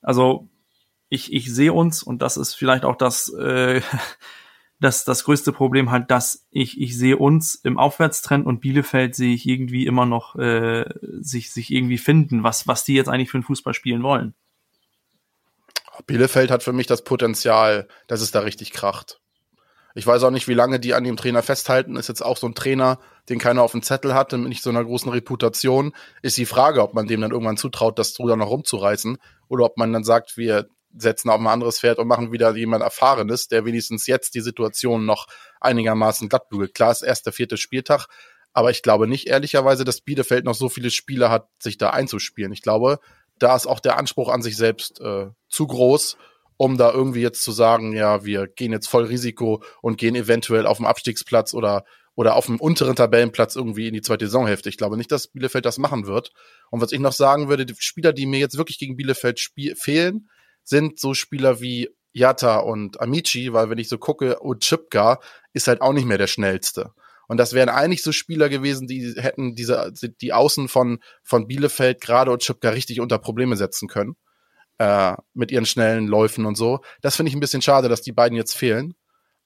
Also 0.00 0.48
ich, 1.10 1.34
ich 1.34 1.52
sehe 1.54 1.74
uns, 1.74 2.02
und 2.02 2.22
das 2.22 2.38
ist 2.38 2.54
vielleicht 2.54 2.86
auch 2.86 2.96
das, 2.96 3.30
äh, 3.34 3.82
das, 4.80 5.04
das 5.04 5.24
größte 5.24 5.52
Problem 5.52 5.90
halt, 5.90 6.10
dass 6.10 6.46
ich, 6.50 6.80
ich 6.80 6.96
sehe 6.96 7.18
uns 7.18 7.54
im 7.54 7.76
Aufwärtstrend 7.76 8.46
und 8.46 8.62
Bielefeld 8.62 9.14
sehe 9.14 9.34
ich 9.34 9.46
irgendwie 9.46 9.84
immer 9.84 10.06
noch 10.06 10.34
äh, 10.36 10.86
sich, 11.20 11.52
sich 11.52 11.70
irgendwie 11.70 11.98
finden, 11.98 12.42
was, 12.42 12.66
was 12.66 12.84
die 12.84 12.94
jetzt 12.94 13.10
eigentlich 13.10 13.30
für 13.30 13.36
einen 13.36 13.44
Fußball 13.44 13.74
spielen 13.74 14.02
wollen. 14.02 14.34
Bielefeld 16.06 16.50
hat 16.50 16.62
für 16.62 16.72
mich 16.72 16.86
das 16.86 17.04
Potenzial, 17.04 17.88
dass 18.06 18.20
es 18.20 18.30
da 18.30 18.40
richtig 18.40 18.72
kracht. 18.72 19.20
Ich 19.94 20.06
weiß 20.06 20.22
auch 20.22 20.30
nicht, 20.30 20.48
wie 20.48 20.54
lange 20.54 20.80
die 20.80 20.94
an 20.94 21.04
dem 21.04 21.16
Trainer 21.16 21.42
festhalten. 21.42 21.96
Ist 21.96 22.08
jetzt 22.08 22.24
auch 22.24 22.38
so 22.38 22.46
ein 22.46 22.54
Trainer, 22.54 22.98
den 23.28 23.38
keiner 23.38 23.62
auf 23.62 23.72
dem 23.72 23.82
Zettel 23.82 24.14
hat, 24.14 24.32
mit 24.32 24.48
nicht 24.48 24.62
so 24.62 24.70
einer 24.70 24.84
großen 24.84 25.10
Reputation. 25.10 25.92
Ist 26.22 26.38
die 26.38 26.46
Frage, 26.46 26.82
ob 26.82 26.94
man 26.94 27.06
dem 27.06 27.20
dann 27.20 27.30
irgendwann 27.30 27.58
zutraut, 27.58 27.98
das 27.98 28.18
Ruder 28.18 28.36
noch 28.36 28.48
rumzureißen 28.48 29.18
oder 29.48 29.64
ob 29.64 29.76
man 29.76 29.92
dann 29.92 30.04
sagt, 30.04 30.36
wir 30.36 30.68
setzen 30.96 31.30
auf 31.30 31.40
ein 31.40 31.46
anderes 31.46 31.80
Pferd 31.80 31.98
und 31.98 32.08
machen 32.08 32.32
wieder 32.32 32.54
jemand 32.54 32.82
Erfahrenes, 32.82 33.48
der 33.48 33.64
wenigstens 33.64 34.06
jetzt 34.06 34.34
die 34.34 34.40
Situation 34.40 35.04
noch 35.04 35.26
einigermaßen 35.60 36.28
glatt 36.28 36.48
bügelt. 36.48 36.74
Klar 36.74 36.92
ist 36.92 37.02
erst 37.02 37.26
der 37.26 37.32
vierte 37.32 37.56
Spieltag, 37.56 38.06
aber 38.52 38.70
ich 38.70 38.82
glaube 38.82 39.06
nicht 39.06 39.26
ehrlicherweise, 39.26 39.84
dass 39.84 40.02
Bielefeld 40.02 40.44
noch 40.44 40.54
so 40.54 40.68
viele 40.68 40.90
Spieler 40.90 41.30
hat, 41.30 41.48
sich 41.58 41.78
da 41.78 41.90
einzuspielen. 41.90 42.52
Ich 42.52 42.62
glaube, 42.62 42.98
da 43.42 43.56
ist 43.56 43.66
auch 43.66 43.80
der 43.80 43.98
Anspruch 43.98 44.28
an 44.28 44.42
sich 44.42 44.56
selbst 44.56 45.00
äh, 45.00 45.26
zu 45.48 45.66
groß, 45.66 46.16
um 46.56 46.76
da 46.76 46.92
irgendwie 46.92 47.22
jetzt 47.22 47.42
zu 47.42 47.52
sagen, 47.52 47.92
ja, 47.92 48.24
wir 48.24 48.46
gehen 48.46 48.72
jetzt 48.72 48.88
voll 48.88 49.04
Risiko 49.04 49.62
und 49.80 49.98
gehen 49.98 50.14
eventuell 50.14 50.66
auf 50.66 50.76
dem 50.76 50.86
Abstiegsplatz 50.86 51.54
oder 51.54 51.84
oder 52.14 52.36
auf 52.36 52.44
dem 52.44 52.60
unteren 52.60 52.94
Tabellenplatz 52.94 53.56
irgendwie 53.56 53.88
in 53.88 53.94
die 53.94 54.02
zweite 54.02 54.26
Saisonhälfte. 54.26 54.68
Ich 54.68 54.76
glaube 54.76 54.98
nicht, 54.98 55.10
dass 55.10 55.28
Bielefeld 55.28 55.64
das 55.64 55.78
machen 55.78 56.06
wird. 56.06 56.30
Und 56.70 56.82
was 56.82 56.92
ich 56.92 57.00
noch 57.00 57.12
sagen 57.14 57.48
würde, 57.48 57.64
die 57.64 57.74
Spieler, 57.78 58.12
die 58.12 58.26
mir 58.26 58.38
jetzt 58.38 58.58
wirklich 58.58 58.78
gegen 58.78 58.96
Bielefeld 58.96 59.40
fehlen, 59.76 60.28
sind 60.62 61.00
so 61.00 61.14
Spieler 61.14 61.62
wie 61.62 61.88
Yata 62.12 62.58
und 62.58 63.00
Amici, 63.00 63.54
weil 63.54 63.70
wenn 63.70 63.78
ich 63.78 63.88
so 63.88 63.96
gucke, 63.96 64.42
Ochipka 64.42 65.20
ist 65.54 65.68
halt 65.68 65.80
auch 65.80 65.94
nicht 65.94 66.04
mehr 66.04 66.18
der 66.18 66.26
schnellste. 66.26 66.92
Und 67.32 67.38
das 67.38 67.54
wären 67.54 67.70
eigentlich 67.70 68.02
so 68.02 68.12
Spieler 68.12 68.50
gewesen, 68.50 68.86
die 68.86 69.14
hätten 69.16 69.54
diese, 69.54 69.90
die 70.20 70.34
Außen 70.34 70.68
von, 70.68 70.98
von 71.22 71.46
Bielefeld 71.46 72.02
gerade 72.02 72.30
Ochipka 72.30 72.68
richtig 72.68 73.00
unter 73.00 73.16
Probleme 73.16 73.56
setzen 73.56 73.88
können. 73.88 74.16
Äh, 74.76 75.14
mit 75.32 75.50
ihren 75.50 75.64
schnellen 75.64 76.06
Läufen 76.06 76.44
und 76.44 76.56
so. 76.56 76.80
Das 77.00 77.16
finde 77.16 77.30
ich 77.30 77.34
ein 77.34 77.40
bisschen 77.40 77.62
schade, 77.62 77.88
dass 77.88 78.02
die 78.02 78.12
beiden 78.12 78.36
jetzt 78.36 78.54
fehlen. 78.54 78.92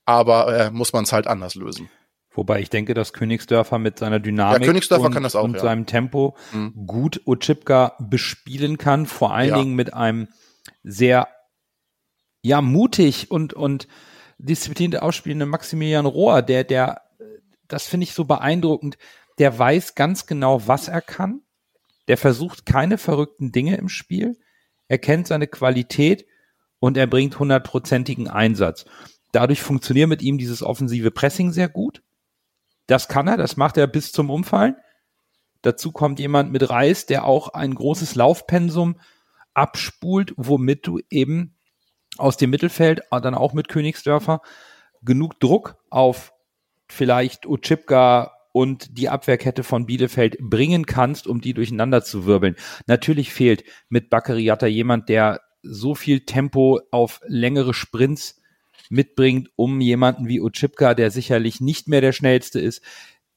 Aber 0.05 0.53
äh, 0.53 0.71
muss 0.73 0.93
man 0.93 1.05
es 1.05 1.13
halt 1.13 1.29
anders 1.29 1.55
lösen. 1.55 1.89
Wobei 2.35 2.59
ich 2.59 2.71
denke, 2.71 2.93
dass 2.93 3.13
Königsdörfer 3.13 3.79
mit 3.79 4.01
seiner 4.01 4.19
Dynamik 4.19 4.67
ja, 4.67 4.73
und, 4.99 5.35
auch, 5.37 5.45
und 5.45 5.55
ja. 5.55 5.61
seinem 5.61 5.87
Tempo 5.87 6.37
mhm. 6.53 6.73
gut 6.89 7.21
Ochipka 7.25 7.95
bespielen 8.01 8.79
kann, 8.79 9.07
vor 9.07 9.33
allen 9.33 9.51
ja. 9.51 9.59
Dingen 9.59 9.77
mit 9.77 9.95
einem 9.95 10.27
sehr 10.83 11.29
ja 12.43 12.61
mutig 12.63 13.31
und 13.31 13.55
und 13.55 13.87
diszipliniert 14.39 15.03
ausspielenden 15.03 15.49
Maximilian 15.49 16.05
Rohr, 16.05 16.43
der 16.43 16.65
der 16.65 17.06
das 17.69 17.87
finde 17.87 18.05
ich 18.05 18.13
so 18.13 18.25
beeindruckend, 18.25 18.99
der 19.39 19.59
weiß 19.59 19.95
ganz 19.95 20.27
genau, 20.27 20.67
was 20.67 20.89
er 20.89 21.03
kann. 21.03 21.43
Der 22.09 22.17
versucht 22.17 22.67
keine 22.67 22.99
verrückten 22.99 23.53
Dinge 23.53 23.77
im 23.77 23.89
Spiel. 23.89 24.39
Er 24.89 24.99
kennt 24.99 25.27
seine 25.27 25.47
Qualität 25.47 26.27
und 26.79 26.97
er 26.97 27.07
bringt 27.07 27.39
hundertprozentigen 27.39 28.29
Einsatz. 28.29 28.85
Dadurch 29.33 29.61
funktioniert 29.61 30.09
mit 30.09 30.23
ihm 30.23 30.39
dieses 30.39 30.63
offensive 30.63 31.11
Pressing 31.11 31.53
sehr 31.53 31.69
gut. 31.69 32.03
Das 32.87 33.09
kann 33.09 33.27
er, 33.27 33.37
das 33.37 33.57
macht 33.57 33.77
er 33.77 33.87
bis 33.87 34.13
zum 34.13 34.31
Umfallen. 34.31 34.77
Dazu 35.63 35.91
kommt 35.91 36.21
jemand 36.21 36.53
mit 36.53 36.71
Reis, 36.71 37.07
der 37.07 37.25
auch 37.25 37.49
ein 37.49 37.75
großes 37.75 38.15
Laufpensum 38.15 39.01
abspult, 39.53 40.33
womit 40.37 40.87
du 40.87 41.01
eben 41.11 41.57
aus 42.19 42.37
dem 42.37 42.51
Mittelfeld, 42.51 43.03
dann 43.11 43.35
auch 43.35 43.53
mit 43.53 43.69
Königsdörfer, 43.69 44.41
genug 45.03 45.41
Druck 45.41 45.77
auf 45.91 46.33
vielleicht 46.89 47.47
Uchipka 47.47 48.33
und 48.53 48.97
die 48.97 49.09
Abwehrkette 49.09 49.63
von 49.63 49.87
Bielefeld 49.87 50.39
bringen 50.41 50.87
kannst, 50.87 51.27
um 51.27 51.41
die 51.41 51.53
durcheinander 51.53 52.03
zu 52.03 52.25
wirbeln. 52.25 52.57
Natürlich 52.87 53.33
fehlt 53.33 53.65
mit 53.89 54.09
Bakariata 54.09 54.67
jemand, 54.67 55.09
der 55.09 55.43
so 55.63 55.95
viel 55.95 56.21
Tempo 56.21 56.81
auf 56.91 57.21
längere 57.27 57.75
Sprints 57.75 58.41
mitbringt, 58.89 59.51
um 59.57 59.81
jemanden 59.81 60.29
wie 60.29 60.41
Uchipka, 60.41 60.95
der 60.95 61.11
sicherlich 61.11 61.61
nicht 61.61 61.89
mehr 61.89 62.01
der 62.01 62.13
schnellste 62.13 62.61
ist, 62.61 62.83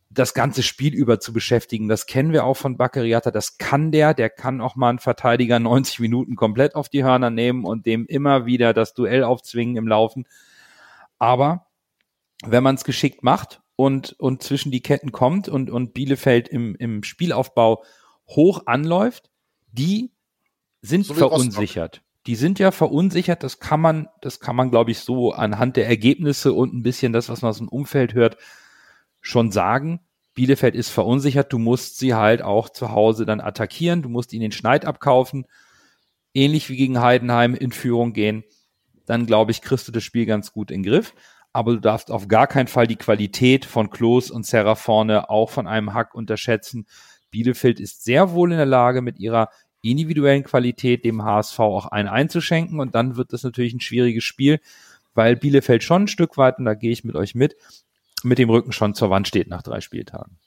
das 0.09 0.33
ganze 0.33 0.63
Spiel 0.63 0.93
über 0.93 1.19
zu 1.19 1.33
beschäftigen. 1.33 1.87
Das 1.87 2.07
kennen 2.07 2.33
wir 2.33 2.43
auch 2.43 2.57
von 2.57 2.77
Baccariata. 2.77 3.29
Das 3.29 3.57
kann 3.57 3.91
der. 3.91 4.13
Der 4.13 4.29
kann 4.29 4.59
auch 4.59 4.75
mal 4.75 4.89
einen 4.89 4.99
Verteidiger 4.99 5.59
90 5.59 5.99
Minuten 5.99 6.35
komplett 6.35 6.75
auf 6.75 6.89
die 6.89 7.03
Hörner 7.03 7.29
nehmen 7.29 7.63
und 7.63 7.85
dem 7.85 8.05
immer 8.07 8.45
wieder 8.45 8.73
das 8.73 8.93
Duell 8.93 9.23
aufzwingen 9.23 9.75
im 9.75 9.87
Laufen. 9.87 10.25
Aber 11.19 11.67
wenn 12.45 12.63
man 12.63 12.75
es 12.75 12.83
geschickt 12.83 13.23
macht 13.23 13.61
und, 13.75 14.13
und 14.19 14.43
zwischen 14.43 14.71
die 14.71 14.81
Ketten 14.81 15.11
kommt 15.11 15.49
und, 15.49 15.69
und 15.69 15.93
Bielefeld 15.93 16.47
im, 16.47 16.75
im 16.75 17.03
Spielaufbau 17.03 17.83
hoch 18.27 18.63
anläuft, 18.65 19.29
die 19.71 20.11
sind 20.81 21.05
so 21.05 21.13
verunsichert. 21.13 22.01
Die 22.25 22.35
sind 22.35 22.59
ja 22.59 22.71
verunsichert, 22.71 23.43
das 23.43 23.59
kann 23.59 23.81
man, 23.81 24.07
das 24.21 24.39
kann 24.39 24.55
man, 24.55 24.69
glaube 24.69 24.91
ich, 24.91 24.99
so 24.99 25.31
anhand 25.31 25.77
der 25.77 25.87
Ergebnisse 25.87 26.53
und 26.53 26.73
ein 26.73 26.83
bisschen 26.83 27.13
das, 27.13 27.29
was 27.29 27.41
man 27.41 27.49
aus 27.49 27.57
dem 27.57 27.69
Umfeld 27.69 28.13
hört, 28.13 28.37
schon 29.21 29.51
sagen, 29.51 30.01
Bielefeld 30.35 30.75
ist 30.75 30.89
verunsichert, 30.89 31.51
du 31.51 31.57
musst 31.57 31.97
sie 31.97 32.13
halt 32.13 32.41
auch 32.41 32.69
zu 32.69 32.91
Hause 32.91 33.25
dann 33.25 33.41
attackieren, 33.41 34.01
du 34.01 34.09
musst 34.09 34.31
ihnen 34.31 34.43
den 34.43 34.51
Schneid 34.51 34.85
abkaufen, 34.85 35.45
ähnlich 36.33 36.69
wie 36.69 36.77
gegen 36.77 37.01
Heidenheim 37.01 37.55
in 37.55 37.71
Führung 37.71 38.13
gehen, 38.13 38.43
dann 39.05 39.25
glaube 39.25 39.51
ich, 39.51 39.61
kriegst 39.61 39.87
du 39.87 39.91
das 39.91 40.03
Spiel 40.03 40.25
ganz 40.25 40.53
gut 40.53 40.71
in 40.71 40.83
den 40.83 40.91
Griff. 40.91 41.13
Aber 41.51 41.73
du 41.73 41.79
darfst 41.79 42.11
auf 42.11 42.27
gar 42.27 42.47
keinen 42.47 42.67
Fall 42.67 42.87
die 42.87 42.95
Qualität 42.95 43.65
von 43.65 43.89
Klos 43.89 44.29
und 44.29 44.45
Serra 44.45 44.75
vorne 44.75 45.29
auch 45.29 45.49
von 45.49 45.67
einem 45.67 45.93
Hack 45.93 46.13
unterschätzen. 46.13 46.85
Bielefeld 47.31 47.79
ist 47.79 48.03
sehr 48.03 48.31
wohl 48.31 48.51
in 48.51 48.57
der 48.57 48.65
Lage, 48.65 49.01
mit 49.01 49.19
ihrer 49.19 49.49
individuellen 49.81 50.43
Qualität 50.43 51.05
dem 51.05 51.23
HSV 51.23 51.59
auch 51.59 51.85
einen 51.87 52.09
einzuschenken 52.09 52.79
und 52.79 52.95
dann 52.95 53.15
wird 53.15 53.33
das 53.33 53.43
natürlich 53.43 53.73
ein 53.73 53.79
schwieriges 53.79 54.23
Spiel, 54.23 54.59
weil 55.13 55.35
Bielefeld 55.35 55.83
schon 55.83 56.03
ein 56.03 56.07
Stück 56.07 56.37
weit, 56.37 56.59
und 56.59 56.65
da 56.65 56.73
gehe 56.73 56.91
ich 56.91 57.03
mit 57.03 57.15
euch 57.15 57.35
mit, 57.35 57.55
mit 58.23 58.37
dem 58.37 58.49
Rücken 58.49 58.71
schon 58.71 58.93
zur 58.93 59.09
Wand 59.09 59.27
steht 59.27 59.47
nach 59.47 59.63
drei 59.63 59.81
Spieltagen. 59.81 60.37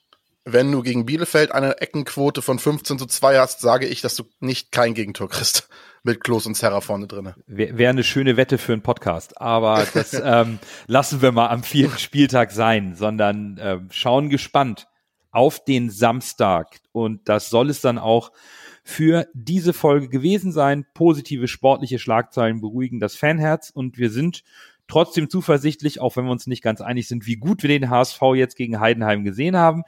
Wenn 0.44 0.72
du 0.72 0.82
gegen 0.82 1.06
Bielefeld 1.06 1.52
eine 1.52 1.80
Eckenquote 1.80 2.42
von 2.42 2.58
15 2.58 2.98
zu 2.98 3.06
2 3.06 3.38
hast, 3.38 3.60
sage 3.60 3.86
ich, 3.86 4.00
dass 4.00 4.16
du 4.16 4.24
nicht 4.40 4.72
kein 4.72 4.94
Gegentor 4.94 5.28
kriegst. 5.28 5.68
Mit 6.04 6.24
Klos 6.24 6.46
und 6.46 6.56
Serra 6.56 6.80
vorne 6.80 7.06
drin. 7.06 7.32
Wäre 7.46 7.78
wär 7.78 7.90
eine 7.90 8.02
schöne 8.02 8.36
Wette 8.36 8.58
für 8.58 8.72
einen 8.72 8.82
Podcast. 8.82 9.40
Aber 9.40 9.86
das 9.94 10.14
ähm, 10.14 10.58
lassen 10.88 11.22
wir 11.22 11.30
mal 11.30 11.48
am 11.48 11.62
vierten 11.62 11.98
Spieltag 11.98 12.50
sein, 12.50 12.96
sondern 12.96 13.56
äh, 13.58 13.78
schauen 13.90 14.28
gespannt 14.28 14.88
auf 15.30 15.64
den 15.64 15.90
Samstag. 15.90 16.80
Und 16.90 17.28
das 17.28 17.48
soll 17.48 17.70
es 17.70 17.80
dann 17.80 17.98
auch 17.98 18.32
für 18.82 19.28
diese 19.32 19.72
Folge 19.72 20.08
gewesen 20.08 20.50
sein. 20.50 20.84
Positive 20.92 21.46
sportliche 21.46 22.00
Schlagzeilen 22.00 22.60
beruhigen 22.60 22.98
das 22.98 23.14
Fanherz 23.14 23.70
und 23.70 23.96
wir 23.96 24.10
sind 24.10 24.42
trotzdem 24.88 25.30
zuversichtlich, 25.30 26.00
auch 26.00 26.16
wenn 26.16 26.24
wir 26.24 26.32
uns 26.32 26.46
nicht 26.46 26.62
ganz 26.62 26.80
einig 26.80 27.08
sind, 27.08 27.26
wie 27.26 27.36
gut 27.36 27.62
wir 27.62 27.68
den 27.68 27.88
HSV 27.88 28.20
jetzt 28.34 28.56
gegen 28.56 28.80
Heidenheim 28.80 29.24
gesehen 29.24 29.56
haben. 29.56 29.84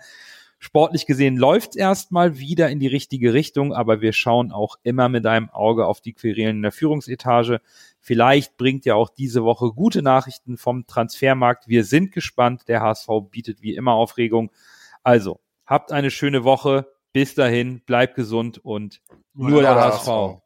Sportlich 0.65 1.05
gesehen 1.05 1.37
läuft 1.37 1.73
es 1.73 1.77
erstmal 1.77 2.39
wieder 2.39 2.71
in 2.71 2.81
die 2.81 2.87
richtige 2.87 3.35
Richtung, 3.35 3.75
aber 3.75 4.01
wir 4.01 4.15
schauen 4.15 4.51
auch 4.51 4.77
immer 4.83 5.11
mit 5.11 5.27
einem 5.27 5.51
Auge 5.51 5.85
auf 5.85 6.01
die 6.01 6.15
Querelen 6.15 6.57
in 6.57 6.62
der 6.62 6.73
Führungsetage. 6.73 7.61
Vielleicht 8.01 8.57
bringt 8.57 8.87
ja 8.87 8.95
auch 8.95 9.11
diese 9.11 9.45
Woche 9.45 9.73
gute 9.73 10.01
Nachrichten 10.01 10.57
vom 10.57 10.87
Transfermarkt. 10.87 11.69
Wir 11.69 11.85
sind 11.85 12.12
gespannt. 12.12 12.67
Der 12.67 12.81
HSV 12.81 13.09
bietet 13.31 13.61
wie 13.61 13.75
immer 13.75 13.93
Aufregung. 13.93 14.51
Also, 15.03 15.39
habt 15.67 15.93
eine 15.93 16.11
schöne 16.11 16.45
Woche. 16.45 16.87
Bis 17.12 17.35
dahin, 17.35 17.83
bleibt 17.85 18.15
gesund 18.15 18.57
und 18.57 19.03
nur, 19.35 19.51
nur 19.51 19.61
der, 19.61 19.75
der 19.75 19.85
HSV. 19.85 20.09
HSV. 20.09 20.43